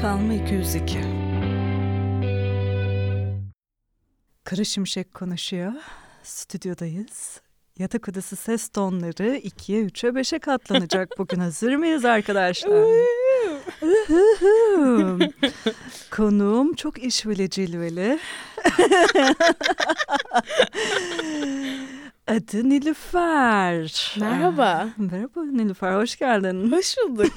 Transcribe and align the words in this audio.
Kalma 0.00 0.34
202 0.34 0.98
Kara 4.44 4.64
Şimşek 4.64 5.14
konuşuyor. 5.14 5.72
Stüdyodayız. 6.22 7.40
Yatak 7.78 8.08
odası 8.08 8.36
ses 8.36 8.68
tonları 8.68 9.36
2'ye 9.36 9.82
3'e 9.84 10.10
5'e 10.10 10.38
katlanacak 10.38 11.18
bugün. 11.18 11.40
Hazır 11.40 11.76
mıyız 11.76 12.04
arkadaşlar? 12.04 12.84
Konuğum 16.10 16.74
çok 16.74 17.02
işveli 17.04 17.50
cilveli. 17.50 18.18
Adı 22.26 22.68
Nilüfer. 22.70 24.16
Merhaba. 24.20 24.88
Merhaba 24.98 25.42
Nilüfer, 25.44 25.94
hoş 25.94 26.16
geldin. 26.16 26.72
Hoş 26.72 26.94
bulduk. 27.08 27.26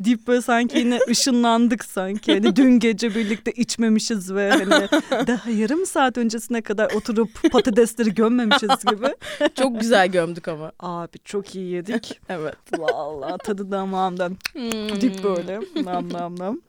Deyip 0.00 0.26
böyle 0.26 0.42
sanki 0.42 0.78
yine 0.78 0.98
ışınlandık 1.10 1.84
sanki. 1.84 2.32
Hani 2.32 2.56
dün 2.56 2.78
gece 2.78 3.14
birlikte 3.14 3.52
içmemişiz 3.52 4.34
ve 4.34 4.50
hani 4.50 4.70
daha 5.26 5.50
yarım 5.50 5.86
saat 5.86 6.18
öncesine 6.18 6.62
kadar 6.62 6.90
oturup 6.94 7.52
patatesleri 7.52 8.14
gömmemişiz 8.14 8.84
gibi. 8.90 9.06
Çok 9.54 9.80
güzel 9.80 10.08
gömdük 10.08 10.48
ama. 10.48 10.72
Abi 10.80 11.18
çok 11.24 11.54
iyi 11.54 11.70
yedik. 11.72 12.20
Evet. 12.28 12.56
Vallahi 12.78 13.38
tadı 13.44 13.70
damağımdan 13.70 14.36
Hmm. 14.52 15.00
dip 15.00 15.24
böyle 15.24 15.60
nam 15.84 16.12
nam 16.12 16.38
nam. 16.38 16.60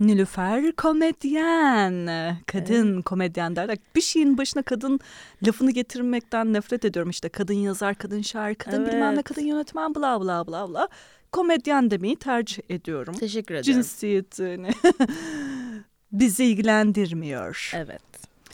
Nilüfer 0.00 0.72
komedyen. 0.72 2.08
Kadın 2.46 3.02
komedyen 3.02 3.56
derler. 3.56 3.78
Bir 3.96 4.00
şeyin 4.00 4.38
başına 4.38 4.62
kadın 4.62 5.00
lafını 5.46 5.70
getirmekten 5.70 6.52
nefret 6.52 6.84
ediyorum. 6.84 7.10
İşte 7.10 7.28
kadın 7.28 7.54
yazar, 7.54 7.94
kadın 7.94 8.22
şair, 8.22 8.54
kadın 8.54 8.86
bilmem 8.86 9.10
ne, 9.10 9.14
Evet. 9.14 9.24
kadın 9.24 9.42
yönetmen 9.42 9.94
bla 9.94 10.20
bla 10.20 10.46
bla 10.46 10.68
bla. 10.68 10.88
Komedyen 11.32 11.90
demeyi 11.90 12.16
tercih 12.16 12.62
ediyorum. 12.70 13.14
Teşekkür 13.14 13.54
ederim. 13.54 13.64
Cinsiyetini 13.74 14.70
bizi 16.12 16.44
ilgilendirmiyor. 16.44 17.70
Evet. 17.74 18.02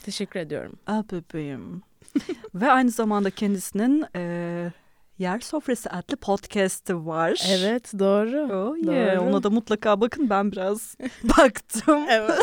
Teşekkür 0.03 0.39
ediyorum. 0.39 0.73
Ah 0.87 1.03
bebeğim. 1.11 1.81
Ve 2.55 2.71
aynı 2.71 2.91
zamanda 2.91 3.29
kendisinin 3.29 4.05
e, 4.15 4.71
Yer 5.19 5.39
Sofrası 5.39 5.89
adlı 5.89 6.15
podcast'ı 6.15 7.05
var. 7.05 7.43
Evet 7.49 7.91
doğru. 7.99 8.53
Oh 8.53 8.77
yeah. 8.77 9.15
Doğru. 9.17 9.29
Ona 9.29 9.43
da 9.43 9.49
mutlaka 9.49 10.01
bakın 10.01 10.29
ben 10.29 10.51
biraz 10.51 10.95
baktım. 11.23 12.05
Evet. 12.09 12.39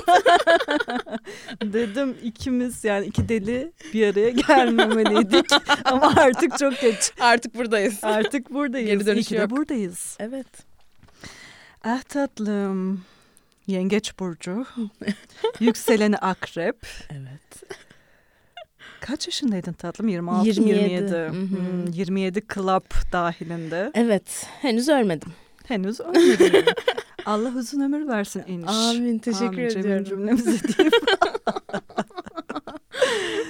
Dedim 1.63 2.17
ikimiz 2.23 2.85
yani 2.85 3.07
iki 3.07 3.29
deli 3.29 3.73
bir 3.95 4.13
araya 4.13 4.31
gelmemeliydik. 4.31 5.47
Ama 5.85 6.13
artık 6.17 6.59
çok 6.59 6.81
geç. 6.81 7.13
Artık 7.21 7.55
buradayız. 7.55 7.99
Artık 8.05 8.51
buradayız. 8.53 8.89
Geri 8.89 9.07
dönüş 9.07 9.29
ki 9.29 9.35
de 9.35 9.41
yok. 9.41 9.51
buradayız. 9.51 10.17
Evet. 10.21 10.47
Ah 11.85 12.03
tatlım. 12.03 13.05
Yengeç 13.67 14.19
burcu. 14.19 14.67
Yükseleni 15.61 16.19
akrep. 16.19 16.77
Evet. 17.11 17.73
Kaç 19.07 19.27
yaşındaydın 19.27 19.73
tatlım? 19.73 20.09
26 20.09 20.47
27. 20.49 20.79
27. 20.79 21.13
Hı 21.13 21.27
hı. 21.27 21.33
Hmm, 21.33 21.93
27 21.93 22.43
club 22.55 23.13
dahilinde. 23.13 23.91
Evet. 23.95 24.47
Henüz 24.61 24.89
ölmedim. 24.89 25.33
Henüz 25.67 26.01
ölmedim. 26.01 26.65
Allah 27.27 27.53
uzun 27.57 27.81
ömür 27.81 28.09
versin 28.09 28.45
iniş. 28.47 28.69
Amin. 28.69 29.19
Teşekkür 29.19 29.47
Amin. 29.47 29.69
Cemil 29.69 29.85
ediyorum. 29.85 30.05
cümlemize 30.05 30.51
deyip. 30.51 30.93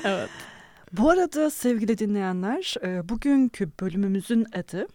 Evet. 0.05 0.29
Bu 0.93 1.11
arada 1.11 1.51
sevgili 1.51 1.99
dinleyenler, 1.99 2.75
e, 2.83 3.09
bugünkü 3.09 3.71
bölümümüzün 3.81 4.47
adı 4.55 4.87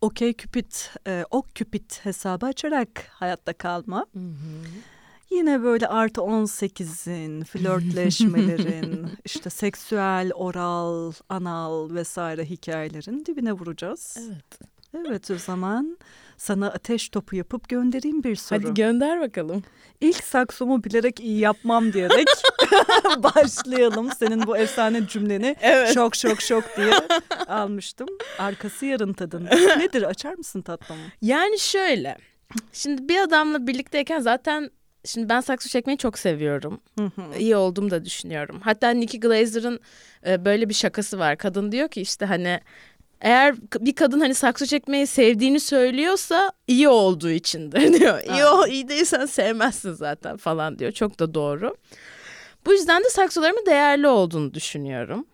Okey 0.00 0.36
Cupid, 0.36 0.72
e, 1.06 1.24
Ok 1.30 1.54
Cupid 1.54 1.90
hesabı 2.02 2.46
açarak 2.46 2.88
hayatta 3.10 3.52
kalma. 3.52 4.06
Yine 5.30 5.62
böyle 5.62 5.86
artı 5.86 6.20
18'in, 6.20 7.44
flörtleşmelerin, 7.44 9.06
işte 9.24 9.50
seksüel, 9.50 10.32
oral, 10.34 11.12
anal 11.28 11.94
vesaire 11.94 12.44
hikayelerin 12.44 13.24
dibine 13.26 13.52
vuracağız. 13.52 14.16
Evet. 14.20 14.70
Evet 14.94 15.30
o 15.30 15.36
zaman 15.38 15.98
sana 16.36 16.66
ateş 16.68 17.08
topu 17.08 17.36
yapıp 17.36 17.68
göndereyim 17.68 18.22
bir 18.24 18.36
soru. 18.36 18.58
Hadi 18.62 18.74
gönder 18.74 19.20
bakalım. 19.20 19.62
İlk 20.00 20.24
saksomu 20.24 20.84
bilerek 20.84 21.20
iyi 21.20 21.38
yapmam 21.38 21.92
diyerek 21.92 22.26
başlayalım. 23.18 24.10
Senin 24.18 24.46
bu 24.46 24.56
efsane 24.56 25.06
cümleni 25.06 25.56
Evet. 25.60 25.94
şok 25.94 26.16
şok 26.16 26.40
şok 26.40 26.64
diye 26.76 26.92
almıştım. 27.46 28.08
Arkası 28.38 28.86
yarın 28.86 29.12
tadında. 29.12 29.54
Nedir 29.76 30.02
açar 30.02 30.34
mısın 30.34 30.62
tatlım? 30.62 30.98
Yani 31.22 31.58
şöyle. 31.58 32.16
Şimdi 32.72 33.08
bir 33.08 33.18
adamla 33.18 33.66
birlikteyken 33.66 34.20
zaten 34.20 34.70
şimdi 35.04 35.28
ben 35.28 35.40
saksı 35.40 35.68
çekmeyi 35.68 35.98
çok 35.98 36.18
seviyorum. 36.18 36.80
İyi 37.38 37.56
olduğumu 37.56 37.90
da 37.90 38.04
düşünüyorum. 38.04 38.60
Hatta 38.64 38.90
Nikki 38.90 39.20
Glazer'ın 39.20 39.80
e, 40.26 40.44
böyle 40.44 40.68
bir 40.68 40.74
şakası 40.74 41.18
var. 41.18 41.36
Kadın 41.36 41.72
diyor 41.72 41.88
ki 41.88 42.00
işte 42.00 42.26
hani 42.26 42.60
eğer 43.20 43.54
bir 43.80 43.94
kadın 43.94 44.20
hani 44.20 44.34
saksı 44.34 44.66
çekmeyi 44.66 45.06
sevdiğini 45.06 45.60
söylüyorsa 45.60 46.52
iyi 46.66 46.88
olduğu 46.88 47.30
içindir 47.30 47.92
diyor. 48.00 48.20
İyi, 48.22 48.44
o, 48.44 48.66
iyi 48.66 48.88
değilsen 48.88 49.26
sevmezsin 49.26 49.92
zaten 49.92 50.36
falan 50.36 50.78
diyor. 50.78 50.92
Çok 50.92 51.18
da 51.20 51.34
doğru. 51.34 51.76
Bu 52.66 52.72
yüzden 52.72 53.04
de 53.04 53.08
saksılarımın 53.08 53.66
değerli 53.66 54.08
olduğunu 54.08 54.54
düşünüyorum. 54.54 55.26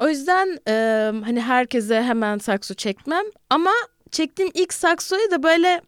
O 0.00 0.08
yüzden 0.08 0.58
e, 0.68 0.72
hani 1.24 1.40
herkese 1.40 2.02
hemen 2.02 2.38
sakso 2.38 2.74
çekmem 2.74 3.24
ama 3.50 3.70
çektiğim 4.10 4.50
ilk 4.54 4.74
saksoyu 4.74 5.30
da 5.30 5.42
böyle 5.42 5.80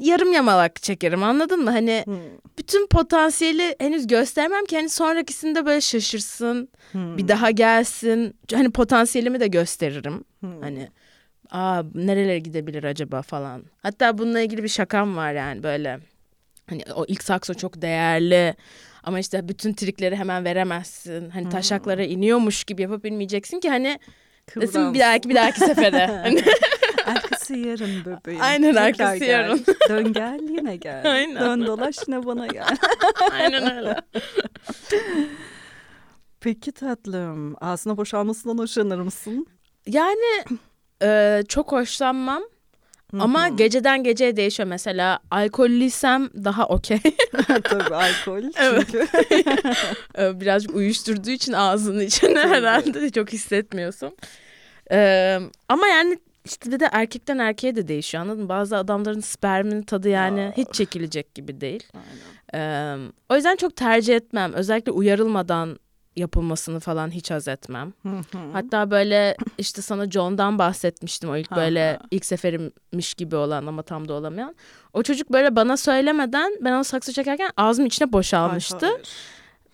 yarım 0.00 0.32
yamalak 0.32 0.82
çekerim 0.82 1.22
anladın 1.22 1.64
mı? 1.64 1.70
Hani 1.70 2.04
bütün 2.58 2.86
potansiyeli 2.86 3.76
henüz 3.78 4.06
göstermem 4.06 4.64
ki 4.64 4.76
hani 4.76 4.88
sonrakisinde 4.88 5.66
böyle 5.66 5.80
şaşırsın, 5.80 6.68
bir 6.94 7.28
daha 7.28 7.50
gelsin. 7.50 8.36
Hani 8.54 8.70
potansiyelimi 8.70 9.40
de 9.40 9.46
gösteririm. 9.46 10.24
Hani 10.60 10.88
aa 11.50 11.82
nerelere 11.94 12.38
gidebilir 12.38 12.84
acaba 12.84 13.22
falan. 13.22 13.62
Hatta 13.82 14.18
bununla 14.18 14.40
ilgili 14.40 14.62
bir 14.62 14.68
şakam 14.68 15.16
var 15.16 15.32
yani 15.32 15.62
böyle. 15.62 15.98
Hani 16.70 16.82
o 16.94 17.04
ilk 17.08 17.22
sakso 17.24 17.54
çok 17.54 17.82
değerli 17.82 18.54
ama 19.02 19.18
işte 19.20 19.48
bütün 19.48 19.72
trikleri 19.72 20.16
hemen 20.16 20.44
veremezsin. 20.44 21.30
Hani 21.30 21.48
taşaklara 21.48 22.04
iniyormuş 22.04 22.64
gibi 22.64 22.82
yapıp 22.82 23.04
bilmeyeceksin 23.04 23.60
ki 23.60 23.68
hani 23.68 23.98
desin 24.60 24.94
bir 24.94 24.98
dahaki 24.98 25.28
bir 25.28 25.34
dahaki 25.34 25.60
sefere. 25.60 26.06
Hani 26.22 26.42
Arkası 27.46 27.68
yarın 27.68 28.04
bebeğim. 28.04 28.42
Aynen, 28.42 28.68
Tekrar 28.68 28.86
arkası 28.86 29.18
gel. 29.18 29.28
yarın. 29.28 29.64
Dön 29.88 30.12
gel 30.12 30.40
yine 30.42 30.76
gel. 30.76 31.02
Aynen. 31.12 31.40
Dön 31.40 31.66
dolaş 31.66 31.96
yine 32.08 32.26
bana 32.26 32.46
gel. 32.46 32.66
aynen 33.32 33.76
öyle. 33.76 33.96
Peki 36.40 36.72
tatlım 36.72 37.56
ağzına 37.60 37.96
boşalmasından 37.96 38.58
hoşlanır 38.58 39.00
mısın? 39.00 39.46
Yani 39.86 40.44
e, 41.02 41.42
çok 41.48 41.72
hoşlanmam. 41.72 42.42
Ama 43.18 43.48
geceden 43.48 44.04
geceye 44.04 44.36
değişiyor. 44.36 44.68
Mesela 44.68 45.18
alkollüysem 45.30 46.30
daha 46.44 46.66
okey. 46.66 47.00
Tabii 47.64 47.94
alkol 47.94 48.42
çünkü. 48.42 49.06
E, 50.18 50.40
Birazcık 50.40 50.74
uyuşturduğu 50.74 51.30
için 51.30 51.52
ağzının 51.52 52.00
içine 52.00 52.38
herhalde 52.40 53.10
çok 53.10 53.32
hissetmiyorsun. 53.32 54.16
E, 54.92 55.38
ama 55.68 55.86
yani 55.88 56.18
işte 56.46 56.80
de 56.80 56.88
erkekten 56.92 57.38
erkeğe 57.38 57.76
de 57.76 57.88
değişiyor 57.88 58.22
anladın 58.22 58.42
mı? 58.42 58.48
Bazı 58.48 58.76
adamların 58.76 59.20
sperminin 59.20 59.82
tadı 59.82 60.08
yani 60.08 60.52
hiç 60.56 60.68
çekilecek 60.72 61.34
gibi 61.34 61.60
değil. 61.60 61.82
E, 62.54 62.94
o 63.28 63.34
yüzden 63.34 63.56
çok 63.56 63.76
tercih 63.76 64.16
etmem. 64.16 64.52
Özellikle 64.52 64.92
uyarılmadan 64.92 65.78
yapılmasını 66.16 66.80
falan 66.80 67.10
hiç 67.10 67.30
haz 67.30 67.48
etmem. 67.48 67.92
Hatta 68.52 68.90
böyle 68.90 69.36
işte 69.58 69.82
sana 69.82 70.10
John'dan 70.10 70.58
bahsetmiştim 70.58 71.30
o 71.30 71.36
ilk 71.36 71.50
böyle 71.56 71.98
ilk 72.10 72.24
seferimmiş 72.24 73.14
gibi 73.14 73.36
olan 73.36 73.66
ama 73.66 73.82
tam 73.82 74.08
da 74.08 74.12
olamayan. 74.14 74.54
O 74.92 75.02
çocuk 75.02 75.32
böyle 75.32 75.56
bana 75.56 75.76
söylemeden 75.76 76.52
ben 76.60 76.72
onu 76.72 76.84
saksı 76.84 77.12
çekerken 77.12 77.50
ağzımın 77.56 77.88
içine 77.88 78.12
boşalmıştı. 78.12 78.86
Ay. 78.86 79.02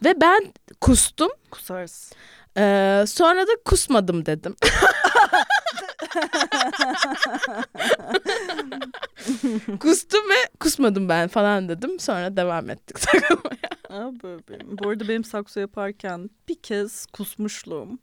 Ve 0.05 0.21
ben 0.21 0.53
kustum. 0.81 1.31
Kusarsın. 1.51 2.17
Ee, 2.59 3.05
sonra 3.07 3.47
da 3.47 3.53
kusmadım 3.65 4.27
dedim. 4.27 4.57
Kustum 9.81 10.21
ve 10.31 10.49
kusmadım 10.61 11.09
ben 11.09 11.29
falan 11.29 11.69
dedim. 11.69 12.01
Sonra 12.01 12.37
devam 12.37 12.71
ettik 12.71 13.01
takılmaya. 13.01 14.13
Bebeğim. 14.23 14.79
Bu 14.79 14.89
arada 14.89 15.09
benim 15.09 15.25
sakso 15.25 15.61
yaparken 15.61 16.31
bir 16.49 16.63
kez 16.63 17.07
kusmuşluğum 17.07 17.99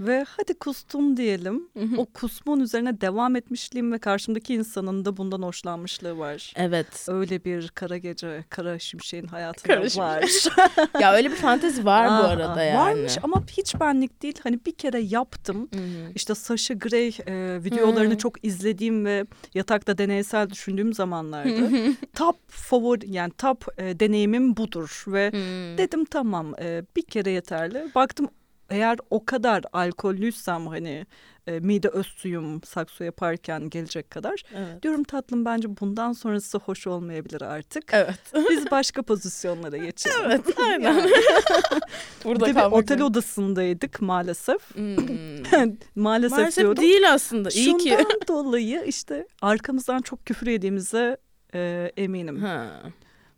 Ve 0.00 0.24
hadi 0.28 0.54
kustum 0.54 1.16
diyelim. 1.16 1.68
o 1.96 2.06
kusmun 2.06 2.60
üzerine 2.60 3.00
devam 3.00 3.36
etmişliğim 3.36 3.92
ve 3.92 3.98
karşımdaki 3.98 4.54
insanın 4.54 5.04
da 5.04 5.16
bundan 5.16 5.42
hoşlanmışlığı 5.42 6.18
var. 6.18 6.52
Evet. 6.56 7.06
Öyle 7.08 7.44
bir 7.44 7.68
kara 7.68 7.98
gece, 7.98 8.44
kara 8.48 8.78
şimşeğin 8.78 9.26
hayatında 9.26 9.74
kara 9.74 10.04
var. 10.04 10.24
ya 11.00 11.12
öyle 11.12 11.30
bir 11.30 11.36
fantezi 11.36 11.84
var 11.84 12.08
bu 12.08 12.28
arada 12.28 12.62
yani. 12.62 12.78
Varmış 12.78 13.18
ama 13.22 13.42
hiç 13.50 13.80
benlik 13.80 14.22
değil. 14.22 14.40
Hani 14.42 14.60
bir 14.66 14.72
kere 14.72 15.00
yaptım. 15.00 15.68
İşte 16.14 16.34
Sasha 16.34 16.74
Grey 16.74 17.16
e, 17.26 17.64
videolarını 17.64 18.18
çok 18.18 18.44
izlediğim 18.44 19.04
ve 19.04 19.26
yatakta 19.54 19.98
deneysel 19.98 20.50
düşündüğüm 20.50 20.94
zamanlarda 20.94 21.92
top 22.14 22.36
favori 22.48 23.10
yani 23.10 23.32
top 23.38 23.66
e, 23.78 24.00
deneyimim 24.00 24.56
budur 24.56 25.04
ve 25.06 25.32
dedim 25.78 26.04
tamam 26.04 26.54
e, 26.60 26.82
bir 26.96 27.02
kere 27.02 27.30
yeterli. 27.30 27.86
Baktım 27.94 28.28
eğer 28.70 28.98
o 29.10 29.24
kadar 29.24 29.64
alkollüysem 29.72 30.66
hani 30.66 31.06
e, 31.46 31.60
mide 31.60 31.88
öz 31.88 32.06
suyum 32.06 32.62
sakso 32.62 33.04
yaparken 33.04 33.70
gelecek 33.70 34.10
kadar. 34.10 34.42
Evet. 34.56 34.82
Diyorum 34.82 35.04
tatlım 35.04 35.44
bence 35.44 35.68
bundan 35.80 36.12
sonrası 36.12 36.58
hoş 36.58 36.86
olmayabilir 36.86 37.42
artık. 37.42 37.84
Evet. 37.92 38.18
Biz 38.50 38.70
başka 38.70 39.02
pozisyonlara 39.02 39.76
geçelim. 39.76 40.16
Evet 40.24 40.58
aynen. 40.58 41.10
Burada 42.24 42.46
bir 42.46 42.72
otel 42.72 42.98
mi? 42.98 43.04
odasındaydık 43.04 44.00
maalesef. 44.00 44.74
Hmm. 44.74 44.96
maalesef, 45.94 46.38
maalesef 46.38 46.56
diyorum. 46.56 46.82
değil 46.82 47.12
aslında. 47.12 47.48
İyi 47.48 47.64
Şundan 47.64 47.78
ki. 47.78 47.90
Şundan 47.90 48.28
dolayı 48.28 48.84
işte 48.86 49.26
arkamızdan 49.42 50.00
çok 50.00 50.26
küfür 50.26 50.46
yediğimize 50.46 51.16
e, 51.54 51.92
eminim. 51.96 52.40
Ha. 52.40 52.82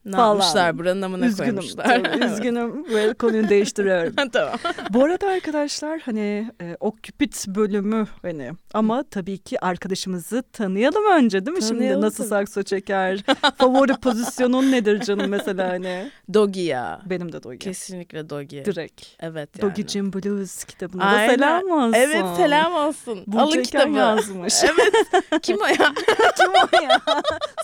Ne 0.05 0.17
falan. 0.17 0.29
yapmışlar 0.35 0.79
buranın 0.79 1.03
amına 1.03 1.27
üzgünüm, 1.27 1.55
koymuşlar. 1.57 1.85
Tabii, 1.85 2.25
üzgünüm 2.33 2.95
ve 2.95 3.15
konuyu 3.15 3.49
değiştiriyorum. 3.49 4.15
tamam. 4.33 4.55
Bu 4.91 5.05
arada 5.05 5.29
arkadaşlar 5.29 6.01
hani 6.01 6.51
e, 6.63 6.77
o 6.81 6.93
Cupid 7.03 7.33
bölümü 7.49 8.07
hani 8.23 8.51
ama 8.75 9.03
tabii 9.11 9.39
ki 9.39 9.65
arkadaşımızı 9.65 10.43
tanıyalım 10.53 11.05
önce 11.13 11.47
değil 11.47 11.57
mi? 11.57 11.61
Tanıyalım 11.61 11.93
Şimdi 11.93 12.07
nasıl 12.07 12.25
sakso 12.25 12.63
çeker? 12.63 13.25
Favori 13.59 13.93
pozisyonun 13.93 14.73
nedir 14.73 15.01
canım 15.01 15.29
mesela 15.29 15.69
hani? 15.69 16.11
Dogi 16.35 16.61
ya. 16.61 17.01
Benim 17.07 17.33
de 17.33 17.43
Dogi. 17.43 17.59
Kesinlikle 17.59 18.31
Dogi. 18.31 18.65
Direkt. 18.65 19.07
Evet 19.21 19.51
yani. 19.59 19.71
Dogi 19.71 19.89
Jim 19.89 20.13
Blues 20.13 20.65
kitabına 20.65 21.05
Aynen. 21.05 21.29
da 21.29 21.33
selam 21.35 21.71
olsun. 21.71 21.93
Evet 21.95 22.25
selam 22.37 22.75
olsun. 22.75 23.23
Bu 23.27 23.41
Alın 23.41 23.63
kitabı. 23.63 23.99
yazmış. 23.99 24.55
evet. 24.65 25.43
Kim 25.43 25.59
o 25.61 25.67
ya? 25.67 25.93
Kim 26.37 26.51
o 26.51 26.83
ya? 26.85 27.01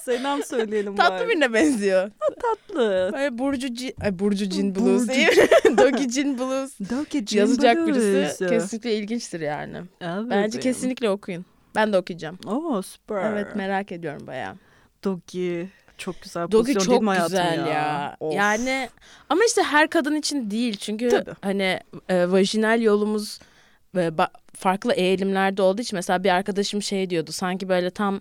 selam 0.04 0.42
söyleyelim 0.42 0.96
Tatlı 0.96 1.28
birine 1.28 1.52
benziyor 1.52 2.10
tatlı. 2.35 3.11
Böyle 3.12 3.38
Burcu 3.38 3.75
Cin, 3.75 3.94
ay 4.00 4.19
Burcu 4.19 4.49
Cin 4.49 4.75
Blues. 4.75 5.09
Dogi 5.79 6.11
Cin 6.11 6.38
Blues. 6.38 6.81
Dogi 6.91 7.27
Cin 7.27 7.38
Yazacak 7.38 7.77
Blues. 7.77 7.97
birisi 7.97 8.47
kesinlikle 8.47 8.97
ilginçtir 8.97 9.41
yani. 9.41 9.77
Evet. 10.00 10.25
Bence 10.31 10.61
kesinlikle 10.61 11.11
okuyun. 11.11 11.44
Ben 11.75 11.93
de 11.93 11.99
okuyacağım. 11.99 12.38
Oo 12.47 12.82
süper. 12.82 13.32
Evet 13.32 13.56
merak 13.56 13.93
ediyorum 13.93 14.27
bayağı. 14.27 14.55
Dogi 15.05 15.69
çok 15.99 16.23
güzel 16.23 16.43
Dogi 16.43 16.53
pozisyon 16.75 16.81
çok 16.81 16.91
değil 17.06 17.19
mi 17.19 17.25
güzel 17.27 17.59
ya. 17.59 17.67
ya? 17.67 18.17
Yani 18.33 18.88
ama 19.29 19.41
işte 19.47 19.62
her 19.62 19.91
kadın 19.91 20.15
için 20.15 20.50
değil. 20.50 20.76
Çünkü 20.76 21.09
Tabii. 21.09 21.31
hani 21.43 21.81
e, 22.09 22.31
vajinal 22.31 22.83
yolumuz 22.83 23.38
e, 23.97 24.11
farklı 24.55 24.93
eğilimlerde 24.93 25.62
olduğu 25.62 25.83
için 25.83 25.97
mesela 25.97 26.25
bir 26.25 26.31
arkadaşım 26.31 26.83
şey 26.83 27.11
diyordu. 27.11 27.33
Sanki 27.33 27.69
böyle 27.69 27.91
tam 27.91 28.21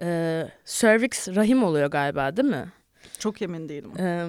e, 0.00 0.42
cervix 0.66 1.28
rahim 1.28 1.62
oluyor 1.62 1.90
galiba 1.90 2.36
değil 2.36 2.48
mi? 2.48 2.66
Çok 3.22 3.42
emin 3.42 3.68
değilim. 3.68 3.90
Ee, 3.98 4.26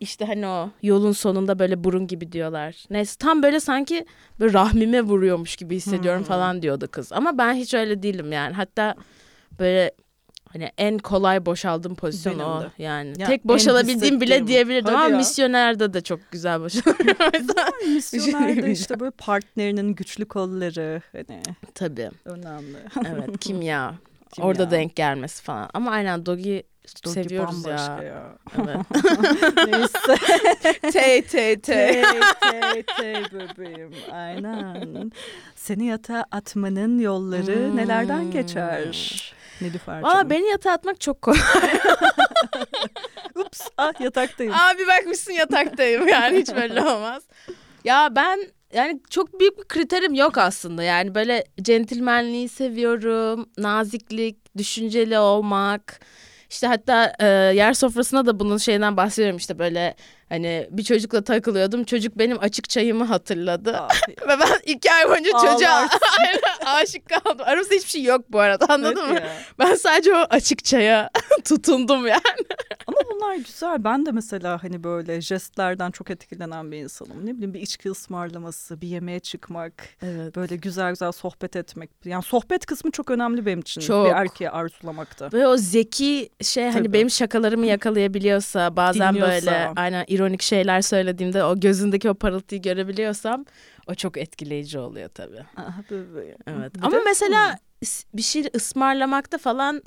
işte 0.00 0.24
hani 0.24 0.46
o 0.46 0.70
yolun 0.82 1.12
sonunda 1.12 1.58
böyle 1.58 1.84
burun 1.84 2.06
gibi 2.06 2.32
diyorlar. 2.32 2.84
Neyse 2.90 3.16
tam 3.18 3.42
böyle 3.42 3.60
sanki 3.60 4.06
böyle 4.40 4.52
rahmime 4.52 5.02
vuruyormuş 5.02 5.56
gibi 5.56 5.76
hissediyorum 5.76 6.20
hmm. 6.20 6.26
falan 6.26 6.62
diyordu 6.62 6.88
kız. 6.90 7.12
Ama 7.12 7.38
ben 7.38 7.54
hiç 7.54 7.74
öyle 7.74 8.02
değilim 8.02 8.32
yani. 8.32 8.54
Hatta 8.54 8.94
böyle 9.58 9.92
hani 10.52 10.70
en 10.78 10.98
kolay 10.98 11.46
boşaldığım 11.46 11.94
pozisyon 11.94 12.34
Benim 12.34 12.46
o. 12.46 12.60
De. 12.60 12.70
Yani 12.78 13.12
ya, 13.18 13.26
tek 13.26 13.44
boşalabildiğim 13.44 14.20
bile 14.20 14.46
diyebilirdim 14.46 14.94
Hadi 14.94 15.04
ama 15.04 15.08
ya. 15.08 15.16
misyonerde 15.16 15.92
de 15.92 16.00
çok 16.00 16.20
güzel 16.30 16.60
boşalıyorum. 16.60 17.16
misyonerde 17.94 18.72
işte 18.72 19.00
böyle 19.00 19.10
partnerinin 19.10 19.94
güçlü 19.94 20.24
kolları 20.24 21.02
hani. 21.12 21.42
Tabii. 21.74 22.10
Önemli. 22.24 22.78
evet 23.06 23.40
kimya. 23.40 23.94
Kimya. 24.34 24.48
Orada 24.48 24.70
denk 24.70 24.96
gelmesi 24.96 25.42
falan. 25.42 25.70
Ama 25.74 25.90
aynen 25.90 26.26
Dogi 26.26 26.62
Dogi 27.04 27.14
Seviyoruz 27.14 27.66
ya. 27.66 28.00
ya. 28.04 28.36
Evet. 28.58 28.76
Neyse. 29.66 30.16
tey 30.92 31.22
tey 31.22 31.60
tey. 31.60 32.02
Tey 32.40 32.82
tey 32.82 33.24
bebeğim. 33.24 33.94
Aynen. 34.12 35.12
Seni 35.56 35.86
yatağa 35.86 36.24
atmanın 36.30 36.98
yolları 36.98 37.68
hmm. 37.68 37.76
nelerden 37.76 38.30
geçer? 38.30 39.34
Nilüfer'cim. 39.60 40.02
Valla 40.02 40.30
beni 40.30 40.48
yatağa 40.48 40.72
atmak 40.72 41.00
çok 41.00 41.22
kolay. 41.22 41.40
Ups 43.34 43.60
ah 43.78 44.00
yataktayım. 44.00 44.52
Abi 44.52 44.86
bakmışsın 44.86 45.32
yataktayım 45.32 46.08
yani 46.08 46.38
hiç 46.38 46.54
belli 46.54 46.80
olmaz. 46.80 47.22
Ya 47.84 48.08
ben 48.16 48.40
yani 48.74 49.00
çok 49.10 49.40
büyük 49.40 49.58
bir 49.58 49.64
kriterim 49.64 50.14
yok 50.14 50.38
aslında. 50.38 50.82
Yani 50.82 51.14
böyle 51.14 51.44
centilmenliği 51.62 52.48
seviyorum, 52.48 53.46
naziklik, 53.58 54.56
düşünceli 54.58 55.18
olmak 55.18 56.00
işte 56.50 56.66
hatta 56.66 57.12
e, 57.20 57.26
yer 57.56 57.72
sofrasına 57.72 58.26
da 58.26 58.40
bunun 58.40 58.56
şeyden 58.58 58.96
bahsediyorum 58.96 59.36
işte 59.36 59.58
böyle 59.58 59.94
hani 60.34 60.68
bir 60.70 60.82
çocukla 60.82 61.24
takılıyordum. 61.24 61.84
Çocuk 61.84 62.18
benim 62.18 62.38
açık 62.40 62.68
çayımı 62.68 63.04
hatırladı. 63.04 63.72
Ve 64.28 64.28
ben 64.40 64.58
iki 64.66 64.92
ay 64.92 65.08
boyunca 65.08 65.30
çocuğa 65.30 65.88
aşık 66.66 67.08
kaldım. 67.08 67.46
Aramızda 67.46 67.74
hiçbir 67.74 67.90
şey 67.90 68.02
yok 68.02 68.24
bu 68.32 68.40
arada 68.40 68.66
anladın 68.68 69.00
evet 69.08 69.22
mı? 69.22 69.28
Ya. 69.28 69.32
Ben 69.58 69.74
sadece 69.74 70.14
o 70.14 70.26
açık 70.30 70.64
çaya 70.64 71.10
tutundum 71.44 72.06
yani. 72.06 72.20
Ama 72.86 72.96
bunlar 73.14 73.34
güzel. 73.36 73.84
Ben 73.84 74.06
de 74.06 74.10
mesela 74.12 74.62
hani 74.62 74.84
böyle 74.84 75.20
jestlerden 75.20 75.90
çok 75.90 76.10
etkilenen 76.10 76.72
bir 76.72 76.76
insanım. 76.76 77.26
Ne 77.26 77.32
bileyim 77.34 77.54
bir 77.54 77.60
içki 77.60 77.90
ısmarlaması, 77.90 78.80
bir 78.80 78.88
yemeğe 78.88 79.20
çıkmak. 79.20 79.72
Evet. 80.02 80.36
Böyle 80.36 80.56
güzel 80.56 80.90
güzel 80.90 81.12
sohbet 81.12 81.56
etmek. 81.56 81.90
Yani 82.04 82.22
sohbet 82.22 82.66
kısmı 82.66 82.90
çok 82.90 83.10
önemli 83.10 83.46
benim 83.46 83.60
için. 83.60 83.80
Çok. 83.80 84.06
Bir 84.06 84.12
erkeği 84.12 84.50
arzulamakta. 84.50 85.28
Ve 85.32 85.46
o 85.46 85.56
zeki 85.56 86.28
şey 86.42 86.64
hani 86.64 86.72
Tabii. 86.72 86.82
hani 86.84 86.92
benim 86.92 87.10
şakalarımı 87.10 87.66
yakalayabiliyorsa 87.66 88.76
bazen 88.76 89.14
Dinliyorsa. 89.14 89.32
böyle 89.32 89.72
aynen 89.76 90.04
ironik 90.24 90.42
şeyler 90.42 90.82
söylediğimde 90.82 91.44
o 91.44 91.60
gözündeki 91.60 92.10
o 92.10 92.14
parıltıyı 92.14 92.62
görebiliyorsam 92.62 93.44
o 93.86 93.94
çok 93.94 94.16
etkileyici 94.16 94.78
oluyor 94.78 95.08
tabii. 95.08 95.44
Ah, 95.56 95.78
evet. 96.46 96.74
Bir 96.74 96.82
Ama 96.82 96.96
mesela 97.04 97.58
bir 98.14 98.22
şey 98.22 98.44
ısmarlamakta 98.56 99.38
falan 99.38 99.82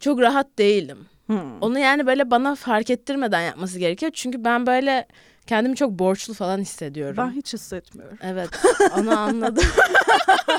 çok 0.00 0.20
rahat 0.20 0.58
değilim. 0.58 0.98
Hmm. 1.26 1.60
Onu 1.60 1.78
yani 1.78 2.06
böyle 2.06 2.30
bana 2.30 2.54
fark 2.54 2.90
ettirmeden 2.90 3.40
yapması 3.40 3.78
gerekiyor. 3.78 4.12
Çünkü 4.14 4.44
ben 4.44 4.66
böyle 4.66 5.06
kendimi 5.46 5.76
çok 5.76 5.90
borçlu 5.90 6.34
falan 6.34 6.58
hissediyorum. 6.58 7.16
Ben 7.16 7.30
hiç 7.30 7.52
hissetmiyorum. 7.52 8.18
Evet 8.22 8.50
onu 8.98 9.18
anladım. 9.18 9.64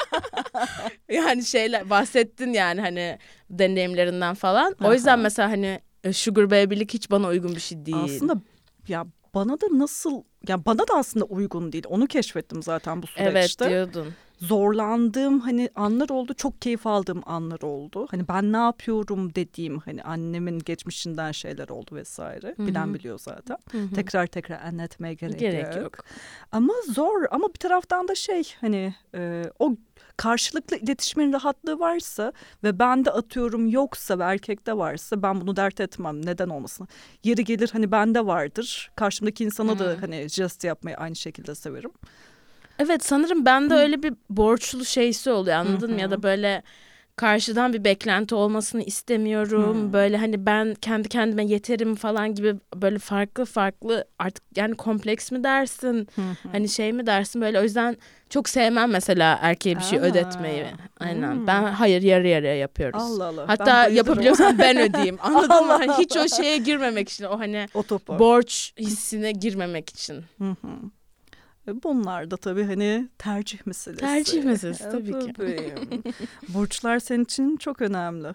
yani 1.10 1.46
şeyler 1.46 1.90
bahsettin 1.90 2.54
yani 2.54 2.82
hani 2.82 3.20
deneyimlerinden 3.50 4.36
falan. 4.36 4.76
O 4.84 4.94
yüzden 4.94 5.20
mesela 5.20 5.50
hani 5.50 5.82
e, 6.04 6.14
Sugar 6.14 6.52
Baby'lik 6.52 6.94
hiç 6.94 7.12
bana 7.12 7.28
uygun 7.28 7.56
bir 7.56 7.60
şey 7.60 7.86
değil. 7.86 8.04
Aslında 8.04 8.42
ya 8.88 9.06
bana 9.34 9.62
da 9.62 9.68
nasıl 9.72 10.24
ya 10.48 10.66
bana 10.66 10.80
da 10.80 10.94
aslında 10.96 11.26
uygun 11.26 11.72
değil. 11.72 11.84
Onu 11.90 12.08
keşfettim 12.08 12.64
zaten 12.64 13.02
bu 13.02 13.08
süreçte. 13.08 13.66
Evet 13.66 13.94
diyordun 13.94 14.14
zorlandığım 14.40 15.40
hani 15.40 15.70
anlar 15.76 16.10
oldu. 16.10 16.34
Çok 16.34 16.62
keyif 16.62 16.88
aldığım 16.88 17.22
anlar 17.26 17.62
oldu. 17.62 18.08
Hani 18.12 18.28
ben 18.28 18.54
ne 18.54 18.58
yapıyorum 18.58 19.36
dediğim 19.36 19.80
hani 19.80 20.04
annemin 20.04 20.60
geçmişinden 20.60 21.32
şeyler 21.32 21.70
oldu 21.70 21.96
vesaire. 21.96 22.48
Hı-hı. 22.58 22.68
Bilen 22.68 22.94
biliyor 22.94 23.20
zaten. 23.20 23.58
Hı-hı. 23.72 23.96
Tekrar 23.96 24.28
tekrar 24.28 24.62
anlatmaya 24.62 25.14
gerek, 25.14 25.40
gerek 25.40 25.66
yok. 25.66 25.84
yok. 25.84 26.06
Ama 26.52 26.74
zor 26.94 27.26
ama 27.32 27.48
bir 27.48 27.60
taraftan 27.60 28.08
da 28.08 28.16
şey 28.16 28.44
hani 28.62 28.96
e, 29.16 29.44
o 29.60 29.76
karşılıklı 30.20 30.78
iletişimin 30.78 31.34
rahatlığı 31.34 31.80
varsa 31.80 32.34
ve 32.64 32.80
ben 32.80 33.06
de 33.06 33.12
atıyorum 33.12 33.68
yoksa 33.68 34.20
ve 34.20 34.24
erkekte 34.24 34.78
varsa 34.78 35.22
ben 35.22 35.42
bunu 35.42 35.56
dert 35.56 35.80
etmem. 35.80 36.26
Neden 36.26 36.50
olmasın? 36.50 36.88
Yeri 37.24 37.44
gelir 37.44 37.70
hani 37.74 37.92
bende 37.92 38.26
vardır. 38.26 38.92
Karşımdaki 38.96 39.44
insana 39.44 39.72
hmm. 39.72 39.80
da 39.80 39.98
hani 40.02 40.30
jest 40.30 40.64
yapmayı 40.64 40.98
aynı 40.98 41.16
şekilde 41.16 41.56
severim. 41.56 41.92
Evet 42.80 43.06
sanırım 43.06 43.46
bende 43.46 43.74
öyle 43.74 44.04
bir 44.04 44.14
borçlu 44.30 44.86
şeysi 44.86 45.32
oluyor 45.32 45.58
anladın 45.58 45.94
mı? 45.94 46.02
Ya 46.02 46.12
da 46.12 46.24
böyle 46.24 46.64
karşıdan 47.16 47.74
bir 47.74 47.84
beklenti 47.84 48.36
olmasını 48.36 48.84
istemiyorum. 48.84 49.74
Hmm. 49.74 49.94
Böyle 49.94 50.18
hani 50.18 50.46
ben 50.46 50.76
kendi 50.82 51.10
kendime 51.10 51.46
yeterim 51.46 51.96
falan 51.96 52.36
gibi 52.36 52.56
böyle 52.76 53.00
farklı 53.00 53.46
farklı 53.46 54.06
artık 54.20 54.44
yani 54.56 54.76
kompleks 54.76 55.32
mi 55.32 55.44
dersin? 55.44 56.08
Hmm. 56.16 56.24
Hani 56.52 56.70
şey 56.70 56.94
mi 56.94 57.06
dersin 57.06 57.42
böyle 57.42 57.60
o 57.60 57.64
yüzden 57.64 57.98
çok 58.30 58.50
sevmem 58.50 58.92
mesela 58.92 59.40
erkeğe 59.42 59.76
bir 59.76 59.84
şey 59.84 60.00
Aa. 60.00 60.02
ödetmeyi. 60.02 60.66
Aynen. 61.00 61.34
Hmm. 61.34 61.48
Ben 61.48 61.64
hayır 61.64 62.02
yarı 62.02 62.28
yarıya 62.28 62.56
yapıyoruz. 62.56 63.02
Allah 63.02 63.26
Allah. 63.26 63.48
Hatta 63.48 63.86
ben 63.90 63.94
yapabiliyorsam 63.94 64.58
ben 64.60 64.78
ödeyeyim. 64.78 65.18
Anladın 65.22 65.66
mı? 65.66 65.72
Hani 65.72 65.94
hiç 65.98 66.18
o 66.18 66.28
şeye 66.28 66.58
girmemek 66.58 67.10
için 67.10 67.24
o 67.24 67.40
hani 67.40 67.68
o 67.74 67.84
borç 68.20 68.74
hissine 68.80 69.32
girmemek 69.32 69.90
için. 69.90 70.24
Hı 70.38 70.56
E, 71.68 71.84
bunlar 71.84 72.32
da 72.32 72.38
tabii 72.38 72.64
hani 72.64 73.10
tercih 73.18 73.60
meselesi. 73.66 74.00
Tercih 74.02 74.44
meselesi 74.44 74.84
tabii 74.84 75.20
ki. 75.20 75.34
Burçlar 76.48 77.00
senin 77.00 77.24
için 77.24 77.58
çok 77.58 77.82
önemli. 77.82 78.28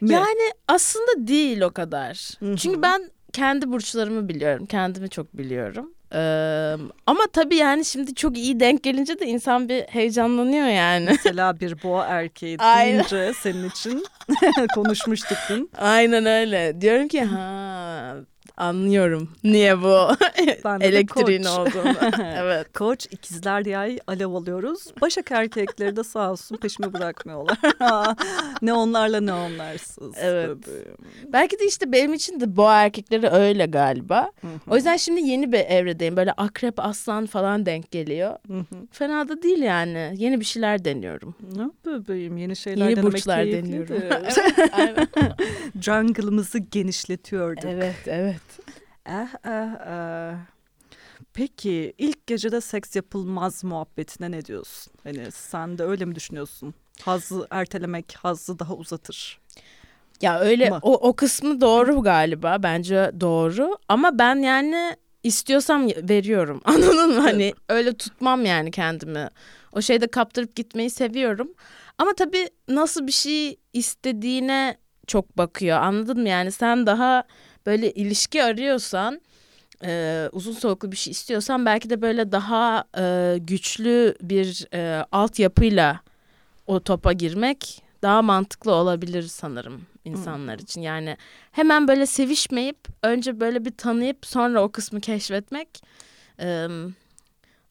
Mi? 0.00 0.12
Yani 0.12 0.52
aslında 0.68 1.26
değil 1.26 1.60
o 1.60 1.70
kadar. 1.70 2.30
Hı-hı. 2.40 2.56
Çünkü 2.56 2.82
ben 2.82 3.10
kendi 3.32 3.72
burçlarımı 3.72 4.28
biliyorum. 4.28 4.66
Kendimi 4.66 5.10
çok 5.10 5.38
biliyorum. 5.38 5.93
Ee, 6.14 6.76
ama 7.06 7.20
tabii 7.32 7.56
yani 7.56 7.84
şimdi 7.84 8.14
çok 8.14 8.38
iyi 8.38 8.60
denk 8.60 8.82
gelince 8.82 9.18
de 9.18 9.26
insan 9.26 9.68
bir 9.68 9.82
heyecanlanıyor 9.82 10.66
yani. 10.66 11.04
Mesela 11.04 11.60
bir 11.60 11.82
boğa 11.82 12.04
erkeği 12.06 12.58
deyince 12.76 13.32
senin 13.40 13.68
için 13.68 14.04
konuşmuştuk 14.74 15.38
dün. 15.50 15.70
Aynen 15.78 16.26
öyle. 16.26 16.80
Diyorum 16.80 17.08
ki 17.08 17.24
ha 17.24 18.14
Anlıyorum 18.56 19.28
niye 19.44 19.82
bu 19.82 20.08
elektriğin 20.80 21.44
olduğunu. 21.44 22.24
evet. 22.36 22.72
Koç 22.72 23.06
ikizler 23.10 23.66
yay 23.66 23.98
alev 24.06 24.28
alıyoruz. 24.28 24.84
Başak 25.00 25.32
erkekleri 25.32 25.96
de 25.96 26.04
sağ 26.04 26.30
olsun 26.30 26.56
peşime 26.56 26.92
bırakmıyorlar. 26.92 27.58
ne 28.62 28.72
onlarla 28.72 29.20
ne 29.20 29.32
onlarsız. 29.32 30.14
Evet. 30.20 30.48
Bebeğim. 30.48 30.96
Belki 31.32 31.58
de 31.58 31.66
işte 31.66 31.92
benim 31.92 32.14
için 32.14 32.40
de 32.40 32.56
boğa 32.56 32.82
erkekleri 32.82 33.28
öyle 33.28 33.66
galiba. 33.66 34.30
o 34.70 34.76
yüzden 34.76 34.96
şimdi 34.96 35.20
yeni 35.20 35.52
bir 35.52 35.58
evredeyim. 35.58 36.16
Böyle 36.16 36.32
akrep, 36.32 36.80
aslan 36.80 37.26
falan 37.26 37.66
denk 37.66 37.90
geliyor. 37.90 38.36
Fena 38.92 39.28
da 39.28 39.42
değil 39.42 39.62
yani. 39.62 40.14
Yeni 40.16 40.40
bir 40.40 40.44
şeyler 40.44 40.84
deniyorum. 40.84 41.34
Ne 41.56 41.92
bebeğim 41.92 42.36
yeni 42.36 42.56
şeyler 42.56 42.84
yeni 42.84 42.96
denemek 42.96 43.12
burçlar 43.12 43.46
deniyorum. 43.46 43.96
evet. 44.78 45.08
Jungle'ımızı 45.80 46.58
genişletiyorduk. 46.58 47.64
Evet, 47.64 47.94
evet. 48.06 48.43
Eh, 49.06 49.28
eh, 49.44 49.72
eh. 49.86 50.36
Peki 51.32 51.94
ilk 51.98 52.26
gecede 52.26 52.60
seks 52.60 52.96
yapılmaz 52.96 53.64
muhabbetine 53.64 54.30
ne 54.30 54.44
diyorsun? 54.44 54.92
Hani 55.04 55.30
sen 55.32 55.78
de 55.78 55.82
öyle 55.82 56.04
mi 56.04 56.14
düşünüyorsun? 56.14 56.74
Hazzı 57.02 57.46
ertelemek 57.50 58.14
hazzı 58.22 58.58
daha 58.58 58.74
uzatır. 58.74 59.40
Ya 60.22 60.40
öyle 60.40 60.70
o, 60.82 61.08
o 61.08 61.16
kısmı 61.16 61.60
doğru 61.60 62.02
galiba. 62.02 62.56
Bence 62.62 63.10
doğru. 63.20 63.78
Ama 63.88 64.18
ben 64.18 64.36
yani 64.36 64.96
istiyorsam 65.22 65.86
veriyorum. 65.88 66.60
Anladın 66.64 67.14
mı? 67.14 67.20
Hani 67.20 67.54
öyle 67.68 67.96
tutmam 67.96 68.44
yani 68.44 68.70
kendimi. 68.70 69.28
O 69.72 69.82
şeyde 69.82 70.06
kaptırıp 70.06 70.56
gitmeyi 70.56 70.90
seviyorum. 70.90 71.54
Ama 71.98 72.14
tabii 72.14 72.48
nasıl 72.68 73.06
bir 73.06 73.12
şey 73.12 73.56
istediğine 73.72 74.76
çok 75.06 75.38
bakıyor. 75.38 75.78
Anladın 75.78 76.20
mı? 76.20 76.28
Yani 76.28 76.52
sen 76.52 76.86
daha 76.86 77.24
böyle 77.66 77.92
ilişki 77.92 78.42
arıyorsan 78.42 79.20
e, 79.84 80.28
uzun 80.32 80.52
soluklu 80.52 80.92
bir 80.92 80.96
şey 80.96 81.10
istiyorsan 81.10 81.66
belki 81.66 81.90
de 81.90 82.02
böyle 82.02 82.32
daha 82.32 82.84
e, 82.98 83.36
güçlü 83.38 84.14
bir 84.22 84.66
e, 84.74 85.04
altyapıyla 85.12 86.00
o 86.66 86.80
topa 86.80 87.12
girmek 87.12 87.82
daha 88.02 88.22
mantıklı 88.22 88.72
olabilir 88.72 89.22
sanırım 89.22 89.86
insanlar 90.04 90.58
için. 90.58 90.80
Yani 90.80 91.16
hemen 91.52 91.88
böyle 91.88 92.06
sevişmeyip 92.06 92.78
önce 93.02 93.40
böyle 93.40 93.64
bir 93.64 93.70
tanıyıp 93.70 94.26
sonra 94.26 94.62
o 94.62 94.72
kısmı 94.72 95.00
keşfetmek 95.00 95.82
e, 96.40 96.66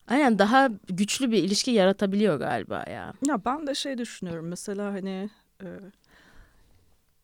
aynen 0.07 0.39
daha 0.39 0.69
güçlü 0.89 1.31
bir 1.31 1.43
ilişki 1.43 1.71
yaratabiliyor 1.71 2.39
galiba 2.39 2.85
ya. 2.89 3.13
Ya 3.27 3.45
ben 3.45 3.67
de 3.67 3.75
şey 3.75 3.97
düşünüyorum 3.97 4.47
mesela 4.47 4.93
hani 4.93 5.29
e, 5.63 5.67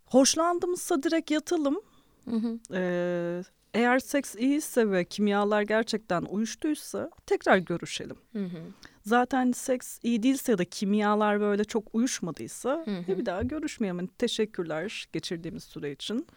hoşlandığımızsa 0.06 1.04
direkt 1.04 1.32
yatalım 1.32 1.82
Hı 2.30 2.36
hı. 2.36 2.60
Ee, 2.74 3.44
eğer 3.74 4.00
seks 4.00 4.36
iyiyse 4.36 4.92
ve 4.92 5.06
kimyalar 5.06 5.62
gerçekten 5.62 6.22
uyuştuysa 6.22 7.12
tekrar 7.26 7.58
görüşelim. 7.58 8.18
Hı 8.34 8.46
hı. 8.46 8.60
Zaten 9.06 9.52
seks 9.52 10.00
iyi 10.04 10.24
değilse 10.24 10.52
ya 10.52 10.58
da 10.58 10.66
kimyalar 10.66 11.40
böyle 11.42 11.64
çok 11.64 11.84
uyuşmadıysa 11.94 12.86
hı 12.86 12.98
hı. 12.98 13.18
bir 13.18 13.26
daha 13.26 13.42
görüşmeyelim. 13.42 14.00
Yani 14.00 14.10
teşekkürler 14.18 15.08
geçirdiğimiz 15.14 15.64
süre 15.64 15.92
için. 15.92 16.28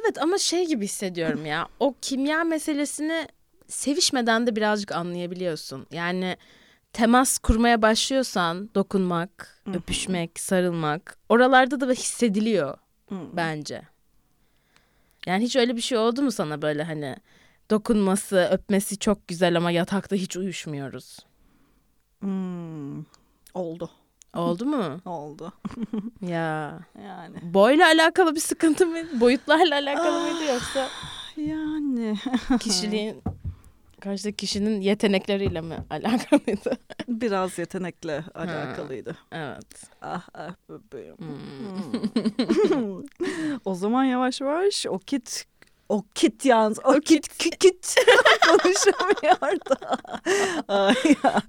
Evet 0.00 0.22
ama 0.22 0.38
şey 0.38 0.66
gibi 0.66 0.84
hissediyorum 0.84 1.46
ya 1.46 1.68
o 1.80 1.94
kimya 2.02 2.44
meselesini 2.44 3.28
sevişmeden 3.68 4.46
de 4.46 4.56
birazcık 4.56 4.92
anlayabiliyorsun. 4.92 5.86
Yani 5.90 6.36
temas 6.92 7.38
kurmaya 7.38 7.82
başlıyorsan 7.82 8.70
dokunmak, 8.74 9.62
Hı-hı. 9.64 9.76
öpüşmek, 9.76 10.40
sarılmak 10.40 11.18
oralarda 11.28 11.80
da 11.80 11.92
hissediliyor 11.92 12.78
Hı-hı. 13.08 13.28
bence. 13.32 13.82
Yani 15.26 15.44
hiç 15.44 15.56
öyle 15.56 15.76
bir 15.76 15.80
şey 15.80 15.98
oldu 15.98 16.22
mu 16.22 16.32
sana 16.32 16.62
böyle 16.62 16.82
hani 16.82 17.16
dokunması, 17.70 18.48
öpmesi 18.52 18.98
çok 18.98 19.28
güzel 19.28 19.56
ama 19.56 19.70
yatakta 19.70 20.16
hiç 20.16 20.36
uyuşmuyoruz? 20.36 21.18
Hmm, 22.20 23.04
oldu. 23.54 23.90
Oldu 24.36 24.66
mu? 24.66 25.00
oldu. 25.04 25.52
ya. 26.20 26.80
Yani. 27.04 27.36
Boyla 27.42 27.86
alakalı 27.86 28.34
bir 28.34 28.40
sıkıntı 28.40 28.86
mı? 28.86 28.96
Boyutlarla 29.20 29.74
alakalı 29.74 30.20
mıydı 30.20 30.52
yoksa? 30.52 30.88
Yani. 31.36 32.16
Kişiliğin 32.60 33.22
karşı 34.00 34.32
kişinin 34.32 34.80
yetenekleriyle 34.80 35.60
mi 35.60 35.84
alakalıydı? 35.90 36.78
Biraz 37.08 37.58
yetenekle 37.58 38.24
alakalıydı. 38.34 39.10
Ha, 39.10 39.16
evet. 39.30 39.82
Ah 40.02 40.28
ah 40.34 40.54
bebeğim. 40.68 41.16
Hmm. 41.18 43.02
o 43.64 43.74
zaman 43.74 44.04
yavaş 44.04 44.40
yavaş 44.40 44.86
o 44.86 44.98
kit 44.98 45.46
o 45.88 46.02
kit 46.14 46.44
yalnız 46.44 46.78
o, 46.78 46.94
o 46.94 47.00
kit 47.00 47.38
kit, 47.38 47.58
kit. 47.58 47.94
konuşamıyor 48.46 49.60
da. 49.70 49.98
Ay 50.68 50.94
ya. 51.24 51.42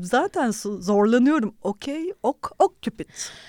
Zaten 0.00 0.50
zorlanıyorum. 0.80 1.54
Okey 1.62 2.12
ok 2.22 2.52
ok 2.58 2.82
Cupid. 2.82 3.08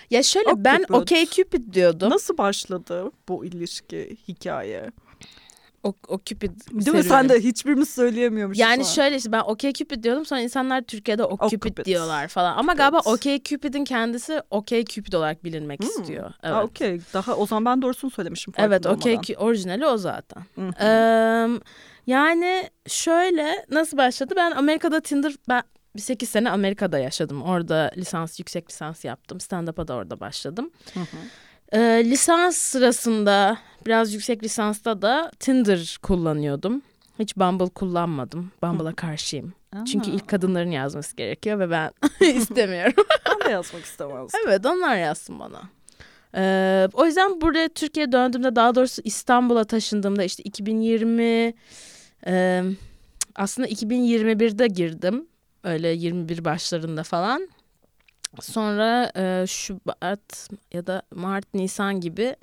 Ya 0.09 0.23
şöyle 0.23 0.49
ok 0.49 0.57
ben 0.57 0.85
okey 0.89 1.25
Cupid 1.25 1.73
diyordum. 1.73 2.09
Nasıl 2.09 2.37
başladı 2.37 3.11
bu 3.29 3.45
ilişki 3.45 4.17
hikaye? 4.27 4.91
O, 5.83 5.93
o 6.07 6.19
Cupid 6.25 6.49
Değil 6.49 6.81
serüveni. 6.81 7.03
mi? 7.03 7.09
Sen 7.09 7.29
de 7.29 7.39
hiçbirimiz 7.39 7.89
söyleyemiyormuş. 7.89 8.57
Yani 8.57 8.85
şöyle 8.85 9.15
işte 9.15 9.31
ben 9.31 9.41
OK 9.41 9.73
Cupid 9.73 10.03
diyordum 10.03 10.25
sonra 10.25 10.41
insanlar 10.41 10.81
Türkiye'de 10.81 11.23
OK 11.23 11.49
Cupid, 11.49 11.69
Cupid 11.69 11.85
diyorlar 11.85 12.27
falan. 12.27 12.57
Ama 12.57 12.71
evet. 12.71 12.77
galiba 12.79 12.99
OK 13.05 13.43
Cupid'in 13.43 13.83
kendisi 13.83 14.41
OK 14.49 14.85
Cupid 14.85 15.13
olarak 15.13 15.43
bilinmek 15.43 15.79
hmm. 15.79 15.87
istiyor. 15.87 16.33
Evet. 16.43 16.55
Aa, 16.55 16.63
okay. 16.63 16.99
Daha 17.13 17.35
o 17.35 17.45
zaman 17.45 17.65
ben 17.65 17.81
doğrusunu 17.81 18.11
söylemişim. 18.11 18.53
Evet 18.57 18.85
OK 18.85 19.35
orijinali 19.37 19.85
o 19.85 19.97
zaten. 19.97 20.43
ee, 20.81 21.47
yani 22.07 22.69
şöyle 22.87 23.65
nasıl 23.71 23.97
başladı? 23.97 24.33
Ben 24.37 24.51
Amerika'da 24.51 25.01
Tinder 25.01 25.33
ben 25.49 25.63
8 25.97 26.29
sene 26.29 26.49
Amerika'da 26.49 26.99
yaşadım. 26.99 27.41
Orada 27.41 27.91
lisans, 27.97 28.39
yüksek 28.39 28.69
lisans 28.69 29.05
yaptım. 29.05 29.39
Stand-up'a 29.39 29.87
da 29.87 29.93
orada 29.93 30.19
başladım. 30.19 30.71
Hı 30.93 30.99
hı. 30.99 31.17
Ee, 31.71 32.03
lisans 32.05 32.57
sırasında 32.57 33.57
biraz 33.85 34.13
yüksek 34.13 34.43
lisansta 34.43 35.01
da 35.01 35.31
Tinder 35.39 35.97
kullanıyordum. 36.01 36.81
Hiç 37.19 37.37
Bumble 37.37 37.69
kullanmadım. 37.69 38.51
Bumble'a 38.61 38.93
karşıyım. 38.93 39.53
Çünkü 39.91 40.11
ilk 40.11 40.27
kadınların 40.27 40.71
yazması 40.71 41.15
gerekiyor 41.15 41.59
ve 41.59 41.69
ben 41.71 41.91
istemiyorum. 42.27 43.05
ben 43.29 43.47
de 43.47 43.51
yazmak 43.51 43.83
istemezdim. 43.85 44.39
Evet 44.47 44.65
onlar 44.65 44.97
yazsın 44.97 45.39
bana. 45.39 45.61
Ee, 46.35 46.87
o 46.93 47.05
yüzden 47.05 47.41
buraya 47.41 47.69
Türkiye'ye 47.69 48.11
döndüğümde 48.11 48.55
daha 48.55 48.75
doğrusu 48.75 49.01
İstanbul'a 49.05 49.63
taşındığımda 49.63 50.23
işte 50.23 50.43
2020 50.43 51.53
e, 52.27 52.63
aslında 53.35 53.67
2021'de 53.67 54.67
girdim. 54.67 55.27
Öyle 55.63 55.87
21 55.87 56.45
başlarında 56.45 57.03
falan. 57.03 57.49
Sonra 58.41 59.11
e, 59.15 59.47
Şubat 59.47 60.49
ya 60.73 60.87
da 60.87 61.01
Mart, 61.15 61.53
Nisan 61.53 62.01
gibi 62.01 62.35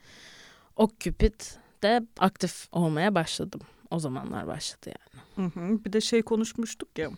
de 1.83 2.03
aktif 2.19 2.69
olmaya 2.73 3.15
başladım. 3.15 3.61
O 3.91 3.99
zamanlar 3.99 4.47
başladı 4.47 4.87
yani. 4.87 5.23
Hı 5.37 5.61
hı. 5.61 5.85
Bir 5.85 5.93
de 5.93 6.01
şey 6.01 6.23
konuşmuştuk 6.23 6.99
ya. 6.99 7.11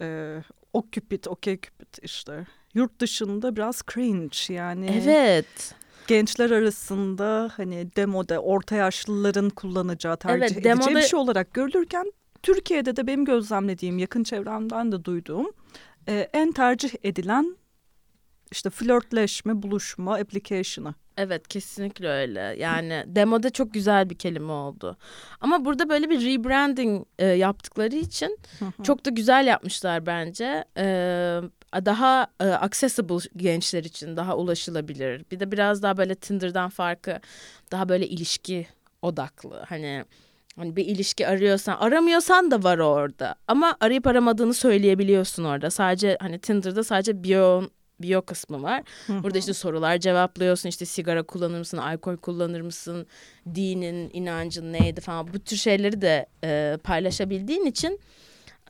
E, 0.00 0.38
Occupit, 0.72 1.28
Okey 1.28 1.60
Cupid 1.60 2.02
işte. 2.02 2.46
Yurt 2.74 3.00
dışında 3.00 3.56
biraz 3.56 3.82
cringe 3.94 4.54
yani. 4.54 5.02
Evet. 5.04 5.74
Gençler 6.06 6.50
arasında 6.50 7.50
hani 7.56 7.96
demode 7.96 8.38
orta 8.38 8.76
yaşlıların 8.76 9.50
kullanacağı 9.50 10.16
tercih 10.16 10.56
evet, 10.56 10.66
edeceği 10.66 10.96
bir 10.96 11.02
şey 11.02 11.18
olarak 11.18 11.54
görülürken 11.54 12.12
Türkiye'de 12.42 12.96
de 12.96 13.06
benim 13.06 13.24
gözlemlediğim 13.24 13.98
yakın 13.98 14.24
çevremden 14.24 14.92
de 14.92 15.04
duyduğum 15.04 15.50
e, 16.08 16.28
en 16.32 16.52
tercih 16.52 16.90
edilen 17.02 17.56
işte 18.52 18.70
flörtleşme, 18.70 19.62
buluşma, 19.62 20.14
application'ı. 20.14 20.94
Evet 21.16 21.48
kesinlikle 21.48 22.08
öyle. 22.08 22.40
Yani 22.40 23.04
demoda 23.06 23.50
çok 23.50 23.74
güzel 23.74 24.10
bir 24.10 24.14
kelime 24.14 24.52
oldu. 24.52 24.96
Ama 25.40 25.64
burada 25.64 25.88
böyle 25.88 26.10
bir 26.10 26.20
rebranding 26.20 27.06
e, 27.18 27.26
yaptıkları 27.26 27.96
için 27.96 28.38
çok 28.82 29.04
da 29.04 29.10
güzel 29.10 29.46
yapmışlar 29.46 30.06
bence. 30.06 30.64
E, 30.76 30.84
daha 31.74 32.26
e, 32.40 32.44
accessible 32.44 33.28
gençler 33.36 33.84
için 33.84 34.16
daha 34.16 34.36
ulaşılabilir. 34.36 35.24
Bir 35.30 35.40
de 35.40 35.52
biraz 35.52 35.82
daha 35.82 35.96
böyle 35.96 36.14
Tinder'dan 36.14 36.68
farkı 36.68 37.20
daha 37.72 37.88
böyle 37.88 38.06
ilişki 38.08 38.66
odaklı. 39.02 39.64
Hani 39.68 40.04
Hani 40.56 40.76
bir 40.76 40.86
ilişki 40.86 41.28
arıyorsan, 41.28 41.76
aramıyorsan 41.76 42.50
da 42.50 42.62
var 42.62 42.78
orada. 42.78 43.34
Ama 43.48 43.76
arayıp 43.80 44.06
aramadığını 44.06 44.54
söyleyebiliyorsun 44.54 45.44
orada. 45.44 45.70
Sadece 45.70 46.16
hani 46.20 46.38
Tinder'da 46.38 46.84
sadece 46.84 47.24
bio 47.24 47.62
bio 48.00 48.22
kısmı 48.22 48.62
var. 48.62 48.82
Burada 49.08 49.38
işte 49.38 49.54
sorular 49.54 49.98
cevaplıyorsun. 49.98 50.68
İşte 50.68 50.84
sigara 50.84 51.22
kullanır 51.22 51.58
mısın, 51.58 51.78
alkol 51.78 52.16
kullanır 52.16 52.60
mısın, 52.60 53.06
dinin, 53.54 54.10
inancın 54.12 54.72
neydi 54.72 55.00
falan. 55.00 55.32
Bu 55.32 55.38
tür 55.38 55.56
şeyleri 55.56 56.00
de 56.00 56.26
e, 56.44 56.78
paylaşabildiğin 56.84 57.64
için 57.66 58.00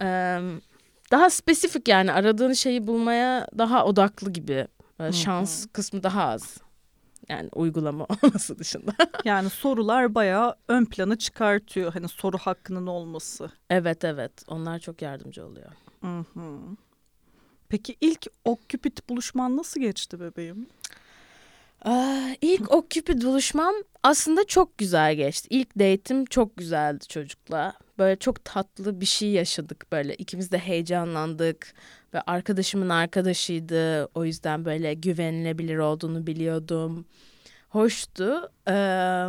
e, 0.01 0.39
daha 1.11 1.31
spesifik 1.31 1.89
yani 1.89 2.13
aradığın 2.13 2.53
şeyi 2.53 2.87
bulmaya 2.87 3.49
daha 3.59 3.85
odaklı 3.85 4.31
gibi. 4.33 4.67
E, 5.01 5.13
şans 5.13 5.67
kısmı 5.73 6.03
daha 6.03 6.25
az. 6.25 6.57
Yani 7.29 7.49
uygulama 7.55 8.07
olması 8.25 8.59
dışında. 8.59 8.93
yani 9.25 9.51
sorular 9.51 10.15
bayağı 10.15 10.55
ön 10.69 10.85
plana 10.85 11.19
çıkartıyor. 11.19 11.93
Hani 11.93 12.09
soru 12.09 12.39
hakkının 12.39 12.87
olması. 12.87 13.51
Evet 13.71 14.05
evet. 14.05 14.33
Onlar 14.49 14.79
çok 14.79 15.03
yardımcı 15.03 15.47
oluyor. 15.47 15.71
Hı 16.01 16.25
hı. 16.35 16.59
Peki 17.73 17.97
ilk 18.01 18.27
Occupit 18.45 19.09
buluşman 19.09 19.57
nasıl 19.57 19.81
geçti 19.81 20.21
bebeğim? 20.21 20.67
Ee, 21.87 22.37
ilk 22.41 22.73
Occupid 22.75 23.23
buluşmam 23.23 23.75
aslında 24.03 24.47
çok 24.47 24.79
güzel 24.79 25.15
geçti. 25.15 25.49
İlk 25.51 25.79
date'im 25.79 26.25
çok 26.25 26.57
güzeldi 26.57 27.09
çocukla. 27.09 27.75
Böyle 27.99 28.17
çok 28.17 28.45
tatlı 28.45 29.01
bir 29.01 29.07
şey 29.07 29.31
yaşadık 29.31 29.93
böyle. 29.93 30.15
İkimiz 30.15 30.53
de 30.53 30.59
heyecanlandık. 30.59 31.75
Ve 32.15 32.21
arkadaşımın 32.21 32.89
arkadaşıydı. 32.89 34.05
O 34.15 34.25
yüzden 34.25 34.65
böyle 34.65 34.95
güvenilebilir 34.95 35.77
olduğunu 35.79 36.27
biliyordum. 36.27 37.05
Hoştu. 37.69 38.51
Ee, 38.69 39.29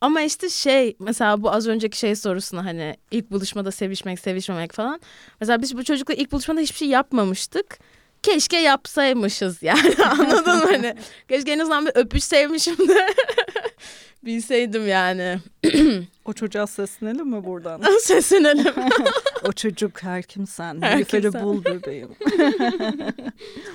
ama 0.00 0.20
işte 0.20 0.48
şey 0.48 0.96
mesela 0.98 1.42
bu 1.42 1.50
az 1.52 1.68
önceki 1.68 1.98
şey 1.98 2.16
sorusuna 2.16 2.64
hani 2.64 2.96
ilk 3.10 3.30
buluşmada 3.30 3.70
sevişmek 3.70 4.20
sevişmemek 4.20 4.72
falan. 4.72 5.00
Mesela 5.40 5.62
biz 5.62 5.76
bu 5.76 5.84
çocukla 5.84 6.14
ilk 6.14 6.32
buluşmada 6.32 6.60
hiçbir 6.60 6.76
şey 6.78 6.88
yapmamıştık. 6.88 7.78
Keşke 8.22 8.56
yapsaymışız 8.56 9.62
yani 9.62 9.94
anladın 10.04 10.56
mı 10.56 10.64
hani? 10.64 10.94
Keşke 11.28 11.52
en 11.52 11.58
azından 11.58 11.86
bir 11.86 11.92
öpüşseymişim 11.94 12.88
de 12.88 13.06
bilseydim 14.24 14.88
yani. 14.88 15.38
o 16.24 16.32
çocuğa 16.32 16.66
seslenelim 16.66 17.28
mi 17.30 17.44
buradan? 17.44 17.82
Seslenelim. 18.00 18.74
o 19.48 19.52
çocuk 19.52 20.02
her 20.02 20.22
kimsen. 20.22 20.82
Her 20.82 21.04
kimsen. 21.04 21.42
bul 21.42 21.64
bebeğim. 21.64 22.08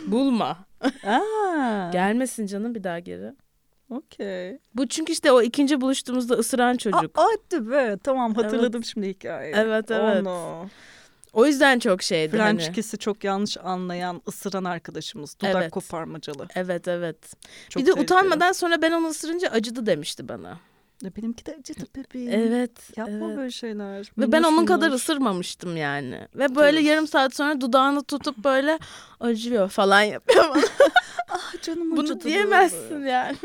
Bulma. 0.07 0.57
Aa. 1.03 1.89
Gelmesin 1.91 2.45
canım 2.45 2.75
bir 2.75 2.83
daha 2.83 2.99
geri. 2.99 3.33
Okey. 3.93 4.59
Bu 4.75 4.87
çünkü 4.87 5.11
işte 5.13 5.31
o 5.31 5.41
ikinci 5.41 5.81
buluştuğumuzda 5.81 6.33
ısıran 6.33 6.77
çocuk. 6.77 7.19
Aa, 7.19 7.23
hadi 7.23 7.71
be 7.71 7.97
tamam 8.03 8.35
hatırladım 8.35 8.81
evet. 8.81 8.91
şimdi 8.93 9.07
hikayeyi. 9.07 9.55
Evet 9.55 9.91
evet. 9.91 10.17
Oh, 10.17 10.23
no. 10.23 10.67
O 11.33 11.45
yüzden 11.45 11.79
çok 11.79 12.03
şeydi 12.03 12.37
French 12.37 12.63
hani. 12.63 12.75
kiss'i 12.75 12.97
çok 12.97 13.23
yanlış 13.23 13.57
anlayan, 13.57 14.21
ısıran 14.27 14.63
arkadaşımız. 14.63 15.39
Dudak 15.39 15.55
evet. 15.55 15.71
koparmacalı. 15.71 16.47
Evet 16.55 16.87
evet. 16.87 17.17
Çok 17.69 17.81
bir 17.81 17.87
de 17.87 17.91
tehlikeli. 17.93 18.03
utanmadan 18.03 18.51
sonra 18.51 18.81
ben 18.81 18.91
onu 18.91 19.07
ısırınca 19.07 19.49
acıdı 19.49 19.85
demişti 19.85 20.27
bana. 20.27 20.59
Benimki 21.01 21.45
de 21.45 21.55
acıdı 21.59 21.85
bebeğim. 21.95 22.31
Evet. 22.31 22.97
Yapma 22.97 23.27
evet. 23.27 23.37
böyle 23.37 23.51
şeyler. 23.51 24.11
Ve 24.17 24.31
ben 24.31 24.43
onun 24.43 24.65
kadar 24.65 24.91
ısırmamıştım 24.91 25.77
yani. 25.77 26.27
Ve 26.35 26.55
böyle 26.55 26.77
evet. 26.77 26.89
yarım 26.89 27.07
saat 27.07 27.35
sonra 27.35 27.61
dudağını 27.61 28.03
tutup 28.03 28.37
böyle 28.37 28.79
acıyor 29.19 29.69
falan 29.69 30.01
yapıyor 30.01 30.49
bana. 30.49 30.63
ah 31.29 31.61
canım 31.61 31.97
Bunu 31.97 32.21
diyemezsin 32.21 32.89
böyle. 32.89 33.09
yani. 33.09 33.37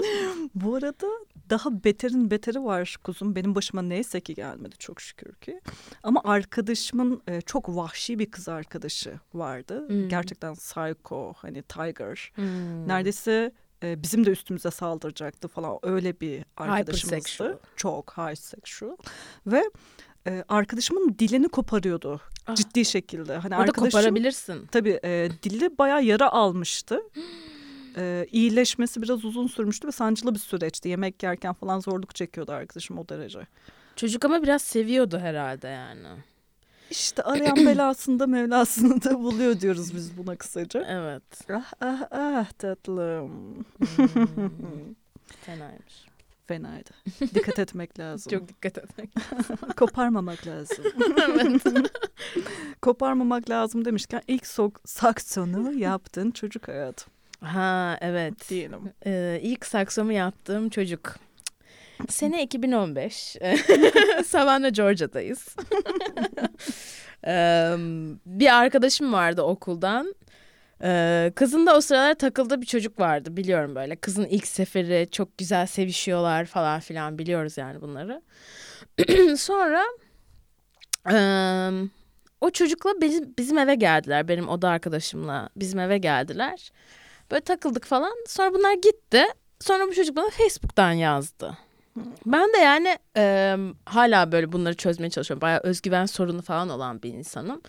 Bu 0.54 0.74
arada 0.74 1.06
daha 1.50 1.84
beterin 1.84 2.30
beteri 2.30 2.64
var 2.64 2.96
kuzum. 3.04 3.36
Benim 3.36 3.54
başıma 3.54 3.82
neyse 3.82 4.20
ki 4.20 4.34
gelmedi 4.34 4.74
çok 4.78 5.00
şükür 5.00 5.34
ki. 5.34 5.60
Ama 6.02 6.20
arkadaşımın 6.24 7.22
e, 7.28 7.40
çok 7.40 7.68
vahşi 7.68 8.18
bir 8.18 8.30
kız 8.30 8.48
arkadaşı 8.48 9.20
vardı. 9.34 9.88
Hmm. 9.88 10.08
Gerçekten 10.08 10.54
psycho 10.54 11.32
hani 11.36 11.62
tiger. 11.62 12.32
Hmm. 12.34 12.88
Neredeyse 12.88 13.52
e, 13.82 14.02
bizim 14.02 14.26
de 14.26 14.30
üstümüze 14.30 14.70
saldıracaktı 14.70 15.48
falan. 15.48 15.78
Öyle 15.82 16.20
bir 16.20 16.44
arkadaşımızdı. 16.56 17.60
Çok 17.76 18.18
high 18.18 18.36
sexual. 18.36 18.96
Ve 19.46 19.70
e, 20.26 20.44
arkadaşımın 20.48 21.16
dilini 21.18 21.48
koparıyordu 21.48 22.20
ah. 22.46 22.54
ciddi 22.54 22.84
şekilde. 22.84 23.36
Hani 23.36 23.54
Orada 23.56 23.62
arkadaşım, 23.62 24.00
koparabilirsin. 24.00 24.66
Tabii 24.66 25.00
e, 25.04 25.28
dili 25.42 25.78
bayağı 25.78 26.04
yara 26.04 26.32
almıştı. 26.32 27.00
e, 27.96 28.26
iyileşmesi 28.32 29.02
biraz 29.02 29.24
uzun 29.24 29.46
sürmüştü 29.46 29.88
ve 29.88 29.92
sancılı 29.92 30.34
bir 30.34 30.40
süreçti. 30.40 30.88
Yemek 30.88 31.22
yerken 31.22 31.52
falan 31.52 31.80
zorluk 31.80 32.14
çekiyordu 32.14 32.52
arkadaşım 32.52 32.98
o 32.98 33.08
derece. 33.08 33.40
Çocuk 33.96 34.24
ama 34.24 34.42
biraz 34.42 34.62
seviyordu 34.62 35.18
herhalde 35.18 35.68
yani. 35.68 36.08
İşte 36.92 37.22
arayan 37.22 37.56
belasında 37.66 38.26
mevlasını 38.26 39.04
da 39.04 39.18
buluyor 39.18 39.60
diyoruz 39.60 39.94
biz 39.94 40.16
buna 40.18 40.36
kısaca. 40.36 40.84
Evet. 40.88 41.22
Ah 41.50 41.72
ah 41.80 42.00
ah 42.10 42.52
tatlım. 42.52 43.64
Hmm. 43.78 44.94
Fenaymış. 45.42 46.06
Fenaydı. 46.46 46.90
Dikkat 47.34 47.58
etmek 47.58 47.98
lazım. 47.98 48.30
Çok 48.30 48.48
dikkat 48.48 48.78
etmek 48.78 49.10
Koparmamak 49.76 50.46
lazım. 50.46 50.84
evet. 51.28 51.62
Koparmamak 52.82 53.50
lazım 53.50 53.84
demişken 53.84 54.22
ilk 54.28 54.46
sok 54.46 54.80
saksonu 54.84 55.72
yaptın 55.72 56.30
çocuk 56.30 56.68
hayatım. 56.68 57.12
Ha 57.40 57.98
evet. 58.00 58.50
Diyelim. 58.50 58.80
Ee, 59.06 59.40
ilk 59.42 59.66
saksomu 59.66 60.12
yaptığım 60.12 60.68
çocuk. 60.68 61.14
Sene 62.08 62.42
2015. 62.46 63.14
Savannah, 64.26 64.72
Georgia'dayız. 64.72 65.56
ee, 67.26 67.74
bir 68.26 68.58
arkadaşım 68.58 69.12
vardı 69.12 69.42
okuldan. 69.42 70.14
Ee, 70.82 71.32
kızın 71.34 71.66
da 71.66 71.76
o 71.76 71.80
sıralar 71.80 72.14
takıldığı 72.14 72.60
bir 72.60 72.66
çocuk 72.66 73.00
vardı 73.00 73.36
biliyorum 73.36 73.74
böyle. 73.74 73.96
Kızın 73.96 74.24
ilk 74.24 74.46
seferi 74.46 75.08
çok 75.10 75.38
güzel 75.38 75.66
sevişiyorlar 75.66 76.44
falan 76.44 76.80
filan 76.80 77.18
biliyoruz 77.18 77.58
yani 77.58 77.80
bunları. 77.80 78.22
Sonra 79.36 79.84
e, 81.10 81.16
o 82.40 82.50
çocukla 82.50 82.90
bizim, 83.00 83.34
bizim 83.38 83.58
eve 83.58 83.74
geldiler. 83.74 84.28
Benim 84.28 84.48
oda 84.48 84.68
arkadaşımla 84.68 85.48
bizim 85.56 85.80
eve 85.80 85.98
geldiler. 85.98 86.72
Böyle 87.30 87.40
takıldık 87.40 87.84
falan. 87.84 88.12
Sonra 88.28 88.54
bunlar 88.54 88.72
gitti. 88.72 89.24
Sonra 89.60 89.88
bu 89.88 89.94
çocuk 89.94 90.16
bana 90.16 90.30
Facebook'tan 90.30 90.92
yazdı. 90.92 91.58
Ben 92.26 92.52
de 92.52 92.58
yani 92.58 92.98
e, 93.16 93.56
hala 93.86 94.32
böyle 94.32 94.52
bunları 94.52 94.74
çözmeye 94.74 95.10
çalışıyorum. 95.10 95.40
Bayağı 95.40 95.60
özgüven 95.60 96.06
sorunu 96.06 96.42
falan 96.42 96.68
olan 96.68 97.02
bir 97.02 97.12
insanım. 97.12 97.60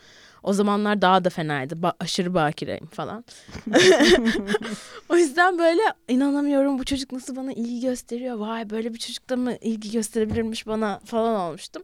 O 0.43 0.53
zamanlar 0.53 1.01
daha 1.01 1.23
da 1.25 1.29
fenaydı. 1.29 1.73
Ba- 1.75 1.93
aşırı 1.99 2.33
bakireyim 2.33 2.85
falan. 2.85 3.25
o 5.09 5.15
yüzden 5.15 5.59
böyle 5.59 5.81
inanamıyorum 6.07 6.79
bu 6.79 6.83
çocuk 6.83 7.11
nasıl 7.11 7.35
bana 7.35 7.53
ilgi 7.53 7.81
gösteriyor. 7.81 8.35
Vay 8.35 8.69
böyle 8.69 8.93
bir 8.93 8.99
çocuk 8.99 9.29
da 9.29 9.35
mı 9.35 9.53
ilgi 9.61 9.91
gösterebilirmiş 9.91 10.67
bana 10.67 10.99
falan 11.05 11.35
olmuştum. 11.39 11.83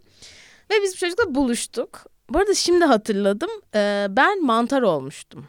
Ve 0.71 0.75
biz 0.83 0.93
bu 0.93 0.97
çocukla 0.97 1.35
buluştuk. 1.35 2.05
Bu 2.29 2.39
arada 2.39 2.53
şimdi 2.53 2.85
hatırladım. 2.85 3.49
E, 3.75 4.07
ben 4.09 4.45
mantar 4.45 4.81
olmuştum. 4.81 5.47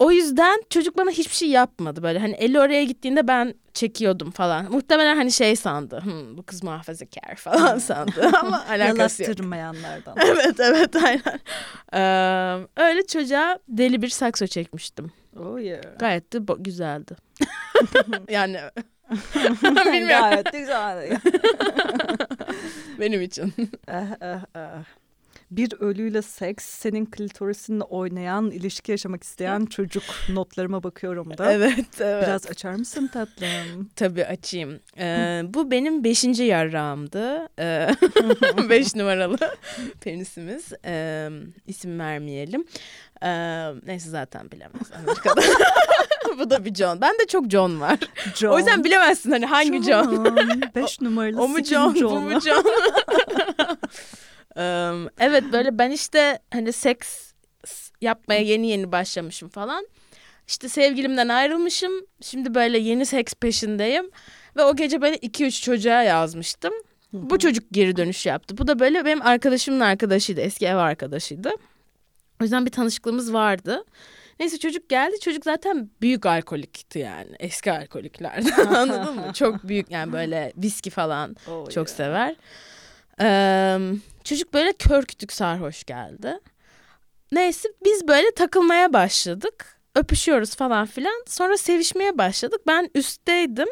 O 0.00 0.12
yüzden 0.12 0.62
çocuk 0.70 0.98
bana 0.98 1.10
hiçbir 1.10 1.34
şey 1.34 1.48
yapmadı 1.48 2.02
böyle 2.02 2.18
hani 2.18 2.32
eli 2.32 2.60
oraya 2.60 2.84
gittiğinde 2.84 3.28
ben 3.28 3.54
çekiyordum 3.74 4.30
falan. 4.30 4.72
Muhtemelen 4.72 5.16
hani 5.16 5.32
şey 5.32 5.56
sandı. 5.56 6.00
Hmm, 6.04 6.36
bu 6.36 6.42
kız 6.42 6.62
muhafazakar 6.62 7.34
falan 7.36 7.78
sandı 7.78 8.30
ama 8.42 8.64
alakası 8.68 9.22
yok. 9.22 9.28
Yalattırmayanlardan. 9.28 10.16
evet 10.24 10.60
evet 10.60 10.96
aynen. 10.96 11.40
Ee, 11.92 12.66
öyle 12.76 13.06
çocuğa 13.06 13.58
deli 13.68 14.02
bir 14.02 14.08
sakso 14.08 14.46
çekmiştim. 14.46 15.12
Oh 15.36 15.60
yeah. 15.60 15.98
Gayet 15.98 16.32
de 16.32 16.38
güzeldi. 16.58 17.16
yani 18.28 18.58
bilmiyorum. 19.64 20.08
Gayet 20.08 20.52
güzeldi. 20.52 21.18
Benim 23.00 23.22
için. 23.22 23.54
ah, 23.88 24.06
ah, 24.20 24.44
ah 24.54 24.84
bir 25.50 25.72
ölüyle 25.80 26.22
seks, 26.22 26.64
senin 26.64 27.06
klitorisinle 27.06 27.84
oynayan, 27.84 28.50
ilişki 28.50 28.90
yaşamak 28.92 29.24
isteyen 29.24 29.66
çocuk 29.70 30.02
notlarıma 30.28 30.82
bakıyorum 30.82 31.38
da. 31.38 31.52
Evet, 31.52 32.00
evet. 32.00 32.26
Biraz 32.26 32.46
açar 32.46 32.74
mısın 32.74 33.06
tatlım? 33.06 33.90
Tabii 33.96 34.24
açayım. 34.24 34.80
Ee, 34.98 35.42
bu 35.44 35.70
benim 35.70 36.04
beşinci 36.04 36.42
yarrağımdı. 36.44 37.48
Ee, 37.58 37.88
beş 38.68 38.94
numaralı 38.94 39.38
penisimiz. 40.00 40.72
Ee, 40.84 41.28
isim 41.66 41.98
vermeyelim. 41.98 42.64
Ee, 43.22 43.28
neyse 43.86 44.10
zaten 44.10 44.50
bilemez 44.50 44.92
Amerika'da. 44.98 45.40
bu 46.38 46.50
da 46.50 46.64
bir 46.64 46.74
John. 46.74 47.00
Ben 47.00 47.12
de 47.12 47.26
çok 47.28 47.50
John 47.50 47.80
var. 47.80 47.98
John. 48.34 48.52
O 48.52 48.58
yüzden 48.58 48.84
bilemezsin 48.84 49.30
hani 49.30 49.46
hangi 49.46 49.82
John. 49.82 50.04
John. 50.04 50.62
Beş 50.74 51.00
numaralı 51.00 51.40
o, 51.40 51.44
o 51.44 51.48
mu 51.48 51.64
John, 51.64 51.94
John, 51.94 52.10
bu 52.10 52.20
mu 52.20 52.40
John? 52.40 52.64
Evet 55.18 55.44
böyle 55.52 55.78
ben 55.78 55.90
işte 55.90 56.38
hani 56.52 56.72
seks 56.72 57.32
yapmaya 58.00 58.40
yeni 58.40 58.66
yeni 58.66 58.92
başlamışım 58.92 59.48
falan. 59.48 59.86
İşte 60.48 60.68
sevgilimden 60.68 61.28
ayrılmışım. 61.28 61.92
Şimdi 62.20 62.54
böyle 62.54 62.78
yeni 62.78 63.06
seks 63.06 63.34
peşindeyim. 63.34 64.10
Ve 64.56 64.64
o 64.64 64.76
gece 64.76 65.02
böyle 65.02 65.16
iki 65.16 65.46
üç 65.46 65.62
çocuğa 65.62 66.02
yazmıştım. 66.02 66.72
Bu 67.12 67.38
çocuk 67.38 67.64
geri 67.72 67.96
dönüş 67.96 68.26
yaptı. 68.26 68.58
Bu 68.58 68.66
da 68.66 68.78
böyle 68.78 69.04
benim 69.04 69.22
arkadaşımın 69.22 69.80
arkadaşıydı. 69.80 70.40
Eski 70.40 70.66
ev 70.66 70.76
arkadaşıydı. 70.76 71.50
O 72.40 72.44
yüzden 72.44 72.66
bir 72.66 72.70
tanışıklığımız 72.70 73.32
vardı. 73.32 73.84
Neyse 74.40 74.58
çocuk 74.58 74.88
geldi. 74.88 75.20
Çocuk 75.20 75.44
zaten 75.44 75.90
büyük 76.00 76.26
alkolikti 76.26 76.98
yani. 76.98 77.30
Eski 77.38 77.72
alkoliklerden 77.72 78.66
anladın 78.74 79.14
mı? 79.14 79.32
Çok 79.34 79.68
büyük 79.68 79.90
yani 79.90 80.12
böyle 80.12 80.52
viski 80.56 80.90
falan 80.90 81.36
oh 81.48 81.70
çok 81.70 81.88
yeah. 81.88 81.96
sever. 81.96 82.36
Ee, 83.22 83.78
çocuk 84.24 84.54
böyle 84.54 84.72
kör 84.72 85.04
kütük 85.04 85.32
sarhoş 85.32 85.84
geldi. 85.84 86.38
Neyse 87.32 87.68
biz 87.84 88.08
böyle 88.08 88.34
takılmaya 88.34 88.92
başladık. 88.92 89.80
Öpüşüyoruz 89.94 90.54
falan 90.54 90.86
filan. 90.86 91.24
Sonra 91.26 91.56
sevişmeye 91.56 92.18
başladık. 92.18 92.60
Ben 92.66 92.90
üstteydim. 92.94 93.68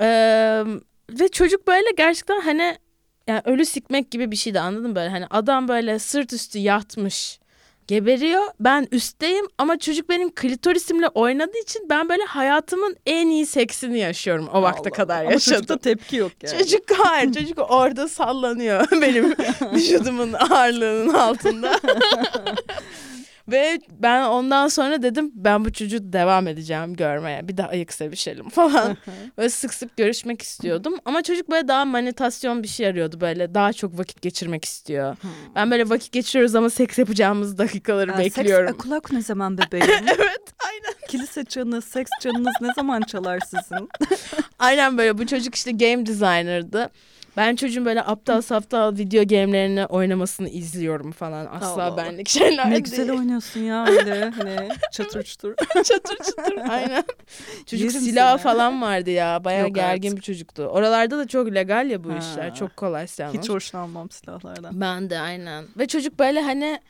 Ee, 0.00 0.64
ve 1.10 1.28
çocuk 1.28 1.66
böyle 1.66 1.90
gerçekten 1.96 2.40
hani 2.40 2.78
yani 3.26 3.42
ölü 3.44 3.64
sikmek 3.64 4.10
gibi 4.10 4.30
bir 4.30 4.36
şeydi 4.36 4.60
anladın 4.60 4.90
mı 4.90 4.96
böyle 4.96 5.08
hani 5.08 5.26
adam 5.26 5.68
böyle 5.68 5.98
sırt 5.98 6.32
üstü 6.32 6.58
yatmış 6.58 7.40
geberiyor. 7.88 8.42
Ben 8.60 8.88
üstteyim 8.92 9.46
ama 9.58 9.78
çocuk 9.78 10.08
benim 10.08 10.34
klitorisimle 10.34 11.08
oynadığı 11.08 11.58
için 11.62 11.86
ben 11.90 12.08
böyle 12.08 12.22
hayatımın 12.24 12.96
en 13.06 13.26
iyi 13.28 13.46
seksini 13.46 13.98
yaşıyorum 13.98 14.48
o 14.52 14.62
vakte 14.62 14.80
Allah 14.90 14.96
kadar 14.96 15.24
Allah. 15.24 15.32
yaşadım. 15.32 15.56
Ama 15.56 15.66
çocukta 15.66 15.78
tepki 15.78 16.16
yok 16.16 16.32
yani. 16.42 16.58
Çocuk 16.58 16.82
hayır 16.98 17.32
çocuk 17.32 17.58
orada 17.70 18.08
sallanıyor 18.08 18.86
benim 19.00 19.34
vücudumun 19.74 20.32
ağırlığının 20.32 21.14
altında. 21.14 21.80
Ve 23.48 23.78
ben 23.90 24.22
ondan 24.22 24.68
sonra 24.68 25.02
dedim 25.02 25.32
ben 25.34 25.64
bu 25.64 25.72
çocuğu 25.72 26.12
devam 26.12 26.48
edeceğim 26.48 26.94
görmeye. 26.94 27.48
Bir 27.48 27.56
daha 27.56 27.68
ayık 27.68 27.92
sevişelim 27.92 28.48
falan. 28.50 28.96
böyle 29.38 29.48
sık 29.50 29.74
sık 29.74 29.96
görüşmek 29.96 30.42
istiyordum. 30.42 30.94
Ama 31.04 31.22
çocuk 31.22 31.50
böyle 31.50 31.68
daha 31.68 31.84
manitasyon 31.84 32.62
bir 32.62 32.68
şey 32.68 32.86
arıyordu 32.86 33.20
böyle. 33.20 33.54
Daha 33.54 33.72
çok 33.72 33.98
vakit 33.98 34.22
geçirmek 34.22 34.64
istiyor. 34.64 35.16
ben 35.54 35.70
böyle 35.70 35.88
vakit 35.88 36.12
geçiriyoruz 36.12 36.54
ama 36.54 36.70
seks 36.70 36.98
yapacağımız 36.98 37.58
dakikaları 37.58 38.12
ha, 38.12 38.18
bekliyorum. 38.18 38.68
Seks 38.68 38.82
kulak 38.82 39.12
ne 39.12 39.22
zaman 39.22 39.58
bebeğim? 39.58 39.84
evet 40.06 40.42
aynen. 40.66 40.96
Kilise 41.08 41.44
çanı, 41.44 41.82
seks 41.82 42.10
çanınız 42.22 42.54
ne 42.60 42.68
zaman 42.76 43.00
çalar 43.00 43.40
sizin? 43.40 43.88
aynen 44.58 44.98
böyle 44.98 45.18
bu 45.18 45.26
çocuk 45.26 45.54
işte 45.54 45.70
game 45.72 46.06
designer'dı. 46.06 46.90
Ben 47.36 47.56
çocuğun 47.56 47.84
böyle 47.84 48.02
aptal 48.02 48.40
saptal 48.40 48.96
video 48.98 49.26
game'lerini 49.26 49.86
oynamasını 49.86 50.48
izliyorum 50.48 51.12
falan. 51.12 51.46
Asla 51.46 51.82
Allah 51.84 51.96
benlik 51.96 52.28
şeyler 52.28 52.50
ne 52.66 52.70
değil. 52.70 52.70
Ne 52.70 52.78
güzel 52.78 53.10
oynuyorsun 53.12 53.60
ya 53.60 53.86
öyle 53.88 54.30
hani 54.30 54.68
çatır 54.92 55.22
çutur. 55.22 55.54
çatır 55.74 56.16
çutur 56.16 56.56
aynen. 56.68 57.04
Çocuk 57.66 57.88
Yerim 57.88 58.00
silah 58.00 58.32
seni. 58.38 58.42
falan 58.42 58.82
vardı 58.82 59.10
ya. 59.10 59.44
Bayağı 59.44 59.68
gergin 59.68 60.08
artık. 60.08 60.18
bir 60.18 60.22
çocuktu. 60.22 60.62
Oralarda 60.62 61.18
da 61.18 61.26
çok 61.26 61.54
legal 61.54 61.90
ya 61.90 62.04
bu 62.04 62.12
ha. 62.12 62.18
işler. 62.18 62.54
Çok 62.54 62.76
kolay 62.76 63.06
silahlar. 63.06 63.42
Hiç 63.42 63.48
hoşlanmam 63.48 64.10
silahlardan. 64.10 64.80
Ben 64.80 65.10
de 65.10 65.18
aynen. 65.18 65.64
Ve 65.78 65.86
çocuk 65.86 66.18
böyle 66.18 66.40
hani 66.42 66.80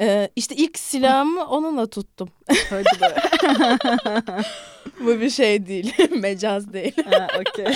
ee, 0.00 0.28
işte 0.36 0.54
ilk 0.56 0.78
silahımı 0.78 1.46
onunla 1.46 1.86
tuttum. 1.86 2.28
Hadi 2.70 3.00
be. 3.00 3.14
Bu 5.00 5.20
bir 5.20 5.30
şey 5.30 5.66
değil. 5.66 5.94
Mecaz 6.20 6.72
değil. 6.72 6.94
Ha, 7.04 7.26
okey. 7.40 7.66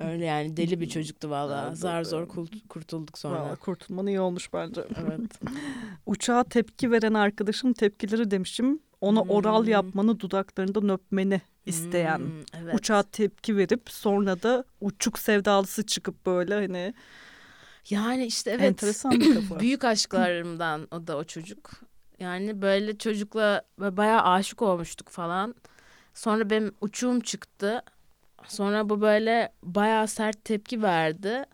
Öyle 0.00 0.24
yani 0.24 0.56
deli 0.56 0.80
bir 0.80 0.88
çocuktu 0.88 1.30
valla. 1.30 1.74
Zar 1.74 2.04
zor 2.04 2.28
kurtulduk 2.68 3.18
sonra. 3.18 3.40
Vallahi 3.40 3.56
kurtulman 3.56 4.06
iyi 4.06 4.20
olmuş 4.20 4.52
bence. 4.52 4.80
Evet. 4.80 5.40
Uçağa 6.06 6.44
tepki 6.44 6.90
veren 6.90 7.14
arkadaşım 7.14 7.72
tepkileri 7.72 8.30
demişim. 8.30 8.80
Ona 9.00 9.22
hmm. 9.22 9.30
oral 9.30 9.66
yapmanı 9.66 10.20
dudaklarından 10.20 10.88
öpmeni 10.88 11.40
isteyen. 11.66 12.18
Hmm, 12.18 12.42
evet. 12.62 12.74
Uçağa 12.74 13.02
tepki 13.02 13.56
verip 13.56 13.82
sonra 13.90 14.42
da 14.42 14.64
uçuk 14.80 15.18
sevdalısı 15.18 15.86
çıkıp 15.86 16.26
böyle 16.26 16.54
hani 16.54 16.94
yani 17.90 18.26
işte 18.26 18.50
evet. 18.50 18.62
Enteresan 18.62 19.12
bir 19.12 19.34
kafa. 19.34 19.60
Büyük 19.60 19.84
aşklarımdan 19.84 20.88
o 20.90 21.06
da 21.06 21.16
o 21.16 21.24
çocuk. 21.24 21.70
Yani 22.18 22.62
böyle 22.62 22.98
çocukla 22.98 23.62
bayağı 23.78 24.22
aşık 24.22 24.62
olmuştuk 24.62 25.08
falan. 25.08 25.54
Sonra 26.14 26.50
benim 26.50 26.74
uçuğum 26.80 27.20
çıktı. 27.20 27.82
Sonra 28.48 28.88
bu 28.88 29.00
böyle 29.00 29.52
bayağı 29.62 30.08
sert 30.08 30.44
tepki 30.44 30.82
verdi. 30.82 31.44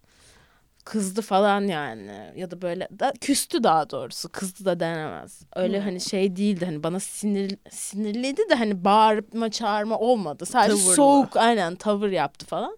Kızdı 0.85 1.23
falan 1.23 1.61
yani 1.61 2.33
ya 2.37 2.51
da 2.51 2.62
böyle 2.62 2.88
da, 3.01 3.12
küstü 3.20 3.62
daha 3.62 3.90
doğrusu 3.90 4.29
kızdı 4.29 4.64
da 4.64 4.81
denemez. 4.81 5.42
Öyle 5.57 5.79
hmm. 5.79 5.85
hani 5.85 6.01
şey 6.01 6.37
değildi 6.37 6.64
hani 6.64 6.83
bana 6.83 7.01
sinir 7.01 7.59
sinirliydi 7.70 8.42
de 8.51 8.55
hani 8.55 8.85
bağırma 8.85 9.51
çağırma 9.51 9.99
olmadı. 9.99 10.47
Sadece 10.47 10.77
Tavırlı. 10.77 10.94
soğuk 10.94 11.37
aynen 11.37 11.75
tavır 11.75 12.11
yaptı 12.11 12.47
falan. 12.47 12.77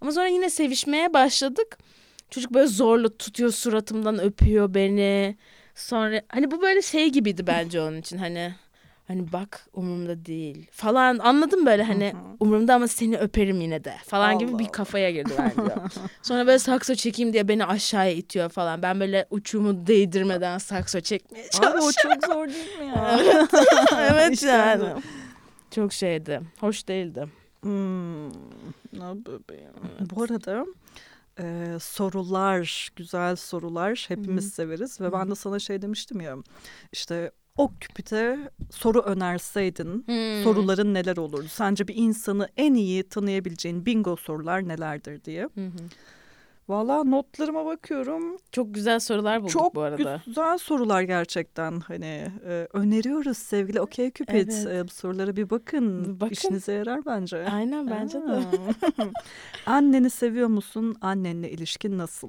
Ama 0.00 0.12
sonra 0.12 0.26
yine 0.26 0.50
sevişmeye 0.50 1.14
başladık. 1.14 1.78
Çocuk 2.32 2.54
böyle 2.54 2.66
zorla 2.66 3.08
tutuyor 3.08 3.50
suratımdan 3.50 4.20
öpüyor 4.20 4.74
beni. 4.74 5.36
Sonra 5.74 6.22
hani 6.28 6.50
bu 6.50 6.62
böyle 6.62 6.82
şey 6.82 7.08
gibiydi 7.08 7.46
bence 7.46 7.80
onun 7.80 7.96
için 8.00 8.18
hani 8.18 8.54
hani 9.08 9.32
bak 9.32 9.66
umurumda 9.72 10.26
değil 10.26 10.66
falan 10.70 11.18
anladım 11.18 11.66
böyle 11.66 11.82
hani 11.82 12.12
umurumda 12.40 12.74
ama 12.74 12.88
seni 12.88 13.18
öperim 13.18 13.60
yine 13.60 13.84
de 13.84 13.94
falan 14.06 14.30
Allah 14.30 14.38
gibi 14.38 14.58
bir 14.58 14.68
kafaya 14.68 15.10
girdi 15.10 15.32
bence. 15.38 15.74
Sonra 16.22 16.46
böyle 16.46 16.58
sakso 16.58 16.94
çekeyim 16.94 17.32
diye 17.32 17.48
beni 17.48 17.64
aşağıya 17.64 18.12
itiyor 18.12 18.48
falan. 18.48 18.82
Ben 18.82 19.00
böyle 19.00 19.26
uçumu 19.30 19.86
değdirmeden 19.86 20.58
sakso 20.58 21.00
çekmeye 21.00 21.48
çalışıyorum. 21.48 21.78
Abi 21.78 21.84
o 21.84 21.92
çok 21.92 22.26
zor 22.26 22.48
değil 22.48 22.78
mi 22.78 22.86
ya? 22.86 23.20
evet, 23.22 23.50
evet 24.12 24.32
işte 24.32 24.46
yani. 24.46 24.84
Çok 25.70 25.92
şeydi. 25.92 26.40
Hoş 26.60 26.88
değildi. 26.88 27.26
Hmm. 27.60 28.28
Ne 28.92 29.24
bebeğim. 29.26 29.72
Evet. 29.98 30.10
Bu 30.10 30.22
arada 30.22 30.66
e, 31.38 31.76
sorular, 31.80 32.88
güzel 32.96 33.36
sorular 33.36 34.04
hepimiz 34.08 34.44
Hı-hı. 34.44 34.52
severiz. 34.52 35.00
Ve 35.00 35.04
Hı-hı. 35.04 35.12
ben 35.12 35.30
de 35.30 35.34
sana 35.34 35.58
şey 35.58 35.82
demiştim 35.82 36.20
ya 36.20 36.36
işte 36.92 37.30
o 37.56 37.72
küpüte 37.80 38.50
soru 38.70 39.00
önerseydin 39.00 40.04
hmm. 40.06 40.44
soruların 40.44 40.94
neler 40.94 41.16
olurdu? 41.16 41.48
Sence 41.48 41.88
bir 41.88 41.94
insanı 41.96 42.48
en 42.56 42.74
iyi 42.74 43.08
tanıyabileceğin 43.08 43.86
bingo 43.86 44.16
sorular 44.16 44.68
nelerdir 44.68 45.24
diye. 45.24 45.42
Hı 45.42 45.70
Valla 46.68 47.04
notlarıma 47.04 47.66
bakıyorum. 47.66 48.36
Çok 48.52 48.74
güzel 48.74 49.00
sorular 49.00 49.40
bulduk 49.40 49.52
Çok 49.52 49.74
bu 49.74 49.80
arada. 49.80 50.16
Çok 50.18 50.26
güzel 50.26 50.58
sorular 50.58 51.02
gerçekten. 51.02 51.80
Hani 51.80 52.30
e, 52.46 52.68
öneriyoruz 52.72 53.38
sevgili 53.38 53.80
Okey 53.80 54.12
Cupid. 54.12 54.34
Evet. 54.34 54.66
E, 54.66 54.84
bu 54.84 54.88
sorulara 54.92 55.36
bir 55.36 55.50
bakın. 55.50 56.20
bakın. 56.20 56.32
İşinize 56.32 56.72
yarar 56.72 57.06
bence. 57.06 57.46
Aynen 57.52 57.90
bence 57.90 58.18
Aa. 58.18 58.28
de. 58.28 58.40
Anneni 59.66 60.10
seviyor 60.10 60.48
musun? 60.48 60.96
Annenle 61.00 61.50
ilişkin 61.50 61.98
nasıl? 61.98 62.28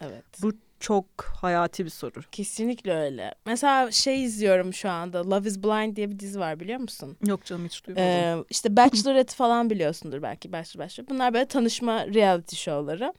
Evet. 0.00 0.24
Bu 0.42 0.52
çok 0.82 1.06
hayati 1.40 1.84
bir 1.84 1.90
soru. 1.90 2.20
Kesinlikle 2.32 2.94
öyle. 2.94 3.34
Mesela 3.46 3.90
şey 3.90 4.24
izliyorum 4.24 4.74
şu 4.74 4.90
anda. 4.90 5.30
Love 5.30 5.48
is 5.48 5.58
Blind 5.62 5.96
diye 5.96 6.10
bir 6.10 6.18
dizi 6.18 6.40
var 6.40 6.60
biliyor 6.60 6.80
musun? 6.80 7.16
Yok 7.26 7.44
canım 7.44 7.64
hiç 7.64 7.86
duymadım. 7.86 8.04
Ee, 8.04 8.36
işte 8.50 8.76
Bachelorette 8.76 9.34
falan 9.34 9.70
biliyorsundur 9.70 10.22
belki. 10.22 10.52
Bachelor 10.52 10.84
Bachelor. 10.84 11.08
Bunlar 11.08 11.34
böyle 11.34 11.44
tanışma 11.44 12.06
reality 12.06 12.56
show'ları. 12.56 13.12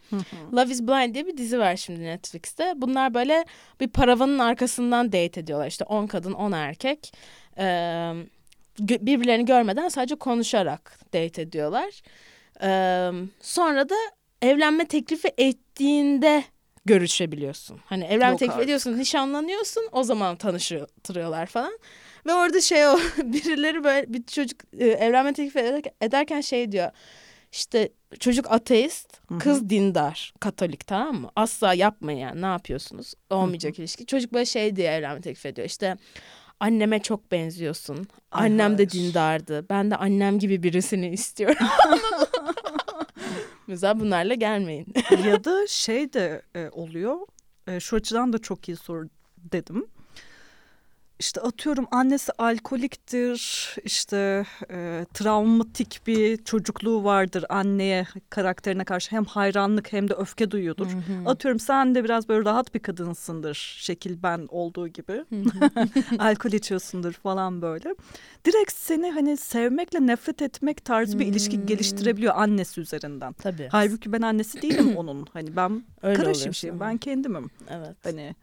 Love 0.53 0.71
is 0.71 0.81
Blind 0.81 1.15
diye 1.15 1.27
bir 1.27 1.37
dizi 1.37 1.59
var 1.59 1.75
şimdi 1.75 2.03
Netflix'te. 2.03 2.73
Bunlar 2.75 3.13
böyle 3.13 3.45
bir 3.79 3.87
paravanın 3.87 4.39
arkasından 4.39 5.07
date 5.07 5.39
ediyorlar. 5.39 5.67
İşte 5.67 5.85
10 5.85 6.07
kadın 6.07 6.33
10 6.33 6.51
erkek. 6.51 7.13
Ee, 7.57 8.13
birbirlerini 8.79 9.45
görmeden 9.45 9.89
sadece 9.89 10.15
konuşarak 10.15 10.99
date 11.13 11.41
ediyorlar. 11.41 12.01
Ee, 12.63 13.11
sonra 13.41 13.89
da 13.89 13.95
evlenme 14.41 14.85
teklifi 14.85 15.31
ettiğinde 15.37 16.43
görüşebiliyorsun. 16.85 17.79
Hani 17.85 18.03
evlenme 18.03 18.29
Yok 18.31 18.39
teklif 18.39 18.55
artık. 18.55 18.63
ediyorsun, 18.65 18.97
nişanlanıyorsun 18.97 19.83
o 19.91 20.03
zaman 20.03 20.35
tanıştırıyorlar 20.35 21.45
falan. 21.45 21.79
Ve 22.25 22.33
orada 22.33 22.61
şey 22.61 22.87
o 22.87 22.97
birileri 23.23 23.83
böyle 23.83 24.13
bir 24.13 24.23
çocuk 24.23 24.59
e, 24.79 24.85
evlenme 24.87 25.33
teklif 25.33 25.55
ederken 26.01 26.41
şey 26.41 26.71
diyor. 26.71 26.91
İşte 27.51 27.89
çocuk 28.19 28.51
ateist, 28.51 29.19
kız 29.39 29.59
Hı-hı. 29.59 29.69
dindar, 29.69 30.33
katolik 30.39 30.87
tamam 30.87 31.15
mı? 31.15 31.29
Asla 31.35 31.73
yapmayın 31.73 32.19
yani 32.19 32.41
ne 32.41 32.45
yapıyorsunuz? 32.45 33.13
Olmayacak 33.29 33.73
Hı-hı. 33.73 33.81
ilişki. 33.81 34.05
Çocuk 34.05 34.33
böyle 34.33 34.45
şey 34.45 34.75
diye 34.75 34.91
evlenme 34.91 35.21
teklif 35.21 35.45
ediyor. 35.45 35.67
İşte 35.67 35.97
anneme 36.59 36.99
çok 37.01 37.31
benziyorsun. 37.31 38.07
Annem 38.31 38.71
Ay, 38.71 38.77
de 38.77 38.89
dindardı. 38.89 39.65
Ben 39.69 39.91
de 39.91 39.95
annem 39.95 40.39
gibi 40.39 40.63
birisini 40.63 41.09
istiyorum. 41.09 41.67
Mesela 43.67 43.99
bunlarla 43.99 44.33
gelmeyin. 44.33 44.87
ya 45.25 45.43
da 45.43 45.67
şey 45.67 46.13
de 46.13 46.41
e, 46.55 46.69
oluyor. 46.69 47.17
E, 47.67 47.79
şu 47.79 47.95
açıdan 47.95 48.33
da 48.33 48.37
çok 48.37 48.69
iyi 48.69 48.77
soru 48.77 49.09
dedim. 49.37 49.87
İşte 51.19 51.41
atıyorum 51.41 51.85
annesi 51.91 52.31
alkoliktir, 52.37 53.69
işte 53.83 54.45
e, 54.71 55.05
travmatik 55.13 56.01
bir 56.07 56.43
çocukluğu 56.43 57.03
vardır 57.03 57.45
anneye 57.49 58.07
karakterine 58.29 58.85
karşı 58.85 59.11
hem 59.11 59.25
hayranlık 59.25 59.93
hem 59.93 60.09
de 60.09 60.13
öfke 60.13 60.51
duyuyordur. 60.51 60.87
Hı 60.87 60.97
hı. 60.97 61.29
Atıyorum 61.29 61.59
sen 61.59 61.95
de 61.95 62.03
biraz 62.03 62.29
böyle 62.29 62.45
rahat 62.45 62.73
bir 62.73 62.79
kadınsındır 62.79 63.75
şekil 63.79 64.23
ben 64.23 64.47
olduğu 64.49 64.87
gibi. 64.87 65.25
Alkol 66.19 66.51
içiyorsundur 66.51 67.13
falan 67.13 67.61
böyle. 67.61 67.95
Direkt 68.45 68.71
seni 68.71 69.11
hani 69.11 69.37
sevmekle 69.37 70.07
nefret 70.07 70.41
etmek 70.41 70.85
tarzı 70.85 71.19
bir 71.19 71.25
ilişki 71.25 71.65
geliştirebiliyor 71.65 72.33
annesi 72.35 72.81
üzerinden. 72.81 73.33
Tabii. 73.33 73.67
Halbuki 73.71 74.11
ben 74.11 74.21
annesi 74.21 74.61
değilim 74.61 74.95
onun. 74.97 75.27
Hani 75.33 75.55
ben 75.55 75.83
Öyle 76.01 76.17
kara 76.17 76.33
şimşeğim 76.33 76.79
ben 76.79 76.97
kendimim. 76.97 77.49
Evet. 77.69 77.95
Hani 78.03 78.35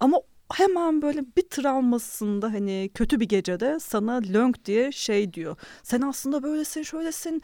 ama 0.00 0.20
hemen 0.54 1.02
böyle 1.02 1.20
bir 1.36 1.42
travmasında 1.42 2.46
hani 2.52 2.90
kötü 2.94 3.20
bir 3.20 3.28
gecede 3.28 3.80
sana 3.80 4.20
lönk 4.32 4.64
diye 4.64 4.92
şey 4.92 5.32
diyor. 5.32 5.56
Sen 5.82 6.00
aslında 6.00 6.42
böylesin 6.42 6.82
şöylesin 6.82 7.42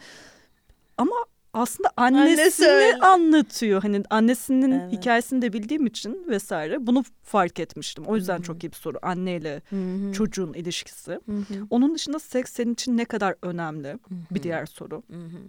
ama 0.97 1.15
aslında 1.53 1.89
annesini 1.97 2.67
Annesi 2.67 2.97
anlatıyor. 3.01 3.81
Hani 3.81 4.03
annesinin 4.09 4.71
evet. 4.71 4.91
hikayesini 4.93 5.41
de 5.41 5.53
bildiğim 5.53 5.85
için 5.85 6.25
vesaire 6.27 6.87
bunu 6.87 7.03
fark 7.23 7.59
etmiştim. 7.59 8.03
O 8.07 8.15
yüzden 8.15 8.35
Hı-hı. 8.35 8.43
çok 8.43 8.63
iyi 8.63 8.71
bir 8.71 8.77
soru. 8.77 8.97
Anneyle 9.01 9.61
Hı-hı. 9.69 10.13
çocuğun 10.13 10.53
ilişkisi. 10.53 11.11
Hı-hı. 11.11 11.67
Onun 11.69 11.95
dışında 11.95 12.19
seks 12.19 12.53
senin 12.53 12.73
için 12.73 12.97
ne 12.97 13.05
kadar 13.05 13.35
önemli? 13.41 13.87
Hı-hı. 13.87 13.99
Bir 14.31 14.43
diğer 14.43 14.65
soru. 14.65 15.03
Hı-hı. 15.11 15.41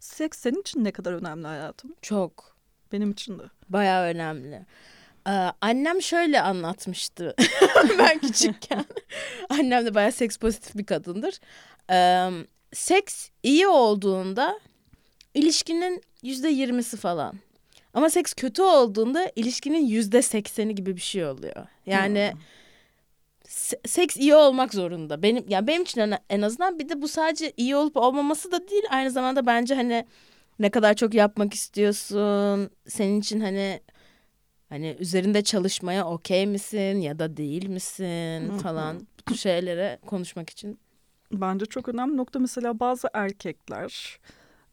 Seks 0.00 0.38
senin 0.38 0.60
için 0.60 0.84
ne 0.84 0.90
kadar 0.92 1.12
önemli 1.12 1.46
hayatım? 1.46 1.94
Çok. 2.02 2.56
Benim 2.92 3.10
için 3.10 3.38
de. 3.38 3.42
Bayağı 3.68 4.04
önemli. 4.04 4.66
Ee, 5.26 5.30
annem 5.60 6.02
şöyle 6.02 6.40
anlatmıştı 6.40 7.34
ben 7.98 8.18
küçükken. 8.18 8.84
annem 9.48 9.86
de 9.86 9.94
bayağı 9.94 10.12
seks 10.12 10.36
pozitif 10.36 10.74
bir 10.74 10.84
kadındır. 10.84 11.40
Ee, 11.90 12.30
seks 12.72 13.28
iyi 13.42 13.68
olduğunda 13.68 14.60
ilişkinin 15.34 16.02
yüzde 16.22 16.48
yirmisi 16.48 16.96
falan. 16.96 17.34
Ama 17.94 18.10
seks 18.10 18.34
kötü 18.34 18.62
olduğunda 18.62 19.32
ilişkinin 19.36 19.86
yüzde 19.86 20.22
sekseni 20.22 20.74
gibi 20.74 20.96
bir 20.96 21.00
şey 21.00 21.26
oluyor. 21.26 21.66
Yani 21.86 22.32
hmm. 22.32 22.40
seks 23.86 24.16
iyi 24.16 24.34
olmak 24.34 24.74
zorunda. 24.74 25.22
Benim 25.22 25.44
yani 25.48 25.66
benim 25.66 25.82
için 25.82 26.14
en 26.30 26.42
azından 26.42 26.78
bir 26.78 26.88
de 26.88 27.02
bu 27.02 27.08
sadece 27.08 27.52
iyi 27.56 27.76
olup 27.76 27.96
olmaması 27.96 28.52
da 28.52 28.68
değil. 28.68 28.84
Aynı 28.90 29.10
zamanda 29.10 29.46
bence 29.46 29.74
hani 29.74 30.06
ne 30.58 30.70
kadar 30.70 30.94
çok 30.94 31.14
yapmak 31.14 31.54
istiyorsun. 31.54 32.70
Senin 32.88 33.20
için 33.20 33.40
hani 33.40 33.80
Hani 34.68 34.96
üzerinde 34.98 35.42
çalışmaya 35.42 36.06
okey 36.06 36.46
misin 36.46 37.00
ya 37.00 37.18
da 37.18 37.36
değil 37.36 37.68
misin 37.68 38.58
falan 38.58 39.00
bu 39.00 39.22
tür 39.22 39.36
şeylere 39.36 39.98
konuşmak 40.06 40.50
için. 40.50 40.78
Bence 41.32 41.66
çok 41.66 41.88
önemli 41.88 42.16
nokta 42.16 42.38
mesela 42.38 42.80
bazı 42.80 43.08
erkekler 43.14 44.18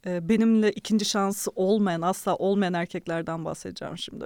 e, 0.06 0.29
benimle 0.29 0.71
ikinci 0.71 1.06
şansı 1.06 1.51
olmayan 1.56 2.01
asla 2.01 2.36
olmayan 2.36 2.73
erkeklerden 2.73 3.45
bahsedeceğim 3.45 3.97
şimdi. 3.97 4.25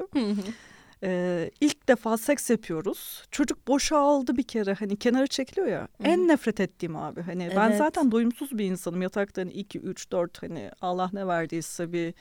Ee, 1.04 1.52
ilk 1.62 1.90
defa 1.90 2.18
seks 2.18 2.50
yapıyoruz. 2.50 3.24
Çocuk 3.32 3.68
boşaldı 3.68 4.38
bir 4.38 4.44
kere 4.44 4.74
hani 4.74 4.98
kenara 4.98 5.28
çekiliyor 5.28 5.68
ya. 5.68 5.82
Hı. 5.82 6.04
En 6.04 6.28
nefret 6.28 6.60
ettiğim 6.60 6.96
abi. 6.96 7.22
Hani 7.22 7.44
evet. 7.44 7.56
ben 7.56 7.72
zaten 7.72 8.12
doyumsuz 8.12 8.58
bir 8.58 8.66
insanım. 8.66 9.02
Yatakta 9.02 9.42
hani 9.42 9.52
2 9.52 9.80
3 9.80 10.12
4 10.12 10.44
hani 10.44 10.72
Allah 10.82 11.10
ne 11.14 11.28
verdiyse 11.28 11.94
bir 11.94 12.14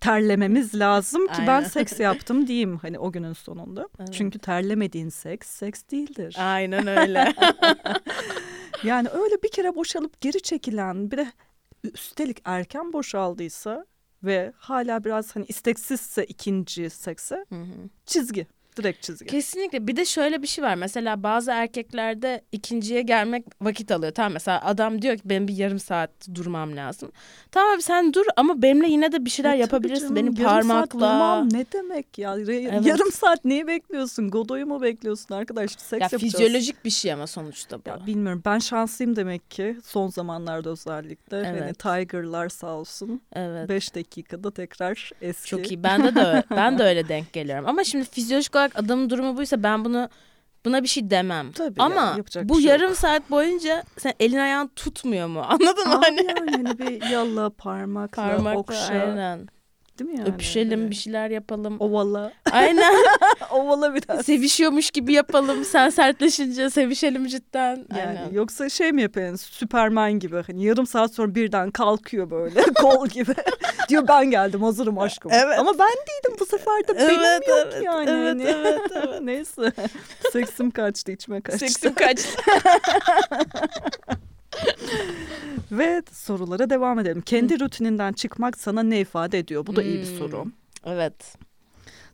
terlememiz 0.00 0.74
lazım 0.74 1.26
ki 1.26 1.32
Aynen. 1.32 1.46
ben 1.46 1.64
seks 1.64 2.00
yaptım 2.00 2.46
diyeyim 2.46 2.76
hani 2.76 2.98
o 2.98 3.12
günün 3.12 3.32
sonunda. 3.32 3.88
Evet. 3.98 4.12
Çünkü 4.12 4.38
terlemediğin 4.38 5.08
seks 5.08 5.48
seks 5.48 5.82
değildir. 5.90 6.36
Aynen 6.38 6.86
öyle. 6.86 7.34
yani 8.84 9.08
öyle 9.08 9.42
bir 9.42 9.50
kere 9.50 9.74
boşalıp 9.74 10.20
geri 10.20 10.42
çekilen 10.42 11.10
bir 11.10 11.16
de 11.16 11.32
üstelik 11.84 12.38
erken 12.44 12.92
boşaldıysa 12.92 13.86
ve 14.22 14.52
hala 14.56 15.04
biraz 15.04 15.36
hani 15.36 15.44
isteksizse 15.44 16.24
ikinci 16.24 16.90
sekse 16.90 17.44
hı 17.48 17.54
hı. 17.54 17.88
çizgi 18.06 18.46
direkt 18.76 19.02
çizgi. 19.02 19.26
Kesinlikle. 19.26 19.86
Bir 19.86 19.96
de 19.96 20.04
şöyle 20.04 20.42
bir 20.42 20.46
şey 20.46 20.64
var. 20.64 20.74
Mesela 20.74 21.22
bazı 21.22 21.50
erkeklerde 21.50 22.44
ikinciye 22.52 23.02
gelmek 23.02 23.44
vakit 23.60 23.90
alıyor. 23.90 24.12
Tamam 24.12 24.32
mesela 24.32 24.64
adam 24.64 25.02
diyor 25.02 25.16
ki 25.16 25.22
benim 25.24 25.48
bir 25.48 25.56
yarım 25.56 25.78
saat 25.78 26.10
durmam 26.34 26.76
lazım. 26.76 27.12
Tamam 27.52 27.74
abi 27.74 27.82
sen 27.82 28.12
dur 28.12 28.24
ama 28.36 28.62
benimle 28.62 28.88
yine 28.88 29.12
de 29.12 29.24
bir 29.24 29.30
şeyler 29.30 29.54
e, 29.54 29.58
yapabilirsin. 29.58 30.00
Canım, 30.00 30.16
benim 30.16 30.32
yarım 30.32 30.44
parmakla. 30.44 30.80
Saat 30.80 30.94
durmam 30.94 31.52
ne 31.52 31.64
demek 31.72 32.18
ya? 32.18 32.36
Evet. 32.38 32.86
Yarım 32.86 33.12
saat 33.12 33.44
neyi 33.44 33.66
bekliyorsun? 33.66 34.30
Godoy'u 34.30 34.66
mu 34.66 34.82
bekliyorsun 34.82 35.34
arkadaş? 35.34 35.70
Seks 35.70 35.92
ya, 35.92 35.98
yapacağız. 35.98 36.22
Fizyolojik 36.22 36.84
bir 36.84 36.90
şey 36.90 37.12
ama 37.12 37.26
sonuçta 37.26 37.78
bu. 37.78 37.88
Ya, 37.88 38.06
bilmiyorum. 38.06 38.42
Ben 38.44 38.58
şanslıyım 38.58 39.16
demek 39.16 39.50
ki. 39.50 39.76
Son 39.84 40.08
zamanlarda 40.08 40.70
özellikle. 40.70 41.36
Evet. 41.38 41.60
Hani 41.60 41.74
Tiger'lar 41.74 42.48
sağ 42.48 42.66
olsun. 42.66 43.20
Evet. 43.32 43.68
Beş 43.68 43.94
dakikada 43.94 44.50
tekrar 44.50 45.10
eski. 45.22 45.50
Çok 45.50 45.70
iyi. 45.70 45.82
Ben 45.82 46.04
de, 46.04 46.14
de 46.14 46.44
ben 46.50 46.78
de 46.78 46.82
öyle 46.82 47.08
denk 47.08 47.32
geliyorum. 47.32 47.64
Ama 47.68 47.84
şimdi 47.84 48.04
fizyolojik 48.04 48.56
olarak 48.60 48.78
adamın 48.78 49.10
durumu 49.10 49.36
buysa 49.36 49.62
ben 49.62 49.84
bunu 49.84 50.08
buna 50.64 50.82
bir 50.82 50.88
şey 50.88 51.10
demem. 51.10 51.52
Tabii 51.52 51.82
Ama 51.82 52.22
yani, 52.36 52.48
bu 52.48 52.60
şey 52.60 52.70
yarım 52.70 52.88
yok. 52.88 52.96
saat 52.96 53.30
boyunca 53.30 53.82
sen 53.98 54.14
elin 54.20 54.38
ayağın 54.38 54.70
tutmuyor 54.76 55.28
mu? 55.28 55.44
Anladın 55.48 55.88
mı? 55.88 56.00
Hani? 56.02 56.26
Yani 56.26 56.78
bir 56.78 57.10
yalla 57.10 57.50
parmakla, 57.50 58.22
parmakla 58.22 58.58
okşa. 58.58 58.94
Aynen. 58.94 59.48
Değil 60.00 60.10
mi 60.10 60.18
yani? 60.18 60.28
Öpüşelim 60.28 60.80
evet. 60.80 60.90
bir 60.90 60.96
şeyler 60.96 61.30
yapalım. 61.30 61.76
Ovala. 61.80 62.32
Aynen. 62.52 62.94
Ovala 63.50 63.94
biraz. 63.94 64.26
Sevişiyormuş 64.26 64.90
gibi 64.90 65.12
yapalım. 65.12 65.64
Sen 65.64 65.90
sertleşince 65.90 66.70
sevişelim 66.70 67.26
cidden. 67.26 67.86
Yani 67.96 68.08
Aynen. 68.08 68.32
yoksa 68.32 68.68
şey 68.68 68.92
mi 68.92 69.02
yapıyorsun? 69.02 69.36
Süperman 69.36 70.12
gibi. 70.12 70.42
Hani 70.46 70.64
yarım 70.64 70.86
saat 70.86 71.14
sonra 71.14 71.34
birden 71.34 71.70
kalkıyor 71.70 72.30
böyle 72.30 72.62
kol 72.74 73.06
gibi. 73.06 73.34
Diyor 73.88 74.08
ben 74.08 74.30
geldim 74.30 74.62
hazırım 74.62 74.98
aşkım. 74.98 75.32
Evet. 75.34 75.58
Ama 75.58 75.72
ben 75.78 75.88
değildim 75.88 76.36
bu 76.40 76.46
sefer 76.46 76.88
de 76.88 76.96
benim 76.96 77.20
evet, 77.24 77.48
yok 77.48 77.68
evet, 77.72 77.84
yani. 77.84 78.10
Evet, 78.10 78.28
hani. 78.28 78.42
evet, 78.42 78.80
evet. 78.92 79.20
Neyse. 79.20 79.72
Seksim 80.32 80.70
kaçtı 80.70 81.12
içime 81.12 81.40
kaçtı. 81.40 81.58
Seksim 81.58 81.94
kaçtı. 81.94 82.42
Ve 85.72 86.02
sorulara 86.12 86.70
devam 86.70 86.98
edelim. 86.98 87.20
Kendi 87.20 87.60
rutininden 87.60 88.12
çıkmak 88.12 88.60
sana 88.60 88.82
ne 88.82 89.00
ifade 89.00 89.38
ediyor? 89.38 89.66
Bu 89.66 89.76
da 89.76 89.82
iyi 89.82 89.98
bir 89.98 90.10
hmm. 90.10 90.18
soru. 90.18 90.44
Evet. 90.84 91.36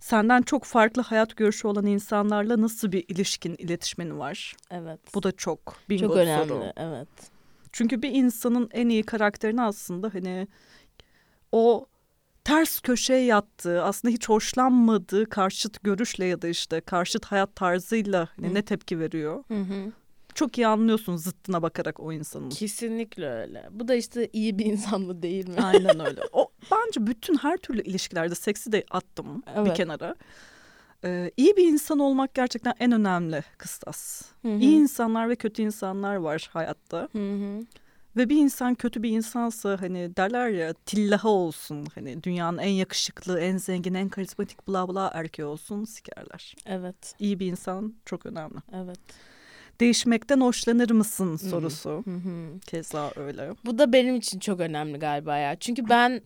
Senden 0.00 0.42
çok 0.42 0.64
farklı 0.64 1.02
hayat 1.02 1.36
görüşü 1.36 1.68
olan 1.68 1.86
insanlarla 1.86 2.62
nasıl 2.62 2.92
bir 2.92 3.04
ilişkin, 3.08 3.54
iletişimin 3.58 4.18
var? 4.18 4.56
Evet. 4.70 5.00
Bu 5.14 5.22
da 5.22 5.32
çok 5.32 5.76
bingo 5.88 6.06
çok 6.06 6.16
önemli, 6.16 6.48
soru. 6.48 6.72
evet. 6.76 7.08
Çünkü 7.72 8.02
bir 8.02 8.10
insanın 8.10 8.68
en 8.72 8.88
iyi 8.88 9.02
karakterini 9.02 9.62
aslında 9.62 10.14
hani 10.14 10.48
o 11.52 11.86
ters 12.44 12.80
köşeye 12.80 13.24
yattığı, 13.24 13.82
aslında 13.82 14.14
hiç 14.14 14.28
hoşlanmadığı 14.28 15.28
karşıt 15.28 15.82
görüşle 15.82 16.24
ya 16.24 16.42
da 16.42 16.48
işte 16.48 16.80
karşıt 16.80 17.24
hayat 17.24 17.56
tarzıyla 17.56 18.28
hani 18.36 18.54
ne 18.54 18.62
tepki 18.62 19.00
veriyor. 19.00 19.44
Hı 19.48 19.60
hı 19.60 19.92
çok 20.36 20.58
iyi 20.58 20.66
anlıyorsun 20.66 21.16
zıttına 21.16 21.62
bakarak 21.62 22.00
o 22.00 22.12
insanın. 22.12 22.50
Kesinlikle 22.50 23.28
öyle. 23.28 23.68
Bu 23.70 23.88
da 23.88 23.94
işte 23.94 24.30
iyi 24.32 24.58
bir 24.58 24.66
insan 24.66 25.00
mı 25.00 25.22
değil 25.22 25.48
mi? 25.48 25.60
Aynen 25.62 26.00
öyle. 26.06 26.20
O 26.32 26.48
bence 26.70 27.06
bütün 27.06 27.36
her 27.36 27.56
türlü 27.56 27.82
ilişkilerde 27.82 28.34
seksi 28.34 28.72
de 28.72 28.84
attım 28.90 29.42
evet. 29.54 29.70
bir 29.70 29.74
kenara. 29.74 30.16
Ee, 31.04 31.30
iyi 31.36 31.56
bir 31.56 31.64
insan 31.68 31.98
olmak 31.98 32.34
gerçekten 32.34 32.74
en 32.80 32.92
önemli 32.92 33.42
kıstas. 33.58 34.22
Hı 34.42 34.48
hı. 34.48 34.58
İyi 34.58 34.76
insanlar 34.76 35.28
ve 35.28 35.36
kötü 35.36 35.62
insanlar 35.62 36.16
var 36.16 36.48
hayatta. 36.52 37.08
Hı 37.12 37.18
hı. 37.18 37.66
Ve 38.16 38.28
bir 38.28 38.36
insan 38.36 38.74
kötü 38.74 39.02
bir 39.02 39.10
insansa 39.10 39.80
hani 39.80 40.16
derler 40.16 40.48
ya 40.48 40.74
tillaha 40.86 41.28
olsun 41.28 41.86
hani 41.94 42.22
dünyanın 42.22 42.58
en 42.58 42.70
yakışıklı, 42.70 43.40
en 43.40 43.56
zengin, 43.56 43.94
en 43.94 44.08
karizmatik 44.08 44.68
bla 44.68 44.88
bla 44.88 45.10
erkeği 45.14 45.46
olsun 45.46 45.84
sikerler. 45.84 46.54
Evet. 46.66 47.14
İyi 47.18 47.40
bir 47.40 47.46
insan 47.46 47.94
çok 48.04 48.26
önemli. 48.26 48.58
Evet 48.72 49.00
değişmekten 49.80 50.40
hoşlanır 50.40 50.90
mısın 50.90 51.36
sorusu. 51.36 51.90
Hı 51.90 52.10
hı. 52.10 52.60
Keza 52.66 53.10
öyle. 53.16 53.50
Bu 53.64 53.78
da 53.78 53.92
benim 53.92 54.16
için 54.16 54.38
çok 54.38 54.60
önemli 54.60 54.98
galiba 54.98 55.36
ya. 55.36 55.56
Çünkü 55.56 55.88
ben 55.88 56.20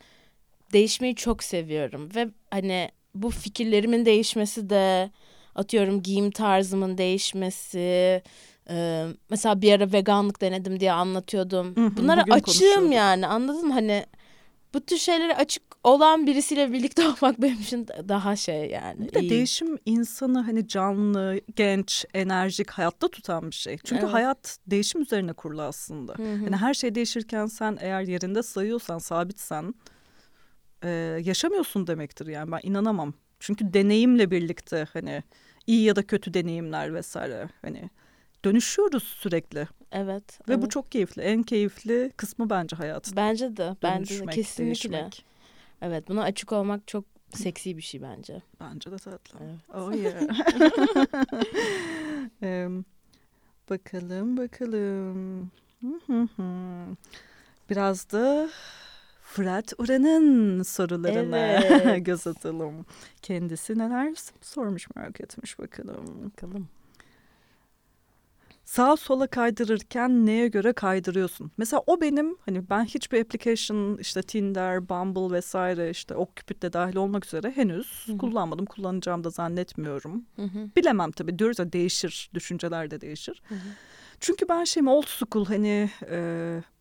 değişmeyi 0.72 1.14
çok 1.14 1.42
seviyorum 1.42 2.08
ve 2.14 2.28
hani 2.50 2.88
bu 3.14 3.30
fikirlerimin 3.30 4.04
değişmesi 4.04 4.70
de 4.70 5.10
atıyorum 5.54 6.02
giyim 6.02 6.30
tarzımın 6.30 6.98
değişmesi 6.98 8.22
e, 8.70 9.06
mesela 9.30 9.62
bir 9.62 9.72
ara 9.72 9.92
veganlık 9.92 10.40
denedim 10.40 10.80
diye 10.80 10.92
anlatıyordum. 10.92 11.76
Hı 11.76 11.86
hı, 11.86 11.96
Bunlara 11.96 12.24
açığım 12.30 12.92
yani 12.92 13.26
anladın 13.26 13.66
mı? 13.68 13.74
Hani 13.74 14.04
bu 14.74 14.80
tür 14.80 14.96
şeylere 14.96 15.37
açık 15.37 15.62
olan 15.85 16.26
birisiyle 16.26 16.72
birlikte 16.72 17.02
olmak 17.09 17.42
benim 17.42 17.61
için 17.61 17.87
daha 18.09 18.37
şey 18.37 18.70
yani. 18.70 19.06
Bir 19.06 19.14
de 19.14 19.20
iyi. 19.20 19.30
değişim 19.30 19.78
insanı 19.87 20.40
hani 20.40 20.68
canlı, 20.68 21.40
genç, 21.56 22.04
enerjik 22.14 22.70
hayatta 22.70 23.09
tutan 23.09 23.50
bir 23.50 23.56
şey. 23.56 23.78
Çünkü 23.85 24.02
evet. 24.02 24.14
hayat 24.14 24.59
değişim 24.66 25.02
üzerine 25.02 25.33
kurulu 25.33 25.62
aslında. 25.62 26.14
Hı 26.14 26.22
hı. 26.22 26.44
Hani 26.44 26.56
her 26.56 26.74
şey 26.74 26.94
değişirken 26.94 27.46
sen 27.46 27.78
eğer 27.80 28.02
yerinde 28.02 28.42
sayıyorsan, 28.42 28.98
sabitsen 28.98 29.74
e, 30.85 30.88
yaşamıyorsun 31.24 31.87
demektir 31.87 32.26
yani 32.26 32.52
ben 32.52 32.61
inanamam. 32.62 33.14
Çünkü 33.40 33.72
deneyimle 33.72 34.30
birlikte 34.30 34.87
hani 34.92 35.22
iyi 35.66 35.83
ya 35.83 35.96
da 35.96 36.02
kötü 36.02 36.35
deneyimler 36.35 36.94
vesaire. 36.94 37.48
Hani 37.62 37.90
dönüşüyoruz 38.44 39.02
sürekli. 39.02 39.68
Evet. 39.92 40.40
Ve 40.48 40.53
evet. 40.53 40.62
bu 40.62 40.68
çok 40.68 40.92
keyifli. 40.92 41.22
En 41.22 41.42
keyifli 41.42 42.12
kısmı 42.16 42.50
bence 42.50 42.76
hayatın. 42.76 43.16
Bence 43.16 43.57
de. 43.57 43.76
Bence 43.83 44.20
de 44.20 44.26
kesinlikle. 44.26 44.64
değişmek. 44.64 45.24
Evet 45.83 46.09
buna 46.09 46.22
açık 46.22 46.53
olmak 46.53 46.88
çok 46.88 47.05
seksi 47.35 47.76
bir 47.76 47.83
şey 47.83 48.03
bence. 48.03 48.42
Bence 48.61 48.90
de 48.90 48.96
tatlı. 48.96 49.38
Evet. 49.40 49.59
Oh 49.74 49.94
yeah. 49.94 50.22
Em, 52.42 52.85
bakalım 53.70 54.37
bakalım. 54.37 55.50
Biraz 57.70 58.11
da 58.12 58.50
Fırat 59.22 59.72
Uran'ın 59.79 60.62
sorularına 60.62 61.38
Evet. 61.38 62.07
göz 62.07 62.26
atalım. 62.26 62.87
Kendisi 63.22 63.79
neler 63.79 64.14
sormuş 64.40 64.88
merak 64.96 65.20
etmiş 65.20 65.59
bakalım. 65.59 66.33
Bakalım. 66.33 66.68
Sağa 68.70 68.96
sola 68.96 69.26
kaydırırken 69.26 70.26
neye 70.26 70.48
göre 70.48 70.72
kaydırıyorsun? 70.72 71.50
Mesela 71.56 71.83
o 71.87 72.00
benim 72.00 72.37
hani 72.46 72.70
ben 72.70 72.85
hiçbir 72.85 73.20
application 73.20 73.98
işte 73.98 74.22
Tinder, 74.22 74.88
Bumble 74.88 75.37
vesaire 75.37 75.90
işte 75.90 76.14
OkCupid 76.14 76.62
de 76.62 76.72
dahil 76.72 76.96
olmak 76.96 77.26
üzere 77.26 77.50
henüz 77.50 78.06
Hı 78.06 78.12
hı. 78.12 78.18
kullanmadım. 78.18 78.66
Kullanacağım 78.66 79.24
da 79.24 79.30
zannetmiyorum. 79.30 80.24
Hı 80.37 80.42
hı. 80.42 80.70
Bilemem 80.76 81.11
tabii 81.11 81.38
diyoruz 81.38 81.59
ya 81.59 81.72
değişir, 81.72 82.30
düşünceler 82.35 82.90
de 82.90 83.00
değişir. 83.00 83.42
Hı 83.48 83.54
hı. 83.54 83.59
Çünkü 84.20 84.48
ben 84.48 84.64
şeyim 84.64 84.88
old 84.88 85.06
school 85.06 85.44
hani 85.46 85.90
e, 86.11 86.18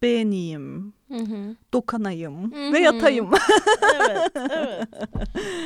beğeneyim, 0.01 0.93
Hı 1.07 1.17
hı. 1.17 1.55
dokanayım 1.73 2.51
Hı 2.53 2.73
ve 2.73 2.79
yatayım. 2.79 3.29
evet, 3.95 4.31
evet. 4.35 4.87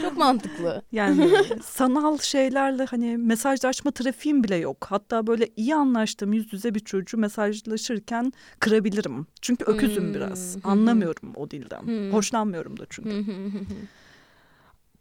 Çok 0.02 0.18
mantıklı. 0.18 0.82
yani 0.92 1.32
sanal 1.64 2.18
şeylerle 2.18 2.86
hani 2.86 3.18
mesajlaşma 3.18 3.92
trafiğim 3.92 4.44
bile 4.44 4.56
yok. 4.56 4.86
Hatta 4.90 5.28
böyle 5.28 5.48
iyi 5.56 5.76
anlaştığım 5.76 6.34
yüz 6.34 6.54
yüze 6.54 6.76
bir 6.76 6.80
çocuğu 6.80 7.18
mesajlaşırken 7.18 8.34
kırabilirim. 8.60 9.28
Çünkü 9.42 9.66
öküzüm 9.66 10.04
Hmm. 10.04 10.14
biraz. 10.14 10.56
Hı. 10.56 10.60
Anlamıyorum 10.70 11.34
o 11.36 11.52
dilden. 11.52 11.82
Hmm. 11.82 12.14
Hoşlanmıyorum 12.14 12.80
da 12.80 12.84
çünkü. 12.90 13.26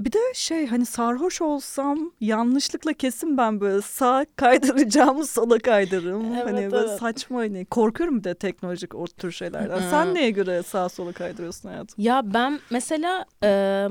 Bir 0.04 0.12
de 0.12 0.18
şey 0.34 0.66
hani 0.66 0.86
sarhoş 0.86 1.40
olsam 1.40 2.12
yanlışlıkla 2.20 2.92
kesin 2.92 3.36
ben 3.36 3.60
böyle 3.60 3.82
sağ 3.82 4.26
kaydıracağımı 4.36 5.26
sola 5.26 5.58
kaydırırım. 5.58 6.34
Evet, 6.34 6.46
hani 6.46 6.72
böyle 6.72 6.88
evet. 6.88 7.00
saçma 7.00 7.38
hani 7.38 7.64
korkuyorum 7.64 8.18
bir 8.18 8.24
de 8.24 8.34
teknolojik 8.34 8.94
o 8.94 9.06
tür 9.06 9.32
şeylerden. 9.32 9.78
Hı. 9.78 9.90
Sen 9.90 10.14
neye 10.14 10.30
göre 10.30 10.62
sağa 10.62 10.88
sola 10.88 11.12
kaydırıyorsun 11.12 11.68
hayatım? 11.68 12.04
Ya 12.04 12.22
ben 12.34 12.60
mesela 12.70 13.24
e, 13.44 13.86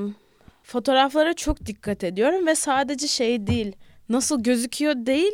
fotoğraflara 0.63 1.33
çok 1.33 1.65
dikkat 1.65 2.03
ediyorum 2.03 2.47
ve 2.47 2.55
sadece 2.55 3.07
şey 3.07 3.47
değil, 3.47 3.75
nasıl 4.09 4.43
gözüküyor 4.43 4.93
değil, 4.95 5.33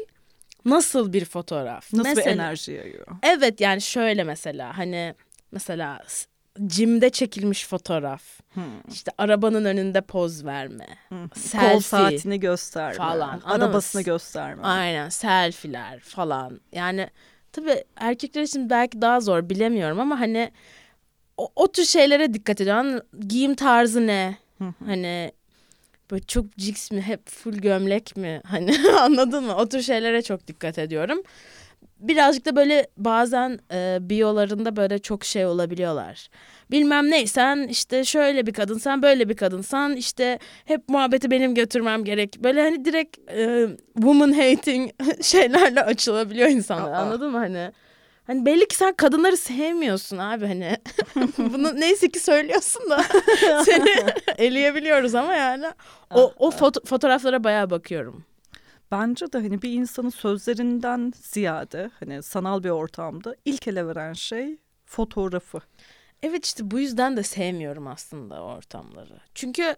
nasıl 0.66 1.14
bir 1.14 1.26
fotoğraf. 1.26 1.94
Nasıl 1.94 2.10
mesela, 2.10 2.26
bir 2.26 2.32
enerji 2.32 2.72
yayıyor? 2.72 3.08
Evet 3.24 3.62
yani 3.62 3.82
şöyle 3.82 4.24
mesela 4.24 4.78
hani 4.78 5.16
mesela 5.52 6.04
cimde 6.68 7.10
çekilmiş 7.10 7.68
fotoğraf. 7.68 8.24
Hmm. 8.54 8.64
işte 8.92 9.12
arabanın 9.18 9.66
önünde 9.66 10.02
poz 10.02 10.46
verme. 10.46 10.88
Hı. 11.10 11.16
Selfie. 11.40 11.74
Kol 11.74 11.80
saatini 11.80 12.40
gösterme. 12.40 12.98
falan. 12.98 13.42
Arabasını 13.46 14.02
gösterme. 14.02 14.64
Aynen 14.64 15.10
selfiler 15.10 16.00
falan. 16.00 16.60
Yani 16.72 17.10
tabii 17.52 17.84
erkekler 17.96 18.42
için 18.42 18.70
belki 18.70 19.02
daha 19.02 19.20
zor 19.20 19.50
bilemiyorum 19.50 20.00
ama 20.00 20.20
hani 20.20 20.52
o, 21.38 21.52
o 21.56 21.72
tür 21.72 21.86
şeylere 21.86 22.34
dikkat 22.34 22.62
ediyorum. 22.62 23.02
Giyim 23.28 23.56
tarzı 23.56 24.08
ne? 24.08 24.38
Hani 24.86 25.32
böyle 26.12 26.24
çok 26.24 26.46
jigs 26.58 26.92
mi 26.92 27.02
hep 27.02 27.30
full 27.30 27.54
gömlek 27.58 28.18
mi? 28.18 28.42
Hani 28.46 28.76
anladın 29.00 29.44
mı? 29.44 29.56
O 29.56 29.70
tür 29.70 29.82
şeylere 29.82 30.22
çok 30.22 30.48
dikkat 30.48 30.78
ediyorum. 30.78 31.22
Birazcık 32.00 32.46
da 32.46 32.56
böyle 32.56 32.88
bazen 32.98 33.60
e, 33.74 33.98
biyolarında 34.02 34.76
böyle 34.76 35.00
çok 35.00 35.26
şey 35.26 35.46
olabiliyorlar. 35.46 36.30
Bilmem 36.72 37.12
ne 37.12 37.28
sen 37.28 37.68
işte 37.68 38.04
şöyle 38.06 38.48
bir 38.48 38.54
kadınsan 38.54 39.02
böyle 39.02 39.30
bir 39.30 39.36
kadınsan 39.36 39.96
işte 39.96 40.40
hep 40.66 40.90
muhabbeti 40.90 41.32
benim 41.32 41.56
götürmem 41.56 42.04
gerek. 42.04 42.36
Böyle 42.44 42.62
hani 42.62 42.86
direkt 42.86 43.32
e, 43.32 43.68
woman 43.96 44.32
hating 44.32 44.92
şeylerle 45.22 45.84
açılabiliyor 45.84 46.50
insanlar 46.50 46.92
Aa. 46.92 46.98
anladın 46.98 47.32
mı 47.32 47.38
hani? 47.38 47.72
Hani 48.28 48.46
belli 48.46 48.68
ki 48.68 48.76
sen 48.76 48.94
kadınları 48.94 49.38
sevmiyorsun 49.38 50.18
abi 50.18 50.48
hani. 50.48 50.78
Bunu 51.38 51.80
neyse 51.80 52.10
ki 52.10 52.20
söylüyorsun 52.20 52.90
da 52.90 53.04
seni 53.64 53.90
eleyebiliyoruz 54.38 55.16
ama 55.16 55.34
yani 55.34 55.66
o, 56.14 56.34
o 56.40 56.50
foto- 56.50 56.86
fotoğraflara 56.86 57.44
bayağı 57.44 57.70
bakıyorum. 57.70 58.26
Bence 58.92 59.34
de 59.34 59.38
hani 59.38 59.62
bir 59.62 59.74
insanın 59.74 60.10
sözlerinden 60.10 61.14
ziyade 61.16 61.92
hani 62.00 62.24
sanal 62.24 62.64
bir 62.64 62.70
ortamda 62.70 63.36
ilk 63.46 63.68
ele 63.68 63.88
veren 63.88 64.14
şey 64.14 64.58
fotoğrafı. 64.86 65.60
Evet 66.24 66.46
işte 66.46 66.72
bu 66.72 66.80
yüzden 66.80 67.18
de 67.18 67.24
sevmiyorum 67.24 67.88
aslında 67.88 68.44
ortamları. 68.44 69.20
Çünkü 69.36 69.76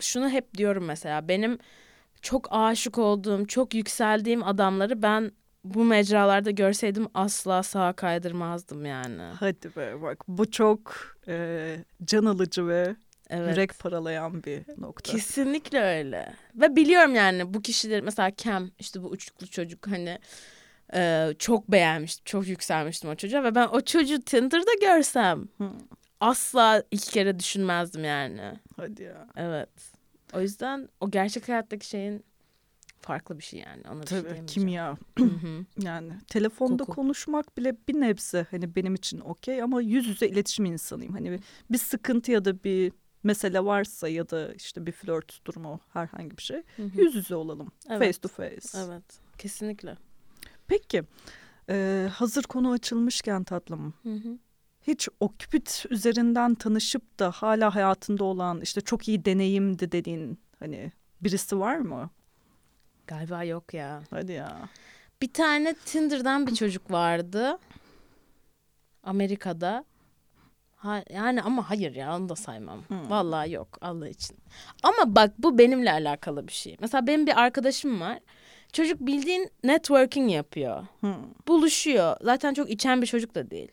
şunu 0.00 0.28
hep 0.28 0.54
diyorum 0.54 0.84
mesela 0.84 1.28
benim 1.28 1.58
çok 2.22 2.48
aşık 2.50 2.98
olduğum, 2.98 3.46
çok 3.46 3.74
yükseldiğim 3.74 4.42
adamları 4.42 5.02
ben 5.02 5.32
bu 5.64 5.84
mecralarda 5.84 6.50
görseydim 6.50 7.08
asla 7.14 7.62
sağa 7.62 7.92
kaydırmazdım 7.92 8.84
yani. 8.84 9.22
Hadi 9.22 9.76
be 9.76 10.02
bak 10.02 10.24
bu 10.28 10.50
çok 10.50 10.94
e, 11.28 11.76
can 12.04 12.24
alıcı 12.24 12.68
ve 12.68 12.96
Evet. 13.34 13.50
yürek 13.56 13.78
paralayan 13.78 14.42
bir 14.44 14.62
nokta. 14.78 15.12
Kesinlikle 15.12 15.80
öyle. 15.80 16.32
Ve 16.54 16.76
biliyorum 16.76 17.14
yani 17.14 17.54
bu 17.54 17.62
kişileri 17.62 18.02
mesela 18.02 18.30
Kem 18.30 18.70
işte 18.78 19.02
bu 19.02 19.06
uçuklu 19.06 19.46
çocuk 19.46 19.86
hani 19.86 20.18
e, 20.94 21.30
çok 21.38 21.68
beğenmiştim. 21.70 22.24
Çok 22.24 22.46
yükselmiştim 22.48 23.10
o 23.10 23.14
çocuğa 23.14 23.44
ve 23.44 23.54
ben 23.54 23.68
o 23.68 23.80
çocuğu 23.80 24.20
Tinder'da 24.20 24.70
görsem 24.86 25.48
Hı, 25.58 25.70
asla 26.20 26.82
iki 26.90 27.10
kere 27.10 27.38
düşünmezdim 27.38 28.04
yani. 28.04 28.52
hadi 28.76 29.02
ya. 29.02 29.26
Evet. 29.36 29.68
O 30.34 30.40
yüzden 30.40 30.88
o 31.00 31.10
gerçek 31.10 31.48
hayattaki 31.48 31.86
şeyin 31.86 32.24
farklı 33.00 33.38
bir 33.38 33.44
şey 33.44 33.60
yani. 33.60 33.82
Ona 33.92 34.06
şey 34.06 34.18
Tabii 34.18 34.30
diyemeyeceğim. 34.30 34.46
kimya. 34.46 34.96
Yani 35.82 36.12
telefonda 36.28 36.84
Koku. 36.84 36.94
konuşmak 36.96 37.56
bile 37.56 37.76
bir 37.88 38.00
nebze 38.00 38.46
hani 38.50 38.74
benim 38.74 38.94
için 38.94 39.20
okey 39.20 39.62
ama 39.62 39.82
yüz 39.82 40.06
yüze 40.06 40.28
iletişim 40.28 40.64
insanıyım. 40.64 41.12
Hani 41.12 41.30
bir, 41.30 41.40
bir 41.70 41.78
sıkıntı 41.78 42.32
ya 42.32 42.44
da 42.44 42.64
bir 42.64 42.92
mesele 43.22 43.64
varsa 43.64 44.08
ya 44.08 44.30
da 44.30 44.54
işte 44.54 44.86
bir 44.86 44.92
flört 44.92 45.46
durumu 45.46 45.80
herhangi 45.92 46.36
bir 46.38 46.42
şey 46.42 46.62
Hı 46.76 46.82
hı. 46.82 47.00
yüz 47.00 47.14
yüze 47.14 47.34
olalım. 47.34 47.72
Evet. 47.88 47.98
Face 47.98 48.20
to 48.20 48.28
face. 48.28 48.78
Evet. 48.78 49.02
Kesinlikle. 49.38 49.96
Peki 50.66 51.02
e, 51.70 52.08
hazır 52.12 52.42
konu 52.42 52.70
açılmışken 52.70 53.44
tatlım 53.44 53.94
Hı 54.02 54.14
hı. 54.14 54.38
hiç 54.82 55.08
o 55.20 55.32
küpüt 55.38 55.84
üzerinden 55.90 56.54
tanışıp 56.54 57.18
da 57.18 57.30
hala 57.30 57.74
hayatında 57.74 58.24
olan 58.24 58.60
işte 58.60 58.80
çok 58.80 59.08
iyi 59.08 59.24
deneyimdi 59.24 59.92
dediğin 59.92 60.38
hani 60.58 60.92
birisi 61.20 61.60
var 61.60 61.76
mı? 61.76 62.10
Galiba 63.06 63.44
yok 63.44 63.74
ya. 63.74 64.02
Hadi 64.10 64.32
ya. 64.32 64.68
Bir 65.22 65.32
tane 65.32 65.74
Tinder'dan 65.74 66.46
bir 66.46 66.54
çocuk 66.54 66.90
vardı. 66.90 67.58
Amerika'da. 69.02 69.84
Ha, 70.82 71.02
yani 71.10 71.42
ama 71.42 71.70
hayır 71.70 71.94
ya 71.94 72.16
onu 72.16 72.28
da 72.28 72.36
saymam. 72.36 72.82
Hmm. 72.88 73.10
Vallahi 73.10 73.52
yok 73.52 73.78
Allah 73.80 74.08
için. 74.08 74.36
Ama 74.82 75.14
bak 75.14 75.30
bu 75.38 75.58
benimle 75.58 75.92
alakalı 75.92 76.48
bir 76.48 76.52
şey. 76.52 76.76
Mesela 76.80 77.06
benim 77.06 77.26
bir 77.26 77.40
arkadaşım 77.40 78.00
var. 78.00 78.18
Çocuk 78.72 79.00
bildiğin 79.00 79.50
networking 79.64 80.32
yapıyor. 80.32 80.86
Hı. 81.00 81.14
Buluşuyor. 81.48 82.16
Zaten 82.22 82.54
çok 82.54 82.70
içen 82.70 83.02
bir 83.02 83.06
çocuk 83.06 83.34
da 83.34 83.50
değil. 83.50 83.72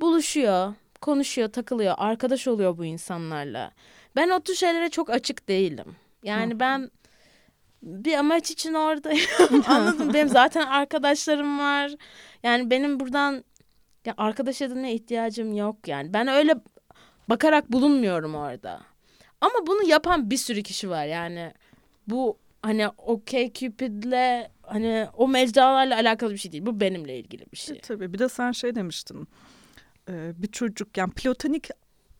Buluşuyor, 0.00 0.74
konuşuyor, 1.00 1.52
takılıyor, 1.52 1.94
arkadaş 1.98 2.48
oluyor 2.48 2.78
bu 2.78 2.84
insanlarla. 2.84 3.70
Ben 4.16 4.28
o 4.28 4.40
tür 4.40 4.54
şeylere 4.54 4.90
çok 4.90 5.10
açık 5.10 5.48
değilim. 5.48 5.96
Yani 6.22 6.60
ben 6.60 6.90
bir 7.82 8.14
amaç 8.14 8.50
için 8.50 8.74
oradayım. 8.74 9.30
Anladın 9.66 10.06
mı? 10.06 10.14
Benim 10.14 10.28
zaten 10.28 10.66
arkadaşlarım 10.66 11.58
var. 11.58 11.92
Yani 12.42 12.70
benim 12.70 13.00
buradan 13.00 13.44
ya 14.06 14.14
arkadaş 14.16 14.62
edinmeye 14.62 14.94
ihtiyacım 14.94 15.52
yok 15.56 15.88
yani. 15.88 16.12
Ben 16.12 16.28
öyle 16.28 16.54
bakarak 17.28 17.72
bulunmuyorum 17.72 18.34
orada. 18.34 18.80
Ama 19.40 19.66
bunu 19.66 19.88
yapan 19.88 20.30
bir 20.30 20.36
sürü 20.36 20.62
kişi 20.62 20.90
var 20.90 21.06
yani. 21.06 21.52
Bu 22.06 22.38
hani 22.62 22.88
OkCupid'le 22.88 24.50
hani 24.62 25.06
o 25.16 25.28
mecralarla 25.28 25.94
alakalı 25.94 26.32
bir 26.32 26.38
şey 26.38 26.52
değil. 26.52 26.66
Bu 26.66 26.80
benimle 26.80 27.18
ilgili 27.18 27.44
bir 27.52 27.56
şey. 27.56 27.76
E, 27.76 27.80
tabii 27.80 28.12
bir 28.12 28.18
de 28.18 28.28
sen 28.28 28.52
şey 28.52 28.74
demiştin. 28.74 29.28
e, 30.08 30.42
bir 30.42 30.48
çocuk 30.48 30.96
yani 30.96 31.12
platonik 31.12 31.68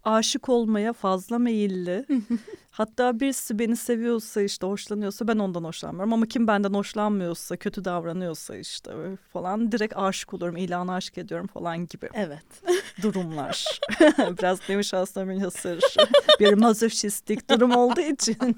aşık 0.04 0.48
olmaya 0.48 0.92
fazla 0.92 1.38
meyilli. 1.38 2.06
Hatta 2.81 3.20
birisi 3.20 3.59
beni 3.59 3.76
seviyorsa 3.76 4.43
işte 4.43 4.66
hoşlanıyorsa 4.66 5.28
ben 5.28 5.39
ondan 5.39 5.64
hoşlanmıyorum. 5.64 6.12
Ama 6.12 6.26
kim 6.26 6.47
benden 6.47 6.74
hoşlanmıyorsa, 6.74 7.57
kötü 7.57 7.85
davranıyorsa 7.85 8.57
işte 8.57 8.91
falan 9.33 9.72
direkt 9.72 9.97
aşık 9.97 10.35
oluyorum, 10.35 10.57
ilan 10.57 10.89
aşık 10.89 11.18
ediyorum 11.18 11.47
falan 11.47 11.87
gibi. 11.87 12.09
Evet. 12.14 12.45
Durumlar. 13.03 13.81
Biraz 14.39 14.68
demiş 14.68 14.95
aslında 14.95 15.26
münhasır. 15.26 15.81
Bir 16.41 16.53
mazoşistik 16.53 17.51
durum 17.51 17.76
olduğu 17.76 18.01
için. 18.01 18.37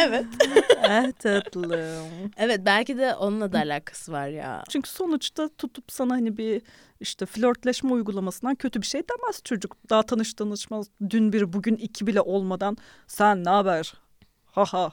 evet. 0.00 0.26
eh 0.84 1.12
tatlım. 1.12 1.72
Evet 2.36 2.60
belki 2.64 2.98
de 2.98 3.14
onunla 3.14 3.52
da 3.52 3.58
alakası 3.58 4.12
var 4.12 4.28
ya. 4.28 4.64
Çünkü 4.68 4.90
sonuçta 4.90 5.48
tutup 5.48 5.92
sana 5.92 6.14
hani 6.14 6.36
bir 6.36 6.62
işte 7.00 7.26
flörtleşme 7.26 7.92
uygulamasından 7.92 8.54
kötü 8.54 8.82
bir 8.82 8.86
şey 8.86 9.02
demez 9.08 9.40
çocuk. 9.44 9.76
Daha 9.90 10.02
tanış 10.02 10.34
tanışmaz 10.34 10.86
dün 11.10 11.32
bir 11.32 11.52
bugün 11.52 11.76
iki 11.76 12.06
bile 12.06 12.20
olmadan 12.46 12.76
sen 13.06 13.44
ne 13.44 13.48
haber? 13.48 13.94
Haha. 14.46 14.92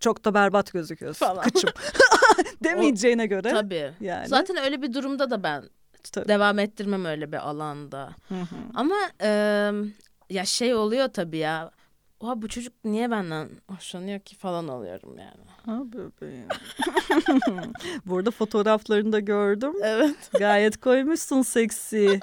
Çok 0.00 0.24
da 0.24 0.34
berbat 0.34 0.72
gözüküyorsun. 0.72 1.26
Falan. 1.26 1.42
Kıçım. 1.42 1.70
Demeyeceğine 2.64 3.24
o, 3.24 3.26
göre. 3.26 3.50
Tabii. 3.50 3.92
Yani. 4.00 4.28
Zaten 4.28 4.56
öyle 4.56 4.82
bir 4.82 4.94
durumda 4.94 5.30
da 5.30 5.42
ben 5.42 5.64
tabii. 6.12 6.28
devam 6.28 6.58
ettirmem 6.58 7.04
öyle 7.04 7.32
bir 7.32 7.48
alanda. 7.48 8.10
Hı 8.28 8.34
hı. 8.34 8.56
Ama 8.74 8.96
e, 9.22 9.30
ya 10.30 10.44
şey 10.44 10.74
oluyor 10.74 11.08
tabii 11.08 11.38
ya 11.38 11.70
Oha 12.20 12.42
bu 12.42 12.48
çocuk 12.48 12.72
niye 12.84 13.10
benden 13.10 13.48
hoşlanıyor 13.70 14.20
ki 14.20 14.36
falan 14.36 14.68
oluyorum 14.68 15.18
yani. 15.18 15.44
Ha 15.66 15.82
bebeğim. 15.92 16.48
Burada 18.06 18.30
fotoğraflarını 18.30 19.12
da 19.12 19.20
gördüm. 19.20 19.72
Evet. 19.82 20.30
Gayet 20.38 20.80
koymuşsun 20.80 21.42
seksi. 21.42 22.20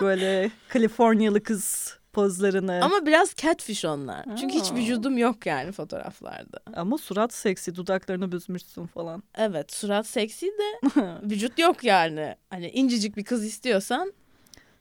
Böyle 0.00 0.50
Kaliforniyalı 0.68 1.42
kız 1.42 1.98
pozlarını. 2.12 2.80
Ama 2.84 3.06
biraz 3.06 3.34
catfish 3.36 3.84
onlar. 3.84 4.18
Aa. 4.20 4.36
Çünkü 4.36 4.54
hiç 4.54 4.72
vücudum 4.72 5.18
yok 5.18 5.46
yani 5.46 5.72
fotoğraflarda. 5.72 6.60
Ama 6.74 6.98
surat 6.98 7.32
seksi, 7.32 7.74
dudaklarını 7.74 8.32
büzmüşsün 8.32 8.86
falan. 8.86 9.22
Evet, 9.38 9.72
surat 9.72 10.06
seksi 10.06 10.46
de 10.46 10.90
vücut 11.30 11.58
yok 11.58 11.84
yani. 11.84 12.36
Hani 12.50 12.68
incecik 12.70 13.16
bir 13.16 13.24
kız 13.24 13.44
istiyorsan 13.44 14.12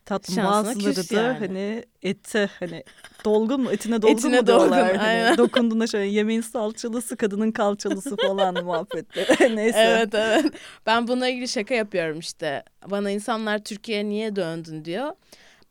Tatlım 0.05 0.45
bazıları 0.45 1.09
da 1.09 1.21
yani. 1.21 1.38
hani 1.39 1.86
ete 2.01 2.49
hani 2.59 2.84
dolgun 3.25 3.61
mu 3.61 3.71
etine 3.71 4.01
dolgun 4.01 4.13
etine 4.15 4.39
mu 4.39 4.47
diyorlar. 4.47 4.88
Dolgun, 4.89 4.99
hani 4.99 5.38
dokunduğunda 5.38 5.88
şöyle 5.88 6.05
yemeğin 6.05 6.41
salçalısı 6.41 7.17
kadının 7.17 7.51
kalçalısı 7.51 8.17
falan 8.17 8.63
muhabbetleri. 8.63 9.55
Neyse. 9.55 9.79
Evet 9.79 10.15
evet. 10.15 10.45
Ben 10.86 11.07
buna 11.07 11.27
ilgili 11.29 11.47
şaka 11.47 11.73
yapıyorum 11.73 12.19
işte. 12.19 12.63
Bana 12.86 13.09
insanlar 13.11 13.63
Türkiye'ye 13.63 14.09
niye 14.09 14.36
döndün 14.36 14.86
diyor. 14.86 15.11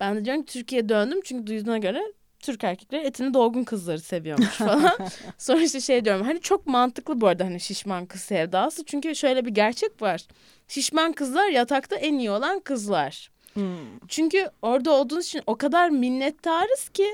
Ben 0.01 0.17
de 0.17 0.25
diyorum 0.25 0.43
ki 0.43 0.53
Türkiye'ye 0.53 0.89
döndüm 0.89 1.21
çünkü 1.25 1.47
duyduğuna 1.47 1.79
göre 1.79 2.03
Türk 2.41 2.65
erkekleri 2.65 3.07
etini 3.07 3.35
dolgun 3.35 3.65
kızları 3.65 4.01
seviyormuş 4.01 4.49
falan. 4.57 4.97
Sonra 5.39 5.61
işte 5.63 5.81
şey 5.81 6.05
diyorum 6.05 6.27
hani 6.27 6.41
çok 6.41 6.67
mantıklı 6.67 7.21
bu 7.21 7.27
arada 7.27 7.45
hani 7.45 7.61
şişman 7.61 8.07
kız 8.07 8.21
sevdası. 8.21 8.85
Çünkü 8.85 9.17
şöyle 9.17 9.45
bir 9.45 9.51
gerçek 9.51 10.03
var. 10.03 10.27
Şişman 10.69 11.13
kızlar 11.13 11.49
yatakta 11.49 11.97
en 11.97 12.15
iyi 12.19 12.31
olan 12.31 12.61
kızlar. 12.61 13.31
Hmm. 13.55 13.99
Çünkü 14.09 14.51
orada 14.63 14.91
olduğunuz 14.91 15.27
için 15.27 15.43
o 15.47 15.57
kadar 15.57 15.89
minnettarız 15.89 16.89
ki 16.89 17.07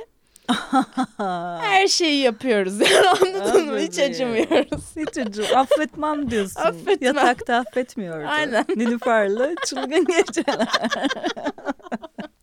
her 1.61 1.89
şeyi 1.89 2.23
yapıyoruz. 2.23 2.81
Yani 2.91 3.09
anladın 3.09 3.67
mı? 3.73 3.79
Hiç 3.79 3.99
acımıyoruz. 3.99 4.97
Hiç 4.97 5.19
acım. 5.19 5.45
Affetmem 5.55 6.31
diyorsun. 6.31 6.61
Affetmem. 6.61 6.99
Yatakta 7.01 7.57
affetmiyordu. 7.57 8.27
Aynen. 8.29 8.65
Nilüfer'le 8.77 9.55
çılgın 9.67 10.05
geceler. 10.05 10.69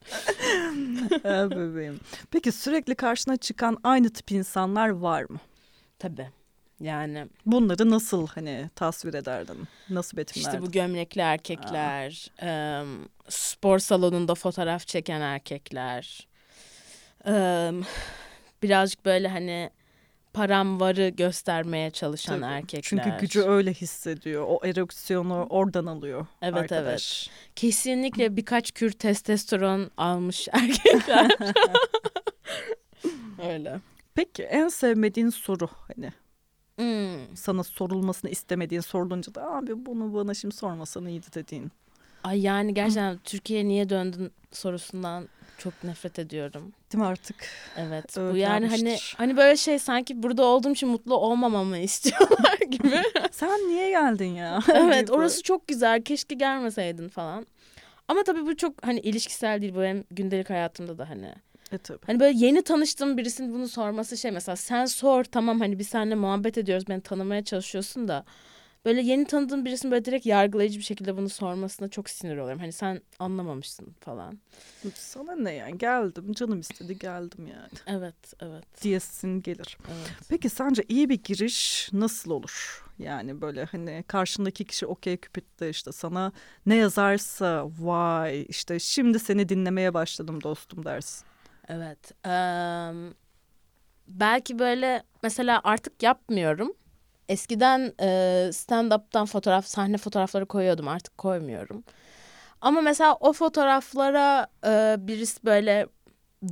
bebeğim. 1.51 1.99
Peki 2.31 2.51
sürekli 2.51 2.95
karşına 2.95 3.37
çıkan 3.37 3.77
aynı 3.83 4.09
tip 4.09 4.31
insanlar 4.31 4.89
var 4.89 5.23
mı? 5.29 5.39
Tabii. 5.99 6.29
Yani 6.79 7.27
bunları 7.45 7.89
nasıl 7.89 8.27
hani 8.27 8.69
tasvir 8.75 9.13
ederdin? 9.13 9.57
Nasıl 9.89 10.17
betimlerdin? 10.17 10.49
İşte 10.49 10.61
bu 10.67 10.71
gömlekli 10.71 11.21
erkekler, 11.21 12.31
e, 12.41 12.81
spor 13.29 13.79
salonunda 13.79 14.35
fotoğraf 14.35 14.87
çeken 14.87 15.21
erkekler. 15.21 16.27
E, 17.27 17.71
birazcık 18.63 19.05
böyle 19.05 19.27
hani 19.27 19.69
param 20.33 20.79
varı 20.79 21.09
göstermeye 21.09 21.91
çalışan 21.91 22.41
Tabii. 22.41 22.51
erkekler. 22.53 22.81
Çünkü 23.03 23.17
gücü 23.19 23.41
öyle 23.41 23.73
hissediyor. 23.73 24.45
O 24.47 24.59
ereksiyonu 24.65 25.45
oradan 25.49 25.85
alıyor 25.85 26.25
Evet 26.41 26.57
arkadaş. 26.57 27.27
evet. 27.29 27.55
Kesinlikle 27.55 28.35
birkaç 28.37 28.71
kür 28.71 28.91
testosteron 28.91 29.91
almış 29.97 30.47
erkekler. 30.53 31.31
öyle. 33.43 33.79
Peki 34.15 34.43
en 34.43 34.67
sevmediğin 34.67 35.29
soru 35.29 35.67
hani 35.87 36.11
Hmm. 36.77 37.35
Sana 37.37 37.63
sorulmasını 37.63 38.31
istemediğin 38.31 38.81
sorulunca 38.81 39.35
da 39.35 39.51
abi 39.51 39.85
bunu 39.85 40.13
bana 40.13 40.33
şimdi 40.33 40.55
sormasan 40.55 41.05
iyiydi 41.05 41.25
dediğin. 41.35 41.71
Ay 42.23 42.41
yani 42.41 42.73
gerçekten 42.73 43.17
Türkiye'ye 43.23 43.67
niye 43.67 43.89
döndün 43.89 44.31
sorusundan 44.51 45.27
çok 45.63 45.83
nefret 45.83 46.19
ediyorum. 46.19 46.73
Değil 46.91 47.03
mi 47.03 47.05
artık? 47.05 47.35
Evet. 47.77 48.17
Bu 48.17 48.37
yani 48.37 48.67
hani 48.67 48.97
hani 49.17 49.37
böyle 49.37 49.57
şey 49.57 49.79
sanki 49.79 50.23
burada 50.23 50.43
olduğum 50.43 50.71
için 50.71 50.89
mutlu 50.89 51.15
olmamamı 51.15 51.77
istiyorlar 51.89 52.57
gibi. 52.69 53.01
Sen 53.31 53.59
niye 53.59 53.89
geldin 53.89 54.35
ya? 54.35 54.59
evet 54.73 55.11
orası 55.11 55.43
çok 55.43 55.67
güzel. 55.67 56.01
Keşke 56.01 56.35
gelmeseydin 56.35 57.09
falan. 57.09 57.47
Ama 58.07 58.23
tabii 58.23 58.45
bu 58.45 58.57
çok 58.57 58.85
hani 58.85 58.99
ilişkisel 58.99 59.61
değil. 59.61 59.75
Bu 59.75 59.81
benim 59.81 60.03
gündelik 60.11 60.49
hayatımda 60.49 60.97
da 60.97 61.09
hani 61.09 61.33
e 61.71 61.77
tabii. 61.77 62.05
Hani 62.05 62.19
böyle 62.19 62.37
yeni 62.45 62.61
tanıştığım 62.61 63.17
birisinin 63.17 63.53
bunu 63.53 63.67
sorması 63.67 64.17
şey 64.17 64.31
mesela 64.31 64.55
sen 64.55 64.85
sor 64.85 65.23
tamam 65.23 65.59
hani 65.59 65.79
biz 65.79 65.87
seninle 65.87 66.15
muhabbet 66.15 66.57
ediyoruz 66.57 66.87
beni 66.89 67.01
tanımaya 67.01 67.43
çalışıyorsun 67.43 68.07
da 68.07 68.25
böyle 68.85 69.01
yeni 69.01 69.25
tanıdığım 69.25 69.65
birisinin 69.65 69.91
böyle 69.91 70.05
direkt 70.05 70.25
yargılayıcı 70.25 70.79
bir 70.79 70.83
şekilde 70.83 71.17
bunu 71.17 71.29
sormasına 71.29 71.87
çok 71.87 72.09
sinir 72.09 72.37
oluyorum. 72.37 72.59
Hani 72.59 72.71
sen 72.71 73.01
anlamamışsın 73.19 73.95
falan. 73.99 74.39
Sana 74.95 75.35
ne 75.35 75.53
yani 75.53 75.77
geldim 75.77 76.33
canım 76.33 76.59
istedi 76.59 76.99
geldim 76.99 77.47
yani. 77.47 77.69
Evet 77.87 78.33
evet. 78.39 78.83
Diyesin 78.83 79.41
gelir. 79.41 79.77
Evet. 79.87 80.09
Peki 80.29 80.49
sence 80.49 80.83
iyi 80.87 81.09
bir 81.09 81.23
giriş 81.23 81.89
nasıl 81.93 82.31
olur? 82.31 82.83
Yani 82.99 83.41
böyle 83.41 83.65
hani 83.65 84.03
karşındaki 84.07 84.65
kişi 84.65 84.85
okey 84.85 85.17
küpitte 85.17 85.69
işte 85.69 85.91
sana 85.91 86.31
ne 86.65 86.75
yazarsa 86.75 87.69
vay 87.79 88.45
işte 88.49 88.79
şimdi 88.79 89.19
seni 89.19 89.49
dinlemeye 89.49 89.93
başladım 89.93 90.43
dostum 90.43 90.85
dersin. 90.85 91.25
Evet. 91.67 92.25
Ee, 92.25 92.91
belki 94.07 94.59
böyle 94.59 95.03
mesela 95.23 95.61
artık 95.63 96.03
yapmıyorum. 96.03 96.73
Eskiden 97.29 97.93
e, 98.01 98.07
stand-up'tan 98.53 99.25
fotoğraf, 99.25 99.65
sahne 99.65 99.97
fotoğrafları 99.97 100.45
koyuyordum. 100.45 100.87
Artık 100.87 101.17
koymuyorum. 101.17 101.83
Ama 102.61 102.81
mesela 102.81 103.15
o 103.19 103.33
fotoğraflara 103.33 104.47
e, 104.65 104.95
birisi 104.99 105.45
böyle 105.45 105.87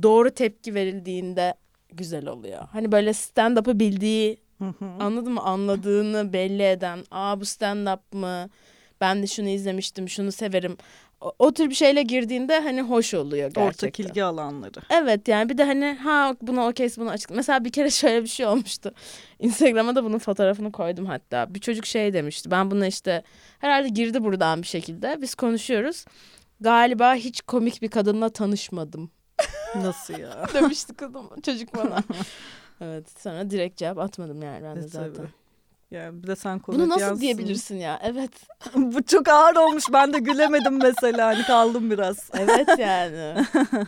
doğru 0.02 0.30
tepki 0.30 0.74
verildiğinde 0.74 1.54
güzel 1.92 2.26
oluyor. 2.26 2.68
Hani 2.72 2.92
böyle 2.92 3.12
stand-up'ı 3.12 3.80
bildiği, 3.80 4.42
anladın 5.00 5.32
mı? 5.32 5.40
Anladığını 5.40 6.32
belli 6.32 6.62
eden, 6.62 7.04
aa 7.10 7.40
bu 7.40 7.44
stand-up 7.44 8.00
mı? 8.12 8.50
Ben 9.00 9.22
de 9.22 9.26
şunu 9.26 9.48
izlemiştim, 9.48 10.08
şunu 10.08 10.32
severim 10.32 10.76
o, 11.22 11.32
o 11.38 11.52
tür 11.52 11.70
bir 11.70 11.74
şeyle 11.74 12.02
girdiğinde 12.02 12.60
hani 12.60 12.82
hoş 12.82 13.14
oluyor 13.14 13.50
gerçekten. 13.50 13.88
Ortak 13.88 14.00
ilgi 14.00 14.24
alanları. 14.24 14.80
Evet 14.90 15.28
yani 15.28 15.48
bir 15.48 15.58
de 15.58 15.64
hani 15.64 15.98
ha 16.02 16.36
buna 16.42 16.68
okeyse 16.68 17.00
bunu 17.00 17.10
açık. 17.10 17.30
Mesela 17.30 17.64
bir 17.64 17.72
kere 17.72 17.90
şöyle 18.00 18.22
bir 18.22 18.28
şey 18.28 18.46
olmuştu. 18.46 18.92
Instagram'a 19.38 19.96
da 19.96 20.04
bunun 20.04 20.18
fotoğrafını 20.18 20.72
koydum 20.72 21.06
hatta. 21.06 21.54
Bir 21.54 21.60
çocuk 21.60 21.86
şey 21.86 22.12
demişti. 22.12 22.50
Ben 22.50 22.70
buna 22.70 22.86
işte 22.86 23.22
herhalde 23.58 23.88
girdi 23.88 24.24
buradan 24.24 24.62
bir 24.62 24.66
şekilde. 24.66 25.18
Biz 25.22 25.34
konuşuyoruz. 25.34 26.04
Galiba 26.60 27.14
hiç 27.14 27.40
komik 27.40 27.82
bir 27.82 27.88
kadınla 27.88 28.28
tanışmadım. 28.28 29.10
Nasıl 29.76 30.18
ya? 30.18 30.46
Demişti 30.54 30.94
kadın 30.94 31.40
çocuk 31.44 31.74
bana. 31.76 32.02
evet 32.80 33.20
sonra 33.20 33.50
direkt 33.50 33.76
cevap 33.78 33.98
atmadım 33.98 34.42
yani 34.42 34.64
ben 34.64 34.76
de 34.76 34.82
zaten. 34.82 35.14
Tabii. 35.14 35.41
Yani 35.92 36.22
bir 36.22 36.26
de 36.26 36.36
sen 36.36 36.60
Bunu 36.66 36.88
nasıl 36.88 37.00
yansın. 37.00 37.20
diyebilirsin 37.20 37.76
ya? 37.76 38.00
Evet. 38.02 38.30
Bu 38.74 39.02
çok 39.02 39.28
ağır 39.28 39.56
olmuş. 39.56 39.84
Ben 39.92 40.12
de 40.12 40.18
gülemedim 40.18 40.78
mesela. 40.82 41.26
Hani 41.26 41.42
kaldım 41.42 41.90
biraz. 41.90 42.30
Evet 42.38 42.78
yani. 42.78 43.44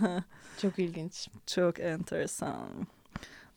çok 0.62 0.78
ilginç. 0.78 1.28
Çok 1.46 1.80
enteresan. 1.80 2.68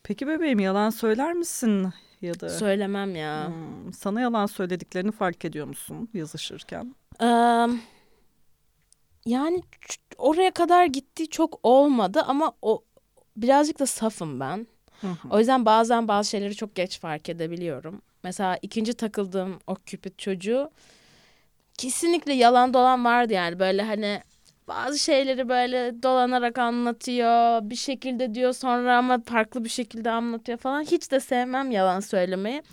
Peki 0.04 0.28
bebeğim 0.28 0.60
yalan 0.60 0.90
söyler 0.90 1.34
misin 1.34 1.94
ya 2.22 2.40
da? 2.40 2.50
Söylemem 2.50 3.16
ya. 3.16 3.48
Hmm, 3.48 3.94
sana 3.94 4.22
yalan 4.22 4.46
söylediklerini 4.46 5.12
fark 5.12 5.46
ediyor 5.46 5.68
musun 5.68 6.10
yazışırken? 6.14 6.96
Um, 7.22 7.82
yani 9.26 9.64
oraya 10.18 10.52
kadar 10.52 10.86
gitti 10.86 11.30
çok 11.30 11.60
olmadı 11.64 12.22
ama 12.28 12.54
o 12.62 12.84
birazcık 13.38 13.80
da 13.80 13.86
safım 13.86 14.40
ben. 14.40 14.68
Hı 15.02 15.08
hı. 15.08 15.28
O 15.30 15.40
yüzden 15.40 15.66
bazen 15.66 16.08
bazı 16.08 16.30
şeyleri 16.30 16.56
çok 16.56 16.76
geç 16.76 17.00
fark 17.00 17.30
edebiliyorum. 17.30 18.02
Mesela 18.24 18.58
ikinci 18.62 18.94
takıldığım 18.94 19.60
o 19.68 19.76
küpit 19.76 20.20
çocuğu 20.20 20.72
kesinlikle 21.78 22.34
yalan 22.34 22.74
dolan 22.74 23.06
vardı 23.06 23.34
yani 23.34 23.60
böyle 23.60 23.82
hani 23.82 24.22
bazı 24.68 25.00
şeyleri 25.00 25.50
böyle 25.50 26.04
dolanarak 26.04 26.58
anlatıyor. 26.58 27.60
Bir 27.70 27.76
şekilde 27.76 28.36
diyor 28.36 28.54
sonra 28.54 28.98
ama 28.98 29.20
farklı 29.26 29.64
bir 29.64 29.70
şekilde 29.70 30.12
anlatıyor 30.12 30.58
falan. 30.58 30.82
Hiç 30.82 31.12
de 31.12 31.20
sevmem 31.20 31.72
yalan 31.72 32.00
söylemeyi. 32.00 32.64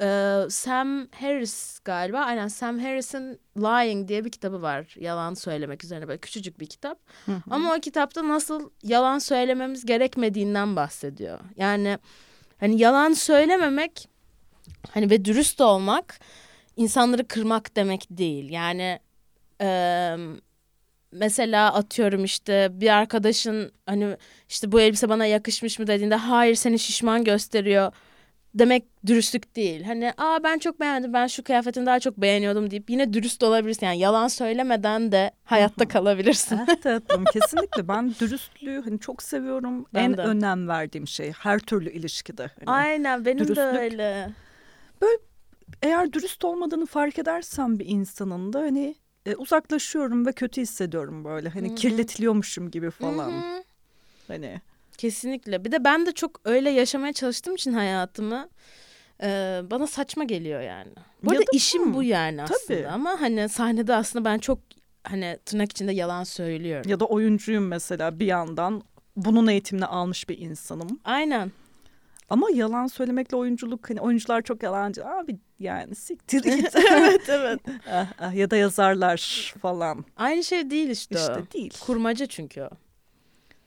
Ee, 0.00 0.38
Sam 0.48 1.06
Harris 1.20 1.78
galiba. 1.84 2.18
Aynen 2.18 2.48
Sam 2.48 2.78
Harris'in 2.78 3.40
Lying 3.56 4.08
diye 4.08 4.24
bir 4.24 4.30
kitabı 4.30 4.62
var. 4.62 4.94
Yalan 4.98 5.34
söylemek 5.34 5.84
üzerine 5.84 6.08
böyle 6.08 6.18
küçücük 6.18 6.60
bir 6.60 6.66
kitap. 6.66 6.98
Ama 7.50 7.74
o 7.74 7.80
kitapta 7.80 8.28
nasıl 8.28 8.70
yalan 8.82 9.18
söylememiz 9.18 9.86
gerekmediğinden 9.86 10.76
bahsediyor. 10.76 11.38
Yani 11.56 11.98
hani 12.60 12.80
yalan 12.82 13.12
söylememek 13.12 14.08
hani 14.90 15.10
ve 15.10 15.24
dürüst 15.24 15.60
olmak 15.60 16.20
insanları 16.76 17.28
kırmak 17.28 17.76
demek 17.76 18.06
değil. 18.10 18.50
Yani 18.50 18.98
e, 19.60 20.16
mesela 21.12 21.74
atıyorum 21.74 22.24
işte 22.24 22.68
bir 22.72 22.88
arkadaşın 22.88 23.72
hani 23.86 24.16
işte 24.48 24.72
bu 24.72 24.80
elbise 24.80 25.08
bana 25.08 25.26
yakışmış 25.26 25.78
mı 25.78 25.86
dediğinde 25.86 26.14
hayır 26.14 26.54
seni 26.54 26.78
şişman 26.78 27.24
gösteriyor 27.24 27.92
demek 28.54 28.84
dürüstlük 29.06 29.56
değil. 29.56 29.82
Hani 29.84 30.12
aa 30.18 30.38
ben 30.44 30.58
çok 30.58 30.80
beğendim 30.80 31.12
ben 31.12 31.26
şu 31.26 31.42
kıyafetini 31.42 31.86
daha 31.86 32.00
çok 32.00 32.16
beğeniyordum 32.16 32.70
deyip 32.70 32.90
yine 32.90 33.12
dürüst 33.12 33.42
olabilirsin. 33.42 33.86
Yani 33.86 33.98
yalan 33.98 34.28
söylemeden 34.28 35.12
de 35.12 35.30
hayatta 35.44 35.88
kalabilirsin. 35.88 36.60
Evet 36.68 36.82
tatlım 36.82 37.24
kesinlikle 37.24 37.88
ben 37.88 38.14
dürüstlüğü 38.20 38.82
hani 38.84 39.00
çok 39.00 39.22
seviyorum. 39.22 39.86
Ben 39.94 40.04
en 40.04 40.16
de. 40.16 40.22
önem 40.22 40.68
verdiğim 40.68 41.08
şey 41.08 41.32
her 41.32 41.58
türlü 41.58 41.90
ilişkide. 41.90 42.42
Hani 42.42 42.76
Aynen 42.76 43.24
benim 43.24 43.38
de 43.38 43.48
dürüstlük- 43.48 44.32
öyle. 45.02 45.18
Eğer 45.82 46.12
dürüst 46.12 46.44
olmadığını 46.44 46.86
fark 46.86 47.18
edersem 47.18 47.78
bir 47.78 47.86
insanın 47.86 48.52
da 48.52 48.60
hani 48.60 48.94
e, 49.26 49.34
uzaklaşıyorum 49.36 50.26
ve 50.26 50.32
kötü 50.32 50.60
hissediyorum 50.60 51.24
böyle. 51.24 51.48
Hani 51.48 51.68
Hı 51.68 51.70
hı. 51.72 51.74
kirletiliyormuşum 51.76 52.70
gibi 52.70 52.90
falan. 52.90 53.30
Hı 53.30 53.36
hı. 53.38 53.62
Hani 54.28 54.60
Kesinlikle. 54.98 55.64
Bir 55.64 55.72
de 55.72 55.84
ben 55.84 56.06
de 56.06 56.12
çok 56.12 56.40
öyle 56.44 56.70
yaşamaya 56.70 57.12
çalıştığım 57.12 57.54
için 57.54 57.72
hayatımı 57.72 58.48
e, 59.22 59.60
bana 59.70 59.86
saçma 59.86 60.24
geliyor 60.24 60.60
yani. 60.60 60.92
Bu 61.24 61.32
Ya 61.32 61.38
arada 61.38 61.46
da- 61.46 61.56
işim 61.56 61.90
Hı, 61.90 61.94
bu 61.94 62.02
yani 62.02 62.42
aslında 62.42 62.58
tabii. 62.80 62.88
ama 62.88 63.20
hani 63.20 63.48
sahnede 63.48 63.94
aslında 63.94 64.24
ben 64.24 64.38
çok 64.38 64.58
hani 65.04 65.38
tırnak 65.44 65.70
içinde 65.72 65.92
yalan 65.92 66.24
söylüyorum. 66.24 66.90
ya 66.90 67.00
da 67.00 67.04
oyuncuyum 67.04 67.66
mesela 67.68 68.18
bir 68.18 68.26
yandan 68.26 68.82
bunun 69.16 69.46
eğitimini 69.46 69.86
almış 69.86 70.28
bir 70.28 70.38
insanım. 70.38 71.00
Aynen. 71.04 71.52
Ama 72.32 72.50
yalan 72.50 72.86
söylemekle 72.86 73.36
oyunculuk 73.36 73.90
hani 73.90 74.00
oyuncular 74.00 74.42
çok 74.42 74.62
yalancı. 74.62 75.06
Abi 75.06 75.36
yani 75.60 75.94
siktir 75.94 76.42
git. 76.42 76.76
evet 76.90 77.28
evet. 77.28 77.60
Ah, 77.90 78.12
ah, 78.18 78.34
ya 78.34 78.50
da 78.50 78.56
yazarlar 78.56 79.54
falan. 79.62 80.04
Aynı 80.16 80.44
şey 80.44 80.70
değil 80.70 80.88
işte, 80.88 81.18
o. 81.18 81.20
İşte 81.20 81.52
değil. 81.52 81.74
Kurmaca 81.80 82.26
çünkü 82.26 82.62
o. 82.62 82.70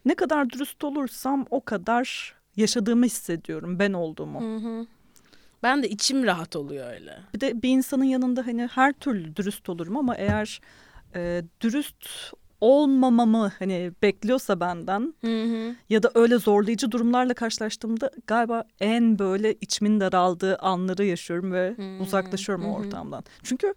Ne 0.06 0.16
kadar 0.16 0.50
dürüst 0.50 0.84
olursam 0.84 1.46
o 1.50 1.62
kadar 1.62 2.36
yaşadığımı 2.56 3.06
hissediyorum 3.06 3.80
ben 3.80 3.94
olduğumu. 3.94 4.42
Hı 4.42 4.56
hı. 4.56 4.86
Ben 5.64 5.84
de 5.84 5.90
içim 5.90 6.24
rahat 6.24 6.56
oluyor 6.56 6.94
öyle. 6.94 7.20
Bir 7.34 7.40
de 7.40 7.62
bir 7.62 7.70
insanın 7.70 8.04
yanında 8.04 8.48
hani 8.48 8.68
her 8.68 8.94
türlü 8.94 9.36
dürüst 9.36 9.70
olurum 9.70 9.98
ama 9.98 10.16
eğer 10.16 10.62
e, 11.16 11.44
dürüst 11.62 12.10
olmamamı 12.62 13.52
hani 13.60 13.92
bekliyorsa 14.04 14.60
benden 14.60 15.14
Hı 15.22 15.44
hı. 15.44 15.76
ya 15.90 16.04
da 16.04 16.12
öyle 16.16 16.38
zorlayıcı 16.38 16.92
durumlarla 16.92 17.34
karşılaştığımda 17.34 18.12
galiba 18.28 18.64
en 18.80 19.20
böyle 19.20 19.54
içimin 19.54 20.00
daraldığı 20.00 20.58
anları 20.58 21.06
yaşıyorum 21.06 21.52
ve 21.52 21.74
Hmm, 21.76 22.02
uzaklaşıyorum 22.02 22.66
o 22.66 22.68
hı 22.70 22.72
hı. 22.74 22.78
ortamdan. 22.88 23.24
Çünkü 23.44 23.74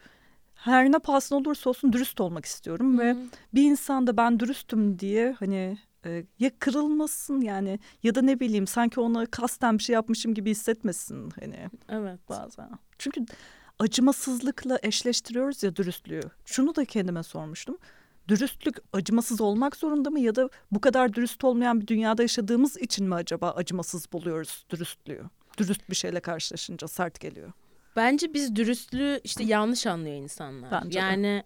her 0.54 0.92
ne 0.92 0.98
pahasına 0.98 1.38
olursa 1.38 1.70
olsun 1.70 1.92
dürüst 1.92 2.20
olmak 2.20 2.44
istiyorum 2.44 2.98
ve 2.98 3.16
bir 3.54 3.62
insan 3.62 4.06
da 4.06 4.16
ben 4.16 4.40
dürüstüm 4.40 4.98
diye 4.98 5.32
hani 5.38 5.78
e, 6.06 6.24
ya 6.38 6.50
kırılmasın 6.58 7.40
yani 7.40 7.78
ya 8.02 8.14
da 8.14 8.22
ne 8.22 8.40
bileyim 8.40 8.66
sanki 8.66 9.00
ona 9.00 9.26
kasten 9.26 9.78
bir 9.78 9.82
şey 9.82 9.94
yapmışım 9.94 10.34
gibi 10.34 10.50
hissetmesin 10.50 11.30
hani 11.40 11.68
Evet. 11.88 12.20
bazen. 12.28 12.70
Çünkü 12.98 13.26
acımasızlıkla 13.78 14.78
eşleştiriyoruz 14.82 15.62
ya 15.62 15.76
dürüstlüğü. 15.76 16.20
Şunu 16.44 16.76
da 16.76 16.84
kendime 16.84 17.22
sormuştum. 17.22 17.78
Dürüstlük 18.28 18.76
acımasız 18.92 19.40
olmak 19.40 19.76
zorunda 19.76 20.10
mı 20.10 20.20
ya 20.20 20.34
da 20.34 20.48
bu 20.70 20.80
kadar 20.80 21.14
dürüst 21.14 21.44
olmayan 21.44 21.80
bir 21.80 21.86
dünyada 21.86 22.22
yaşadığımız 22.22 22.76
için 22.76 23.08
mi 23.08 23.14
acaba 23.14 23.50
acımasız 23.50 24.12
buluyoruz 24.12 24.66
dürüstlüğü? 24.70 25.22
Dürüst 25.58 25.90
bir 25.90 25.94
şeyle 25.94 26.20
karşılaşınca 26.20 26.88
sert 26.88 27.20
geliyor. 27.20 27.52
Bence 27.96 28.34
biz 28.34 28.56
dürüstlüğü 28.56 29.20
işte 29.24 29.44
yanlış 29.44 29.86
anlıyor 29.86 30.16
insanlar. 30.16 30.70
Bence 30.70 30.98
de. 30.98 31.02
yani 31.02 31.44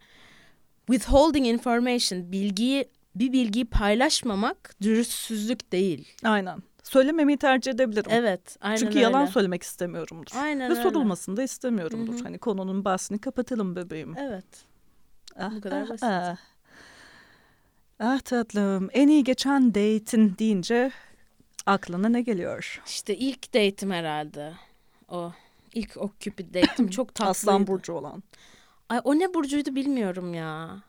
withholding 0.87 1.47
information 1.47 2.33
bilgiyi 2.33 2.89
bir 3.15 3.33
bilgiyi 3.33 3.65
paylaşmamak 3.65 4.75
dürüstsüzlük 4.83 5.73
değil. 5.73 6.09
Aynen. 6.25 6.63
Söylememeyi 6.83 7.39
tercih 7.39 7.73
edebilirim. 7.73 8.11
Evet, 8.11 8.57
aynen 8.61 8.77
Çünkü 8.77 8.91
öyle. 8.91 9.01
yalan 9.01 9.27
söylemek 9.27 9.63
istemiyorumdur. 9.63 10.33
Aynen 10.37 10.71
Ve 10.71 10.75
öyle. 10.75 10.83
sorulmasını 10.83 11.37
da 11.37 11.43
istemiyorumdur. 11.43 12.15
Hı 12.15 12.19
hı. 12.19 12.23
Hani 12.23 12.39
konunun 12.39 12.85
bahsini 12.85 13.19
kapatalım 13.19 13.77
bebeğim. 13.77 14.15
Evet. 14.19 14.65
Ah, 15.37 15.53
bu 15.57 15.61
kadar 15.61 15.83
ah, 15.83 15.89
basit. 15.89 16.05
Ah. 16.05 16.37
Ah 18.01 18.21
tatlım. 18.21 18.89
En 18.93 19.09
iyi 19.09 19.25
geçen 19.25 19.69
date'in 19.75 20.35
deyince 20.39 20.93
aklına 21.67 22.09
ne 22.09 22.23
geliyor? 22.23 22.83
İşte 22.87 23.17
ilk 23.17 23.55
date'im 23.55 23.91
herhalde. 23.93 24.53
O 25.09 25.33
ilk 25.75 25.97
o 25.97 26.11
Cupid 26.21 26.55
date'im 26.55 26.89
çok 26.91 27.09
tatlıydı. 27.15 27.31
Aslan 27.31 27.67
burcu 27.67 27.93
olan. 27.93 28.23
Ay 28.89 29.01
o 29.05 29.19
ne 29.19 29.35
burcuydu 29.35 29.75
bilmiyorum 29.75 30.35
ya. 30.35 30.83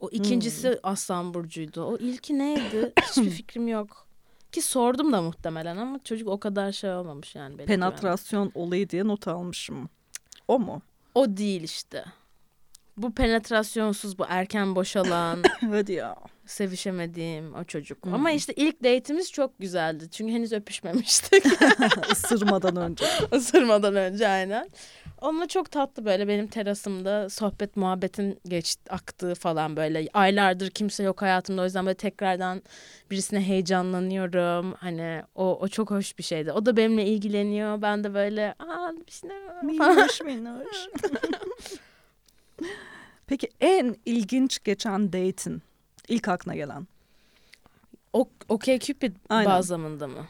O 0.00 0.08
ikincisi 0.10 0.68
Hmm. 0.68 0.78
Aslan 0.82 1.34
burcuydu. 1.34 1.84
O 1.84 1.96
ilki 1.96 2.38
neydi? 2.38 2.92
Hiçbir 3.02 3.30
fikrim 3.30 3.68
yok. 3.68 4.06
Ki 4.52 4.62
sordum 4.62 5.12
da 5.12 5.22
muhtemelen 5.22 5.76
ama 5.76 5.98
çocuk 6.04 6.28
o 6.28 6.40
kadar 6.40 6.72
şey 6.72 6.90
olmamış 6.90 7.34
yani. 7.34 7.58
benim. 7.58 7.66
Penetrasyon 7.66 8.52
olayı 8.54 8.88
diye 8.90 9.06
not 9.06 9.28
almışım. 9.28 9.88
O 10.48 10.58
mu? 10.58 10.82
O 11.14 11.36
değil 11.36 11.62
işte. 11.62 12.04
Bu 12.96 13.14
penetrasyonsuz, 13.14 14.18
bu 14.18 14.24
erken 14.28 14.76
boşalan, 14.76 15.42
Hadi 15.60 15.92
ya. 15.92 16.16
Sevişemediğim 16.46 17.54
o 17.54 17.64
çocuk. 17.64 18.04
Hmm. 18.04 18.14
Ama 18.14 18.30
işte 18.30 18.52
ilk 18.56 18.84
date'imiz 18.84 19.32
çok 19.32 19.58
güzeldi. 19.58 20.10
Çünkü 20.10 20.32
henüz 20.32 20.52
öpüşmemiştik. 20.52 21.44
Isırmadan 22.12 22.76
önce. 22.76 23.04
Isırmadan 23.36 23.96
önce 23.96 24.28
aynen. 24.28 24.68
Onunla 25.20 25.48
çok 25.48 25.70
tatlı 25.70 26.04
böyle 26.04 26.28
benim 26.28 26.46
terasımda 26.46 27.30
sohbet 27.30 27.76
muhabbetin 27.76 28.40
geç 28.48 28.76
aktığı 28.90 29.34
falan 29.34 29.76
böyle. 29.76 30.08
Aylardır 30.14 30.70
kimse 30.70 31.02
yok 31.02 31.22
hayatımda 31.22 31.62
o 31.62 31.64
yüzden 31.64 31.86
böyle 31.86 31.96
tekrardan 31.96 32.62
birisine 33.10 33.40
heyecanlanıyorum. 33.40 34.72
Hani 34.72 35.22
o, 35.34 35.58
o 35.60 35.68
çok 35.68 35.90
hoş 35.90 36.18
bir 36.18 36.22
şeydi. 36.22 36.52
O 36.52 36.66
da 36.66 36.76
benimle 36.76 37.06
ilgileniyor. 37.06 37.82
Ben 37.82 38.04
de 38.04 38.14
böyle 38.14 38.54
aa 38.58 38.92
bir 39.06 39.12
şey. 39.12 39.30
Minnoş 39.62 40.20
minnoş. 40.20 40.76
Peki 43.26 43.48
en 43.60 43.96
ilginç 44.06 44.64
geçen 44.64 45.12
date'in 45.12 45.62
ilk 46.08 46.28
aklına 46.28 46.54
gelen? 46.54 46.86
O, 48.12 48.28
okay 48.48 48.78
Cupid 48.78 49.16
Aynen. 49.28 49.50
bazamında 49.50 50.08
mı? 50.08 50.26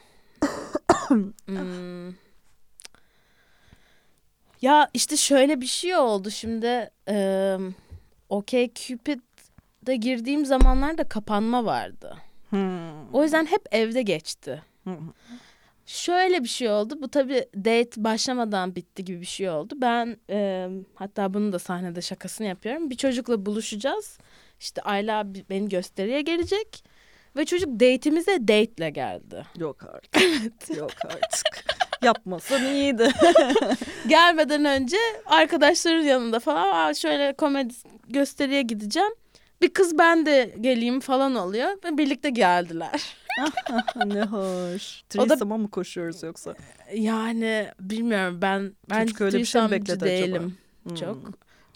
Hmm. 1.46 2.12
Ya 4.62 4.88
işte 4.94 5.16
şöyle 5.16 5.60
bir 5.60 5.66
şey 5.66 5.96
oldu 5.96 6.30
şimdi. 6.30 6.90
E, 7.08 7.56
okay 8.28 8.70
Cupid'de 8.74 9.96
girdiğim 9.96 10.46
zamanlarda 10.46 11.04
kapanma 11.08 11.64
vardı. 11.64 12.16
Hmm. 12.50 13.14
O 13.14 13.22
yüzden 13.22 13.46
hep 13.46 13.62
evde 13.70 14.02
geçti. 14.02 14.62
Hı. 14.84 14.96
Şöyle 15.86 16.42
bir 16.42 16.48
şey 16.48 16.70
oldu. 16.70 17.02
Bu 17.02 17.08
tabii 17.08 17.48
date 17.56 18.04
başlamadan 18.04 18.76
bitti 18.76 19.04
gibi 19.04 19.20
bir 19.20 19.26
şey 19.26 19.50
oldu. 19.50 19.74
Ben 19.76 20.16
e, 20.30 20.68
hatta 20.94 21.34
bunu 21.34 21.52
da 21.52 21.58
sahnede 21.58 22.02
şakasını 22.02 22.46
yapıyorum. 22.46 22.90
Bir 22.90 22.96
çocukla 22.96 23.46
buluşacağız. 23.46 24.18
İşte 24.60 24.82
Ayla 24.82 25.34
beni 25.50 25.68
gösteriye 25.68 26.20
gelecek. 26.20 26.84
Ve 27.36 27.44
çocuk 27.44 27.68
date'imize 27.68 28.38
date'le 28.48 28.90
geldi. 28.90 29.46
Yok 29.58 29.76
artık. 29.94 30.76
Yok 30.76 30.90
artık. 31.04 31.64
Yapmasan 32.02 32.64
iyiydi. 32.74 33.08
Gelmeden 34.08 34.64
önce 34.64 34.96
arkadaşların 35.26 36.02
yanında 36.04 36.40
falan 36.40 36.74
"Aa, 36.74 36.94
şöyle 36.94 37.32
komedi 37.32 37.74
gösteriye 38.08 38.62
gideceğim. 38.62 39.12
Bir 39.62 39.68
kız 39.72 39.98
ben 39.98 40.26
de 40.26 40.54
geleyim 40.60 41.00
falan 41.00 41.34
oluyor. 41.34 41.68
Ve 41.84 41.98
birlikte 41.98 42.30
geldiler. 42.30 43.16
ne 44.06 44.22
hoş. 44.22 45.02
Threesome'a 45.08 45.56
mı 45.58 45.70
koşuyoruz 45.70 46.22
yoksa? 46.22 46.54
Yani 46.94 47.68
bilmiyorum 47.80 48.38
ben 48.42 48.72
ben 48.90 49.06
şey 49.06 49.14
threesome'cı 49.14 49.70
bekledi 49.72 49.92
acaba? 49.92 50.06
değilim 50.06 50.56
Hmm. 50.88 50.94
çok. 50.94 51.18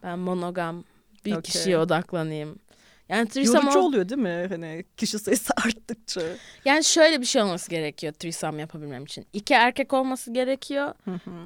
Ben 0.02 0.18
monogam 0.18 0.84
bir 1.24 1.32
Okey. 1.32 1.42
kişiye 1.42 1.78
odaklanayım. 1.78 2.58
Yani 3.08 3.28
threesome 3.28 3.58
Yorucu 3.58 3.78
ol- 3.78 3.84
oluyor 3.84 4.08
değil 4.08 4.20
mi? 4.20 4.46
Hani 4.48 4.84
kişi 4.96 5.18
sayısı 5.18 5.52
arttıkça. 5.66 6.20
Yani 6.64 6.84
şöyle 6.84 7.20
bir 7.20 7.26
şey 7.26 7.42
olması 7.42 7.70
gerekiyor 7.70 8.12
threesome 8.12 8.60
yapabilmem 8.60 9.04
için. 9.04 9.26
İki 9.32 9.54
erkek 9.54 9.92
olması 9.92 10.32
gerekiyor. 10.32 10.94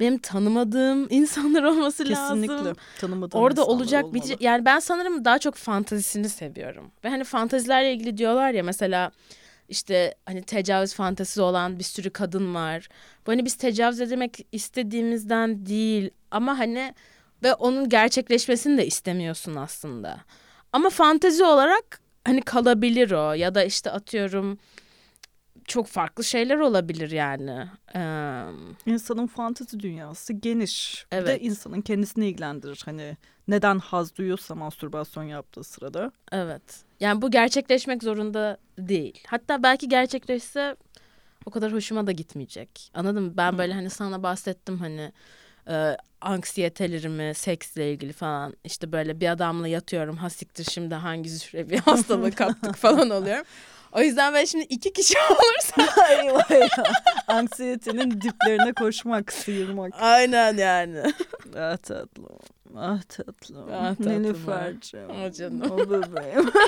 Benim 0.00 0.18
tanımadığım 0.18 1.06
insanlar 1.10 1.62
olması 1.62 2.04
Kesinlikle. 2.04 2.54
lazım. 2.54 2.76
Tanımadığım 3.00 3.40
Orada 3.40 3.66
olacak 3.66 4.04
bir 4.14 4.20
olmalı. 4.20 4.36
yani 4.40 4.64
ben 4.64 4.78
sanırım 4.78 5.24
daha 5.24 5.38
çok 5.38 5.54
fantazisini 5.54 6.28
seviyorum. 6.28 6.90
Ve 7.04 7.08
hani 7.08 7.24
fantazilerle 7.24 7.92
ilgili 7.92 8.16
diyorlar 8.18 8.50
ya 8.52 8.62
mesela 8.62 9.10
işte 9.68 10.14
hani 10.26 10.42
tecavüz 10.42 10.94
fantezisi 10.94 11.42
olan 11.42 11.78
bir 11.78 11.84
sürü 11.84 12.10
kadın 12.10 12.54
var. 12.54 12.88
Bu 13.26 13.32
hani 13.32 13.44
biz 13.44 13.54
tecavüz 13.54 14.00
edilmek 14.00 14.46
istediğimizden 14.52 15.66
değil 15.66 16.10
ama 16.30 16.58
hani 16.58 16.94
ve 17.42 17.54
onun 17.54 17.88
gerçekleşmesini 17.88 18.78
de 18.78 18.86
istemiyorsun 18.86 19.54
aslında. 19.54 20.18
Ama 20.72 20.90
fantezi 20.90 21.44
olarak 21.44 22.00
hani 22.24 22.42
kalabilir 22.42 23.10
o 23.10 23.32
ya 23.32 23.54
da 23.54 23.64
işte 23.64 23.90
atıyorum 23.90 24.58
çok 25.64 25.86
farklı 25.86 26.24
şeyler 26.24 26.56
olabilir 26.58 27.10
yani. 27.10 27.68
Ee, 27.96 28.42
İnsanın 28.86 29.26
fantezi 29.26 29.80
dünyası 29.80 30.32
geniş. 30.32 31.06
Bir 31.12 31.16
de 31.16 31.20
Evet. 31.22 31.42
insanın 31.42 31.80
kendisini 31.80 32.28
ilgilendirir. 32.28 32.82
Hani 32.84 33.16
neden 33.48 33.78
haz 33.78 34.16
duyuyorsa 34.16 34.54
mastürbasyon 34.54 35.22
yaptığı 35.24 35.64
sırada. 35.64 36.12
Evet. 36.32 36.84
Yani 37.00 37.22
bu 37.22 37.30
gerçekleşmek 37.30 38.02
zorunda 38.02 38.58
değil. 38.78 39.24
Hatta 39.26 39.62
belki 39.62 39.88
gerçekleşse 39.88 40.76
o 41.46 41.50
kadar 41.50 41.72
hoşuma 41.72 42.06
da 42.06 42.12
gitmeyecek. 42.12 42.90
Anladın 42.94 43.22
mı? 43.22 43.32
Ben 43.36 43.58
böyle 43.58 43.72
hani 43.74 43.90
sana 43.90 44.22
bahsettim 44.22 44.78
hani 44.78 45.12
e, 45.68 45.96
anksiyetelerimi 46.20 47.34
seksle 47.34 47.92
ilgili 47.92 48.12
falan 48.12 48.54
işte 48.64 48.92
böyle 48.92 49.20
bir 49.20 49.28
adamla 49.28 49.68
yatıyorum 49.68 50.16
ha 50.16 50.30
siktir 50.30 50.64
şimdi 50.64 50.94
hangi 50.94 51.30
zühre 51.30 51.70
bir 51.70 51.78
hastalığı 51.78 52.30
kaptık 52.34 52.76
falan 52.76 53.10
oluyorum. 53.10 53.44
O 53.92 54.00
yüzden 54.00 54.34
ben 54.34 54.44
şimdi 54.44 54.64
iki 54.64 54.92
kişi 54.92 55.14
olursa 55.30 56.06
Eyvah 56.12 56.50
eyvah. 56.50 56.92
Anksiyetenin 57.28 58.10
diplerine 58.20 58.72
koşmak, 58.72 59.32
sıyırmak. 59.32 59.92
aynen 60.00 60.56
yani. 60.56 61.02
Ah 61.56 61.76
tatlım. 61.76 62.38
Ah 62.76 63.02
tatlım. 63.02 63.68
Ah 63.72 63.88
tatlım, 63.94 64.22
Nilüfer'cim. 64.22 65.10
ah 65.10 65.32
canım. 65.32 65.70
O 65.70 65.78
bebeğim. 65.90 66.50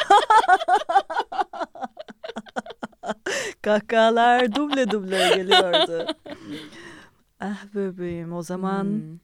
Kahkahalar 3.62 4.55
duble 4.55 4.90
duble 4.90 5.28
geliyordu. 5.36 6.07
Ah 7.47 7.64
bebeğim 7.74 8.32
o 8.32 8.42
zaman 8.42 8.84
Hmm. 8.84 9.18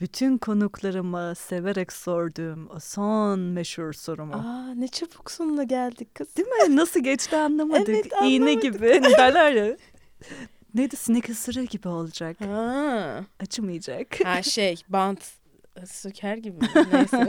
bütün 0.00 0.38
konuklarıma 0.38 1.34
severek 1.34 1.92
sorduğum 1.92 2.70
o 2.70 2.80
son 2.80 3.40
meşhur 3.40 3.92
sorumu. 3.92 4.34
Aa 4.34 4.74
ne 4.74 4.88
çabuk 4.88 5.30
sonuna 5.30 5.62
geldik 5.62 6.14
kız. 6.14 6.36
Değil 6.36 6.48
mi? 6.48 6.76
Nasıl 6.76 7.00
geçti 7.00 7.36
anlamadık. 7.36 7.88
Evet, 7.88 8.06
İğne 8.24 8.44
anlamadık. 8.44 8.62
gibi. 8.62 8.88
Hani 8.92 9.12
derler 9.18 9.52
ya. 9.52 9.76
Neydi 10.74 10.96
sinek 10.96 11.28
ısırığı 11.30 11.64
gibi 11.64 11.88
olacak. 11.88 12.40
Ha. 12.40 13.24
Açmayacak. 13.40 14.24
Ha 14.24 14.42
şey 14.42 14.82
bant 14.88 15.32
söker 15.86 16.36
gibi 16.36 16.56
mi? 16.56 16.68
neyse. 16.92 17.26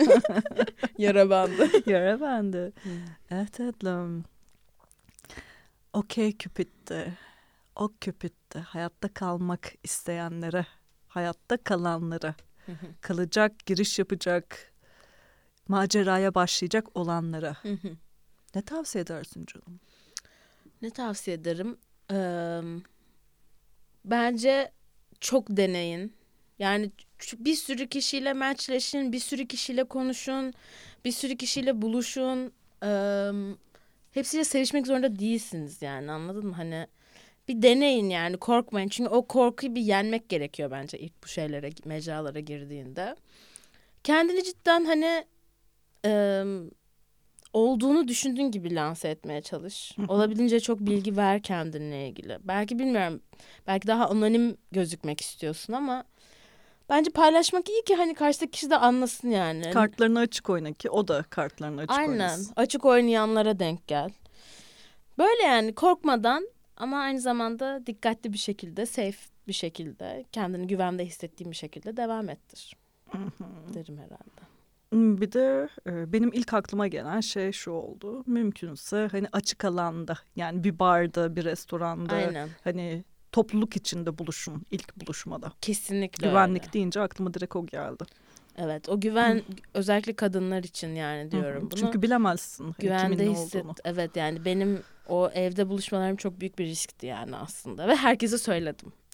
Yara 0.97 1.29
bandı. 1.29 1.67
Yara 1.89 2.21
bende. 2.21 2.71
Evet 3.31 3.53
tatlım. 3.53 4.23
Okey 5.93 6.37
Cupid'de. 6.37 7.13
O 7.75 7.89
Cupid'de 8.49 8.59
hayatta 8.59 9.07
kalmak 9.13 9.73
isteyenlere, 9.83 10.65
hayatta 11.07 11.57
kalanlara, 11.57 12.35
kalacak, 13.01 13.65
giriş 13.65 13.99
yapacak, 13.99 14.73
maceraya 15.67 16.35
başlayacak 16.35 16.97
olanlara 16.97 17.55
ne 18.55 18.61
tavsiye 18.61 19.03
edersin 19.03 19.45
canım? 19.45 19.79
ne 20.81 20.89
tavsiye 20.89 21.37
ederim? 21.37 21.77
Ee, 22.11 22.61
bence 24.05 24.71
çok 25.19 25.47
deneyin. 25.49 26.13
Yani 26.59 26.91
bir 27.39 27.55
sürü 27.55 27.87
kişiyle 27.87 28.33
matchleşin, 28.33 29.11
bir 29.11 29.19
sürü 29.19 29.47
kişiyle 29.47 29.83
konuşun, 29.83 30.53
bir 31.05 31.11
sürü 31.11 31.37
kişiyle 31.37 31.81
buluşun. 31.81 32.51
Ee, 32.83 33.31
hepsiyle 34.11 34.43
sevişmek 34.43 34.87
zorunda 34.87 35.19
değilsiniz 35.19 35.81
yani 35.81 36.11
anladın 36.11 36.45
mı? 36.45 36.53
Hani 36.55 36.87
bir 37.49 37.61
deneyin 37.61 38.09
yani 38.09 38.37
korkmayın. 38.37 38.89
Çünkü 38.89 39.09
o 39.09 39.27
korkuyu 39.27 39.75
bir 39.75 39.81
yenmek 39.81 40.29
gerekiyor 40.29 40.71
bence 40.71 40.99
ilk 40.99 41.23
bu 41.23 41.27
şeylere, 41.27 41.69
mecralara 41.85 42.39
girdiğinde. 42.39 43.15
Kendini 44.03 44.43
cidden 44.43 44.85
hani 44.85 45.25
e, 46.05 46.43
olduğunu 47.53 48.07
düşündüğün 48.07 48.51
gibi 48.51 48.75
lanse 48.75 49.09
etmeye 49.09 49.41
çalış. 49.41 49.95
Olabildiğince 50.07 50.59
çok 50.59 50.79
bilgi 50.79 51.17
ver 51.17 51.41
kendinle 51.41 52.07
ilgili. 52.07 52.37
Belki 52.43 52.79
bilmiyorum. 52.79 53.21
Belki 53.67 53.87
daha 53.87 54.07
anonim 54.07 54.57
gözükmek 54.71 55.21
istiyorsun 55.21 55.73
ama 55.73 56.03
bence 56.89 57.11
paylaşmak 57.11 57.69
iyi 57.69 57.83
ki 57.83 57.95
hani 57.95 58.13
karşıdaki 58.13 58.51
kişi 58.51 58.69
de 58.69 58.77
anlasın 58.77 59.29
yani. 59.29 59.71
Kartlarını 59.71 60.19
açık 60.19 60.49
oyna 60.49 60.73
ki 60.73 60.89
o 60.89 61.07
da 61.07 61.23
kartlarını 61.23 61.81
açık 61.81 61.97
Aynen. 61.97 62.11
oynasın. 62.11 62.53
Açık 62.55 62.85
oynayanlara 62.85 63.59
denk 63.59 63.87
gel. 63.87 64.09
Böyle 65.17 65.43
yani 65.43 65.75
korkmadan 65.75 66.47
ama 66.79 66.97
aynı 66.99 67.19
zamanda 67.19 67.85
dikkatli 67.85 68.33
bir 68.33 68.37
şekilde, 68.37 68.85
safe 68.85 69.17
bir 69.47 69.53
şekilde, 69.53 70.25
kendini 70.31 70.67
güvende 70.67 71.05
hissettiğin 71.05 71.51
bir 71.51 71.55
şekilde 71.55 71.97
devam 71.97 72.29
ettir. 72.29 72.75
Derim 73.73 73.97
herhalde. 73.97 74.49
Hmm, 74.91 75.21
Bir 75.21 75.31
de 75.31 75.69
e, 75.87 76.13
benim 76.13 76.33
ilk 76.33 76.53
aklıma 76.53 76.87
gelen 76.87 77.19
şey 77.21 77.51
şu 77.51 77.71
oldu. 77.71 78.23
Mümkünse 78.27 79.07
hani 79.11 79.27
açık 79.31 79.65
alanda 79.65 80.17
yani 80.35 80.63
bir 80.63 80.79
barda, 80.79 81.35
bir 81.35 81.45
restoranda 81.45 82.15
Aynen. 82.15 82.49
hani 82.63 83.03
topluluk 83.31 83.75
içinde 83.75 84.17
buluşun 84.17 84.63
ilk 84.71 84.95
buluşmada. 84.95 85.51
Kesinlikle 85.61 86.27
Güvenlik 86.27 86.63
öyle. 86.63 86.73
deyince 86.73 87.01
aklıma 87.01 87.33
direkt 87.33 87.55
o 87.55 87.65
geldi. 87.65 88.03
Evet 88.57 88.89
o 88.89 88.99
güven 88.99 89.41
özellikle 89.73 90.13
kadınlar 90.13 90.63
için 90.63 90.95
yani 90.95 91.31
diyorum 91.31 91.61
bunu. 91.71 91.79
Çünkü 91.79 92.01
bilemezsin 92.01 92.63
hani 92.63 92.73
güvende 92.79 93.15
kimin 93.15 93.31
ne 93.31 93.35
hisset. 93.35 93.61
olduğunu. 93.65 93.75
Evet 93.85 94.15
yani 94.15 94.45
benim 94.45 94.79
o 95.09 95.29
evde 95.33 95.69
buluşmalarım 95.69 96.15
çok 96.15 96.39
büyük 96.39 96.59
bir 96.59 96.65
riskti 96.65 97.05
yani 97.05 97.35
aslında 97.35 97.87
ve 97.87 97.95
herkese 97.95 98.37
söyledim. 98.37 98.93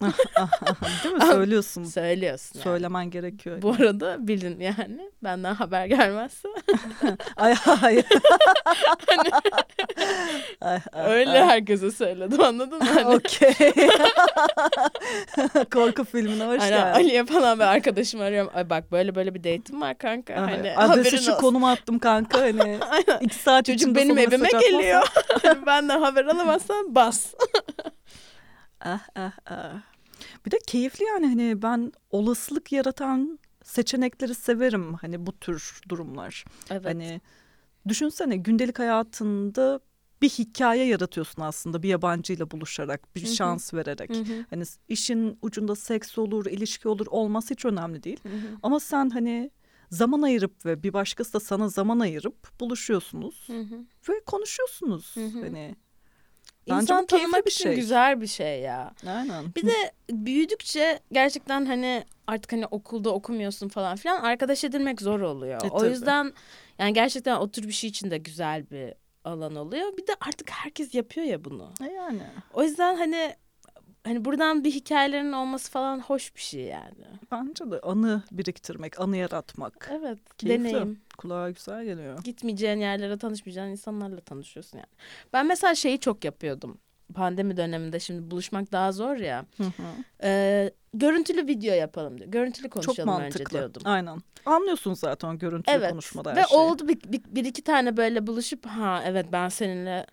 Değil 1.04 1.14
mi? 1.14 1.20
Söylüyorsun. 1.20 1.84
Söylüyorsun 1.84 2.58
yani. 2.58 2.62
Söylemen 2.64 3.10
gerekiyor. 3.10 3.62
Bu 3.62 3.70
arada 3.70 4.28
bilin 4.28 4.60
yani 4.60 5.10
benden 5.24 5.54
haber 5.54 5.86
gelmezse 5.86 6.48
Ay 7.36 7.54
ay. 7.82 8.02
Ay, 10.60 10.78
ay, 10.92 11.12
öyle 11.12 11.30
ay. 11.30 11.44
herkese 11.48 11.90
söyledim 11.90 12.40
anladın 12.40 12.78
mı? 12.78 12.84
Hani, 12.84 13.06
Okey. 13.06 13.54
Korku 15.72 16.04
filmine 16.04 16.44
hoş 16.44 16.60
hani 16.60 16.70
geldin. 16.70 16.92
Ali'ye 16.92 17.24
falan 17.24 17.58
bir 17.58 17.64
arkadaşım 17.64 18.20
arıyorum. 18.20 18.50
Ay 18.54 18.70
bak 18.70 18.92
böyle 18.92 19.14
böyle 19.14 19.34
bir 19.34 19.38
date'im 19.44 19.80
var 19.80 19.98
kanka. 19.98 20.36
Hani 20.36 20.76
Adresi 20.76 21.18
şu 21.18 21.30
olsun. 21.30 21.40
konuma 21.40 21.70
attım 21.70 21.98
kanka 21.98 22.40
hani. 22.40 22.78
Aynen. 22.90 23.20
iki 23.20 23.34
saat 23.34 23.66
Çocuk 23.66 23.94
benim 23.96 24.18
evime 24.18 24.48
geliyor. 24.48 25.02
Hani 25.42 25.66
Benden 25.88 26.00
haber 26.00 26.24
alamazsan 26.24 26.94
bas. 26.94 27.34
Ah, 28.80 29.00
ah, 29.16 29.32
ah. 29.46 29.82
Bir 30.46 30.50
de 30.50 30.58
keyifli 30.66 31.04
yani 31.04 31.26
hani 31.26 31.62
ben 31.62 31.92
olasılık 32.10 32.72
yaratan 32.72 33.38
seçenekleri 33.64 34.34
severim 34.34 34.94
hani 34.94 35.26
bu 35.26 35.32
tür 35.38 35.80
durumlar. 35.88 36.44
Evet. 36.70 36.84
Hani 36.86 37.20
düşünsene 37.88 38.36
gündelik 38.36 38.78
hayatında 38.78 39.80
bir 40.22 40.28
hikaye 40.28 40.84
yaratıyorsun 40.86 41.42
aslında 41.42 41.82
bir 41.82 41.88
yabancıyla 41.88 42.50
buluşarak, 42.50 43.16
bir 43.16 43.22
Hı 43.24 43.26
hı. 43.26 43.34
şans 43.34 43.74
vererek. 43.74 44.10
Hı 44.10 44.20
hı, 44.20 44.44
Hani 44.50 44.64
işin 44.88 45.38
ucunda 45.42 45.74
seks 45.76 46.18
olur, 46.18 46.46
ilişki 46.46 46.88
olur, 46.88 47.06
olması 47.10 47.54
hiç 47.54 47.64
önemli 47.64 48.02
değil. 48.02 48.20
hı 48.22 48.28
hı, 48.28 48.48
Ama 48.62 48.80
sen 48.80 49.10
hani 49.10 49.50
zaman 49.90 50.22
ayırıp 50.22 50.66
ve 50.66 50.82
bir 50.82 50.92
başkası 50.92 51.32
da 51.32 51.40
sana 51.40 51.68
zaman 51.68 51.98
ayırıp 51.98 52.60
buluşuyorsunuz 52.60 53.44
hı 53.46 53.60
hı. 53.60 53.84
ve 54.08 54.20
konuşuyorsunuz. 54.24 55.16
Hı 55.16 55.26
hı. 55.26 55.40
Hani 55.40 55.76
Bence 56.70 56.82
İnsan 56.82 57.06
tanımak 57.06 57.46
bir 57.46 57.50
için 57.50 57.64
şey. 57.64 57.74
güzel 57.76 58.20
bir 58.20 58.26
şey 58.26 58.60
ya. 58.60 58.94
aynen. 59.06 59.54
Bir 59.56 59.66
de 59.66 59.92
büyüdükçe 60.10 61.00
gerçekten 61.12 61.66
hani 61.66 62.04
artık 62.26 62.52
hani 62.52 62.66
okulda 62.66 63.10
okumuyorsun 63.10 63.68
falan 63.68 63.96
filan 63.96 64.22
arkadaş 64.22 64.64
edinmek 64.64 65.00
zor 65.00 65.20
oluyor. 65.20 65.64
E, 65.64 65.70
o 65.70 65.78
tabii. 65.78 65.90
yüzden 65.90 66.32
yani 66.78 66.92
gerçekten 66.92 67.36
o 67.36 67.50
tür 67.50 67.62
bir 67.68 67.72
şey 67.72 67.90
için 67.90 68.10
de 68.10 68.18
güzel 68.18 68.70
bir 68.70 68.94
alan 69.24 69.56
oluyor. 69.56 69.96
Bir 69.96 70.06
de 70.06 70.12
artık 70.20 70.50
herkes 70.50 70.94
yapıyor 70.94 71.26
ya 71.26 71.44
bunu. 71.44 71.70
E 71.88 71.92
yani. 71.92 72.22
O 72.54 72.62
yüzden 72.62 72.96
hani 72.96 73.34
hani 74.06 74.24
buradan 74.24 74.64
bir 74.64 74.70
hikayelerin 74.70 75.32
olması 75.32 75.70
falan 75.70 76.00
hoş 76.00 76.36
bir 76.36 76.40
şey 76.40 76.62
yani. 76.62 77.04
Bence 77.32 77.70
de 77.70 77.80
anı 77.80 78.22
biriktirmek, 78.32 79.00
anı 79.00 79.16
yaratmak. 79.16 79.90
Evet. 79.92 80.18
Keyifli. 80.38 80.64
Deneyim. 80.64 81.00
Kulağa 81.18 81.50
güzel 81.50 81.84
geliyor. 81.84 82.22
Gitmeyeceğin 82.24 82.78
yerlere 82.80 83.18
tanışmayacağın 83.18 83.68
insanlarla 83.70 84.20
tanışıyorsun 84.20 84.78
yani. 84.78 84.88
Ben 85.32 85.46
mesela 85.46 85.74
şeyi 85.74 86.00
çok 86.00 86.24
yapıyordum. 86.24 86.78
Pandemi 87.14 87.56
döneminde 87.56 88.00
şimdi 88.00 88.30
buluşmak 88.30 88.72
daha 88.72 88.92
zor 88.92 89.16
ya. 89.16 89.46
Hı 89.56 89.62
hı. 89.64 89.70
Ee, 90.22 90.70
görüntülü 90.94 91.46
video 91.46 91.74
yapalım 91.74 92.18
diyor. 92.18 92.30
Görüntülü 92.30 92.68
konuşalım 92.70 92.96
Çok 92.96 93.06
mantıklı. 93.06 93.40
önce 93.44 93.50
diyordum. 93.50 93.82
Aynen. 93.84 94.18
Anlıyorsun 94.46 94.94
zaten 94.94 95.38
görüntülü 95.38 95.74
Evet 95.76 95.90
konuşmada 95.90 96.30
her 96.30 96.36
ve 96.36 96.42
şeyi. 96.44 96.58
oldu 96.58 96.88
bir, 96.88 97.00
bir, 97.12 97.22
bir 97.26 97.44
iki 97.44 97.62
tane 97.62 97.96
böyle 97.96 98.26
buluşup 98.26 98.66
ha 98.66 99.02
evet 99.06 99.26
ben 99.32 99.48
seninle 99.48 100.06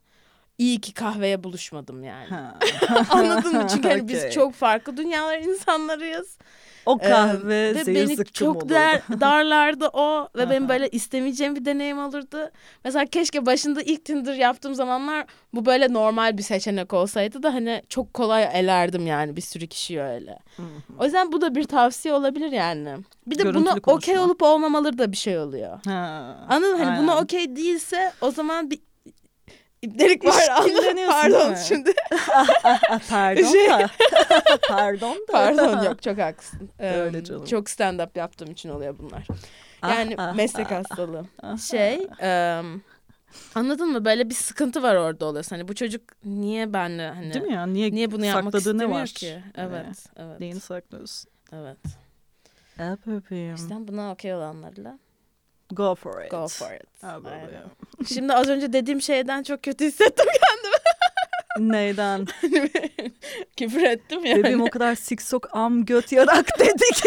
iyi 0.57 0.81
ki 0.81 0.93
kahveye 0.93 1.43
buluşmadım 1.43 2.03
yani. 2.03 2.27
Anladın 3.09 3.55
mı? 3.55 3.67
Çünkü 3.73 3.89
hani 3.89 4.07
biz 4.07 4.19
Okey. 4.19 4.31
çok 4.31 4.53
farklı 4.53 4.97
dünyalar 4.97 5.39
insanlarıyız. 5.39 6.37
O 6.85 6.97
Ee, 7.01 7.09
kahve 7.09 7.75
ve 7.75 7.83
zehir 7.83 7.95
beni 7.95 8.25
çok 8.25 8.69
der, 8.69 9.01
darlardı 9.19 9.87
o 9.87 10.29
ve 10.35 10.49
benim 10.49 10.69
böyle 10.69 10.89
istemeyeceğim 10.89 11.55
bir 11.55 11.65
deneyim 11.65 11.99
olurdu. 11.99 12.49
Mesela 12.83 13.05
keşke 13.05 13.45
başında 13.45 13.81
ilk 13.81 14.05
Tinder 14.05 14.33
yaptığım 14.33 14.75
zamanlar 14.75 15.25
bu 15.53 15.65
böyle 15.65 15.93
normal 15.93 16.37
bir 16.37 16.43
seçenek 16.43 16.93
olsaydı 16.93 17.43
da 17.43 17.53
hani 17.53 17.83
çok 17.89 18.13
kolay 18.13 18.49
elerdim 18.53 19.07
yani 19.07 19.35
bir 19.35 19.41
sürü 19.41 19.67
kişiyi 19.67 20.01
öyle. 20.01 20.39
O 20.99 21.03
yüzden 21.05 21.31
bu 21.31 21.41
da 21.41 21.55
bir 21.55 21.63
tavsiye 21.63 22.13
olabilir 22.13 22.51
yani. 22.51 22.97
Bir 23.27 23.37
de 23.37 23.43
Görüntülü 23.43 23.65
buna 23.65 23.95
okey 23.95 24.19
olup 24.19 24.43
olmamaları 24.43 24.97
da 24.97 25.11
bir 25.11 25.17
şey 25.17 25.39
oluyor. 25.39 25.79
Ha, 25.85 26.35
Anladın 26.49 26.77
mı? 26.77 26.83
Hani 26.83 27.03
buna 27.03 27.17
okey 27.17 27.55
değilse 27.55 28.11
o 28.21 28.31
zaman 28.31 28.71
bir 28.71 28.79
İpnelik 29.83 30.25
var 30.25 30.47
anladın 30.49 31.07
Pardon 31.07 31.51
mi? 31.51 31.57
şimdi. 31.67 31.93
Ah, 32.33 32.99
pardon 33.09 33.51
Şey- 33.51 33.69
da. 33.69 33.89
pardon 34.69 35.15
da. 35.15 35.31
Pardon 35.31 35.83
yok 35.83 36.01
çok 36.03 36.17
haklısın. 36.17 36.69
Öyle 36.79 37.23
canım. 37.23 37.45
Çok 37.45 37.69
stand 37.69 37.99
up 37.99 38.17
yaptığım 38.17 38.51
için 38.51 38.69
oluyor 38.69 38.95
bunlar. 38.99 39.27
Ah, 39.81 39.89
Yani 39.95 40.15
ah, 40.17 40.35
meslek 40.35 40.71
ah, 40.71 40.75
hastalığı. 40.75 41.25
Şey 41.69 42.07
em, 42.19 42.81
anladın 43.55 43.89
mı? 43.91 44.05
Böyle 44.05 44.29
bir 44.29 44.35
sıkıntı 44.35 44.83
var 44.83 44.95
orada 44.95 45.25
oluyorsun. 45.25 45.55
Hani 45.55 45.67
bu 45.67 45.75
çocuk 45.75 46.01
niye 46.25 46.73
benle 46.73 47.07
hani 47.09 47.33
Değil 47.33 47.45
mi 47.45 47.53
ya? 47.53 47.65
Niye, 47.65 47.91
niye 47.91 48.11
bunu 48.11 48.25
yapmak 48.25 48.43
sakladığı 48.43 48.77
ne 48.77 48.83
istemiyor 48.83 48.99
var? 49.01 49.07
ki? 49.07 49.43
Hani 49.55 49.69
Evet, 49.75 50.05
evet. 50.17 50.39
Neyini 50.39 50.59
saklıyorsun? 50.59 51.29
Evet. 51.53 51.77
E 52.79 52.97
bebeğim. 53.07 53.55
İşte 53.55 53.75
buna 53.79 54.11
okey 54.11 54.33
olanlarla 54.35 54.99
Go 55.75 55.95
for 55.95 56.23
it. 56.25 56.31
go 56.31 56.47
for 56.47 56.71
it. 56.75 56.83
Ha, 57.03 57.19
Aynen. 57.25 57.47
bebeğim. 57.47 57.63
Şimdi 58.13 58.33
az 58.33 58.49
önce 58.49 58.73
dediğim 58.73 59.01
şeyden 59.01 59.43
çok 59.43 59.63
kötü 59.63 59.85
hissettim. 59.85 60.25
Neyden? 61.59 62.25
Küfür 63.57 63.81
ettim 63.83 64.25
yani. 64.25 64.39
Bebeğim 64.39 64.61
o 64.61 64.69
kadar 64.69 64.95
siksok 64.95 65.55
am 65.55 65.85
göt 65.85 66.11
yarak 66.11 66.45
dedik. 66.59 67.03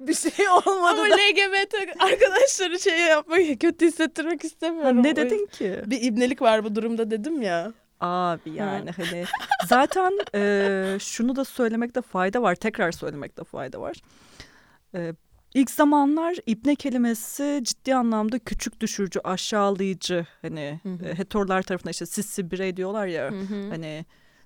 bir 0.00 0.14
şey 0.14 0.48
olmadı 0.48 0.66
Ama 1.00 1.10
da. 1.10 1.14
LGBT 1.16 1.74
arkadaşları 2.00 2.80
şey 2.80 2.98
yapmak, 2.98 3.40
kötü 3.60 3.86
hissettirmek 3.86 4.44
Ha, 4.44 4.46
istemiyorum. 4.46 5.02
ne 5.02 5.10
O 5.12 5.16
dedin 5.16 5.46
ki? 5.46 5.80
Bir 5.86 6.02
ibnelik 6.02 6.42
var 6.42 6.64
bu 6.64 6.74
durumda 6.74 7.10
dedim 7.10 7.42
ya. 7.42 7.72
Abi 8.00 8.50
yani 8.50 8.90
hani 8.90 9.24
zaten 9.66 10.12
e, 10.34 10.98
şunu 11.00 11.36
da 11.36 11.44
söylemekte 11.44 12.02
fayda 12.02 12.42
var. 12.42 12.54
Tekrar 12.54 12.92
söylemekte 12.92 13.44
fayda 13.44 13.80
var. 13.80 13.96
E, 14.94 15.12
ilk 15.54 15.70
zamanlar 15.70 16.36
ibne 16.46 16.74
kelimesi 16.74 17.60
ciddi 17.64 17.94
anlamda 17.94 18.38
küçük 18.38 18.80
düşürücü, 18.80 19.20
aşağılayıcı 19.24 20.26
hani 20.42 20.80
Hı 20.82 20.88
hı. 20.88 21.04
e, 21.08 21.18
heterolar 21.18 21.62
tarafından 21.62 21.90
işte 21.90 22.06
sissi 22.06 22.50
birey 22.50 22.76
diyorlar 22.76 23.06
ya. 23.06 23.30
Hı 23.30 23.40
hı. 23.40 23.68
Hani 23.70 24.04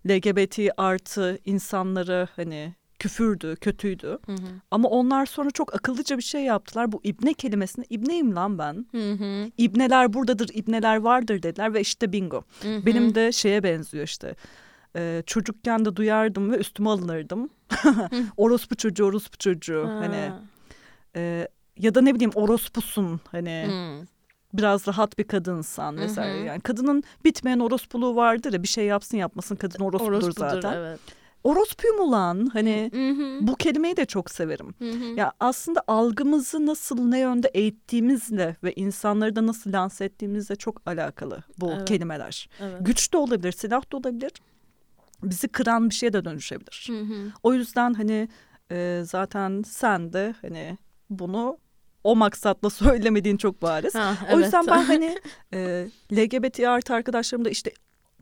LGBT 0.09 0.59
artı 0.77 1.39
insanları 1.45 2.29
hani 2.37 2.75
küfürdü, 2.99 3.57
kötüydü. 3.57 4.19
Hı 4.27 4.33
hı. 4.33 4.47
Ama 4.71 4.89
onlar 4.89 5.27
sonra 5.27 5.51
çok 5.51 5.75
akıllıca 5.75 6.19
bir 6.19 6.23
şey 6.23 6.43
yaptılar. 6.43 6.93
Bu 6.93 7.01
ibne 7.05 7.35
kelimesini 7.35 7.85
ibneyim 7.91 8.37
lan 8.37 8.59
ben. 8.59 8.87
Hı 8.91 9.13
hı. 9.13 9.51
İbneler 9.59 10.13
buradadır, 10.13 10.51
ibneler 10.55 10.97
vardır 10.97 11.43
dediler 11.43 11.75
ve 11.75 11.81
işte 11.81 12.13
bingo. 12.13 12.43
Hı 12.63 12.77
hı. 12.77 12.87
Benim 12.87 13.15
de 13.15 13.33
şeye 13.33 13.63
benziyor 13.63 14.05
işte. 14.05 14.35
Ee, 14.97 15.23
çocukken 15.27 15.85
de 15.85 15.97
duyardım 15.97 16.53
ve 16.53 16.57
üstüme 16.57 16.91
alınırdım. 16.91 17.51
orospu 18.37 18.77
çocuğu, 18.77 19.05
orospu 19.05 19.39
çocuğu. 19.39 19.87
Ha. 19.89 19.95
Hani 19.95 20.33
e, 21.17 21.49
ya 21.79 21.95
da 21.95 22.01
ne 22.01 22.15
bileyim 22.15 22.33
orospusun 22.35 23.21
hani 23.31 23.67
Hı. 23.69 24.07
biraz 24.53 24.89
rahat 24.89 25.19
bir 25.19 25.25
kadınsan 25.25 25.97
vesaire. 25.97 26.39
Hı 26.39 26.43
hı. 26.43 26.47
Yani 26.47 26.61
kadının 26.61 27.03
bitmeyen 27.25 27.59
orospuluğu 27.59 28.17
vardır 28.17 28.53
ya 28.53 28.62
bir 28.62 28.69
şey 28.69 28.85
yapsın 28.87 29.17
yapmasın 29.17 29.57
kadın 29.57 29.85
orospudur, 29.85 30.12
Orospudur, 30.12 30.33
zaten. 30.41 30.73
Evet. 30.73 31.01
Orospuyum 31.45 32.01
ulan 32.01 32.51
hani 32.53 32.91
Hı 32.95 33.09
hı. 33.11 33.47
bu 33.47 33.57
kelimeyi 33.57 33.97
de 33.97 34.05
çok 34.05 34.31
severim. 34.31 34.75
Hı 34.79 34.91
hı. 34.91 35.05
Ya 35.05 35.33
aslında 35.41 35.83
algımızı 35.87 36.67
nasıl 36.67 37.05
ne 37.05 37.19
yönde 37.19 37.49
eğittiğimizle 37.55 38.57
ve 38.62 38.73
insanları 38.73 39.37
da 39.37 39.47
nasıl 39.47 39.73
lanse 39.73 40.05
ettiğimizle 40.05 40.57
çok 40.57 40.83
alakalı 40.87 41.43
bu 41.59 41.73
Evet. 41.73 41.89
kelimeler. 41.89 42.49
Evet. 42.61 42.77
Güç 42.81 43.12
de 43.12 43.17
olabilir, 43.17 43.53
silah 43.53 43.93
da 43.93 43.97
olabilir. 43.97 44.33
Bizi 45.23 45.49
kıran 45.49 45.91
bir 45.91 45.95
şeye 45.95 46.12
de 46.12 46.25
dönüşebilir. 46.25 46.87
Hı 46.91 47.01
hı. 47.01 47.33
O 47.43 47.55
yüzden 47.55 47.95
hani 47.95 48.29
e, 48.71 49.03
zaten 49.05 49.62
sen 49.67 50.12
de 50.12 50.35
hani 50.43 50.79
bunu 51.11 51.59
o 52.05 52.17
maksatla 52.17 52.71
söylemediğin 52.71 53.37
çok 53.37 53.63
bariz. 53.63 53.95
Ha, 53.95 54.17
O 54.23 54.35
evet. 54.35 54.45
yüzden 54.45 54.67
ben 54.67 54.83
hani 54.85 55.19
e, 55.55 55.89
LGBT 56.13 56.61
artı 56.61 56.95
arkadaşlarım 56.95 57.45
da 57.45 57.51
işte 57.51 57.73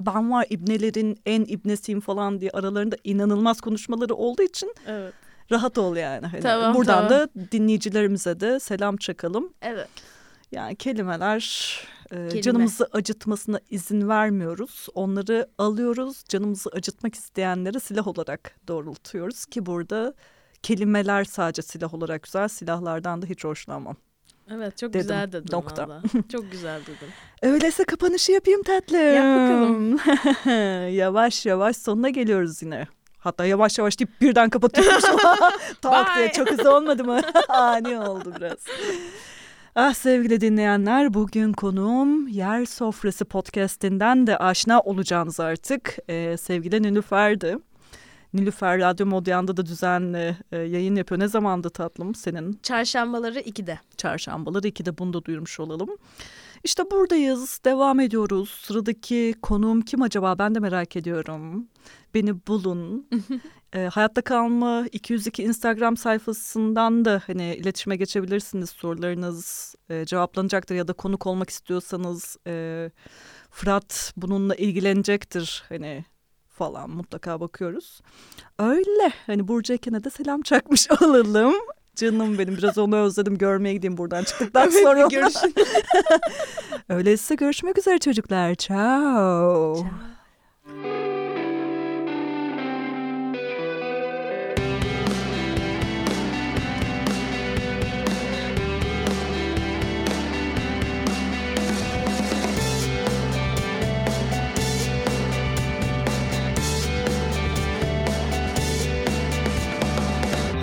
ben 0.00 0.30
var 0.30 0.46
ibnelerin 0.50 1.18
en 1.26 1.44
ibnesiyim 1.44 2.00
falan 2.00 2.40
diye 2.40 2.50
aralarında 2.50 2.96
inanılmaz 3.04 3.60
konuşmaları 3.60 4.14
olduğu 4.14 4.42
için 4.42 4.74
evet. 4.86 5.14
rahat 5.52 5.78
ol 5.78 5.96
yani. 5.96 6.26
Hani 6.26 6.40
Tamam, 6.42 6.74
buradan 6.74 7.08
tamam. 7.08 7.10
da 7.10 7.28
dinleyicilerimize 7.52 8.40
de 8.40 8.60
selam 8.60 8.96
çakalım. 8.96 9.52
Evet. 9.62 9.88
Yani 10.52 10.76
kelimeler 10.76 11.78
e, 12.10 12.14
Kelime. 12.14 12.42
canımızı 12.42 12.88
acıtmasına 12.92 13.60
izin 13.70 14.08
vermiyoruz. 14.08 14.86
Onları 14.94 15.48
alıyoruz. 15.58 16.24
Canımızı 16.28 16.70
acıtmak 16.72 17.14
isteyenlere 17.14 17.80
silah 17.80 18.06
olarak 18.06 18.56
doğrultuyoruz 18.68 19.46
ki 19.46 19.66
burada 19.66 20.14
kelimeler 20.62 21.24
sadece 21.24 21.62
silah 21.62 21.94
olarak 21.94 22.22
güzel. 22.22 22.48
Silahlardan 22.48 23.22
da 23.22 23.26
hiç 23.26 23.44
hoşlanmam. 23.44 23.96
Evet 24.50 24.78
çok 24.78 24.92
Dedim, 24.92 25.00
güzel 25.00 25.32
dedin 25.32 25.52
nokta. 25.52 25.88
valla. 25.88 26.02
Çok 26.32 26.52
güzel 26.52 26.80
dedin. 26.80 27.08
Öyleyse 27.42 27.84
kapanışı 27.84 28.32
yapayım 28.32 28.62
tatlım. 28.62 29.14
Yap 29.14 29.40
bakalım. 29.40 29.98
yavaş 30.96 31.46
yavaş 31.46 31.76
sonuna 31.76 32.08
geliyoruz 32.08 32.62
yine. 32.62 32.86
Hatta 33.18 33.44
yavaş 33.44 33.78
yavaş 33.78 33.98
deyip 33.98 34.20
birden 34.20 34.50
kapatıyoruz. 34.50 35.04
tak 35.82 36.16
diye 36.16 36.32
çok 36.32 36.50
hızlı 36.50 36.76
olmadı 36.76 37.04
mı? 37.04 37.20
Ani 37.48 37.98
oldu 37.98 38.34
biraz. 38.36 38.58
Ah 39.74 39.94
sevgili 39.94 40.40
dinleyenler 40.40 41.14
bugün 41.14 41.52
konuğum 41.52 42.28
Yer 42.28 42.64
Sofrası 42.64 43.24
podcastinden 43.24 44.26
de 44.26 44.36
aşina 44.38 44.80
olacağınız 44.80 45.40
artık 45.40 45.96
ee, 46.08 46.36
sevgili 46.36 46.82
Nilüfer'di. 46.82 47.58
Nilüfer 48.34 48.78
Radyo 48.78 49.06
Modyan'da 49.06 49.56
da 49.56 49.66
düzenli 49.66 50.36
e, 50.52 50.56
yayın 50.58 50.96
yapıyor. 50.96 51.20
Ne 51.20 51.28
zamandı 51.28 51.70
tatlım 51.70 52.14
senin 52.14 52.58
Çarşambaları 52.62 53.40
2'de. 53.40 53.78
çarşambaları. 53.96 54.68
İki 54.68 54.84
de 54.84 54.98
bunu 54.98 55.12
da 55.12 55.24
duyurmuş 55.24 55.60
olalım. 55.60 55.90
İşte 56.64 56.90
buradayız, 56.90 57.60
devam 57.64 58.00
ediyoruz. 58.00 58.50
Sıradaki 58.62 59.34
konuğum 59.42 59.80
kim 59.80 60.02
acaba 60.02 60.38
ben 60.38 60.54
de 60.54 60.58
merak 60.58 60.96
ediyorum. 60.96 61.68
Beni 62.14 62.46
bulun. 62.46 63.08
e, 63.72 63.84
hayatta 63.84 64.22
kalma 64.22 64.86
202 64.92 65.42
Instagram 65.42 65.96
sayfasından 65.96 67.04
da 67.04 67.22
hani 67.26 67.54
iletişime 67.56 67.96
geçebilirsiniz. 67.96 68.70
Sorularınız 68.70 69.74
e, 69.90 70.04
cevaplanacaktır 70.04 70.74
ya 70.74 70.88
da 70.88 70.92
konuk 70.92 71.26
olmak 71.26 71.50
istiyorsanız 71.50 72.36
e, 72.46 72.90
Fırat 73.50 74.12
bununla 74.16 74.54
ilgilenecektir 74.54 75.64
hani 75.68 76.04
falan 76.52 76.90
mutlaka 76.90 77.40
bakıyoruz. 77.40 78.00
Öyle 78.58 79.12
hani 79.26 79.48
Burcu 79.48 79.72
Eken'e 79.72 80.04
de 80.04 80.10
selam 80.10 80.42
çakmış 80.42 80.88
olalım. 81.02 81.54
Canım 81.96 82.38
benim 82.38 82.56
biraz 82.56 82.78
onu 82.78 82.96
özledim 82.96 83.38
görmeye 83.38 83.72
gideyim 83.74 83.96
buradan 83.98 84.24
çıktıktan 84.24 84.70
Evet, 84.72 84.82
sonra. 84.82 85.06
görüşürüz. 85.06 85.64
Öyleyse 86.88 87.34
görüşmek 87.34 87.78
üzere 87.78 87.98
çocuklar. 87.98 88.54
Ciao. 88.54 89.76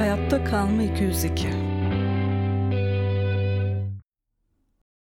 Hayatta 0.09 0.43
kalma 0.43 0.83
202. 0.83 1.68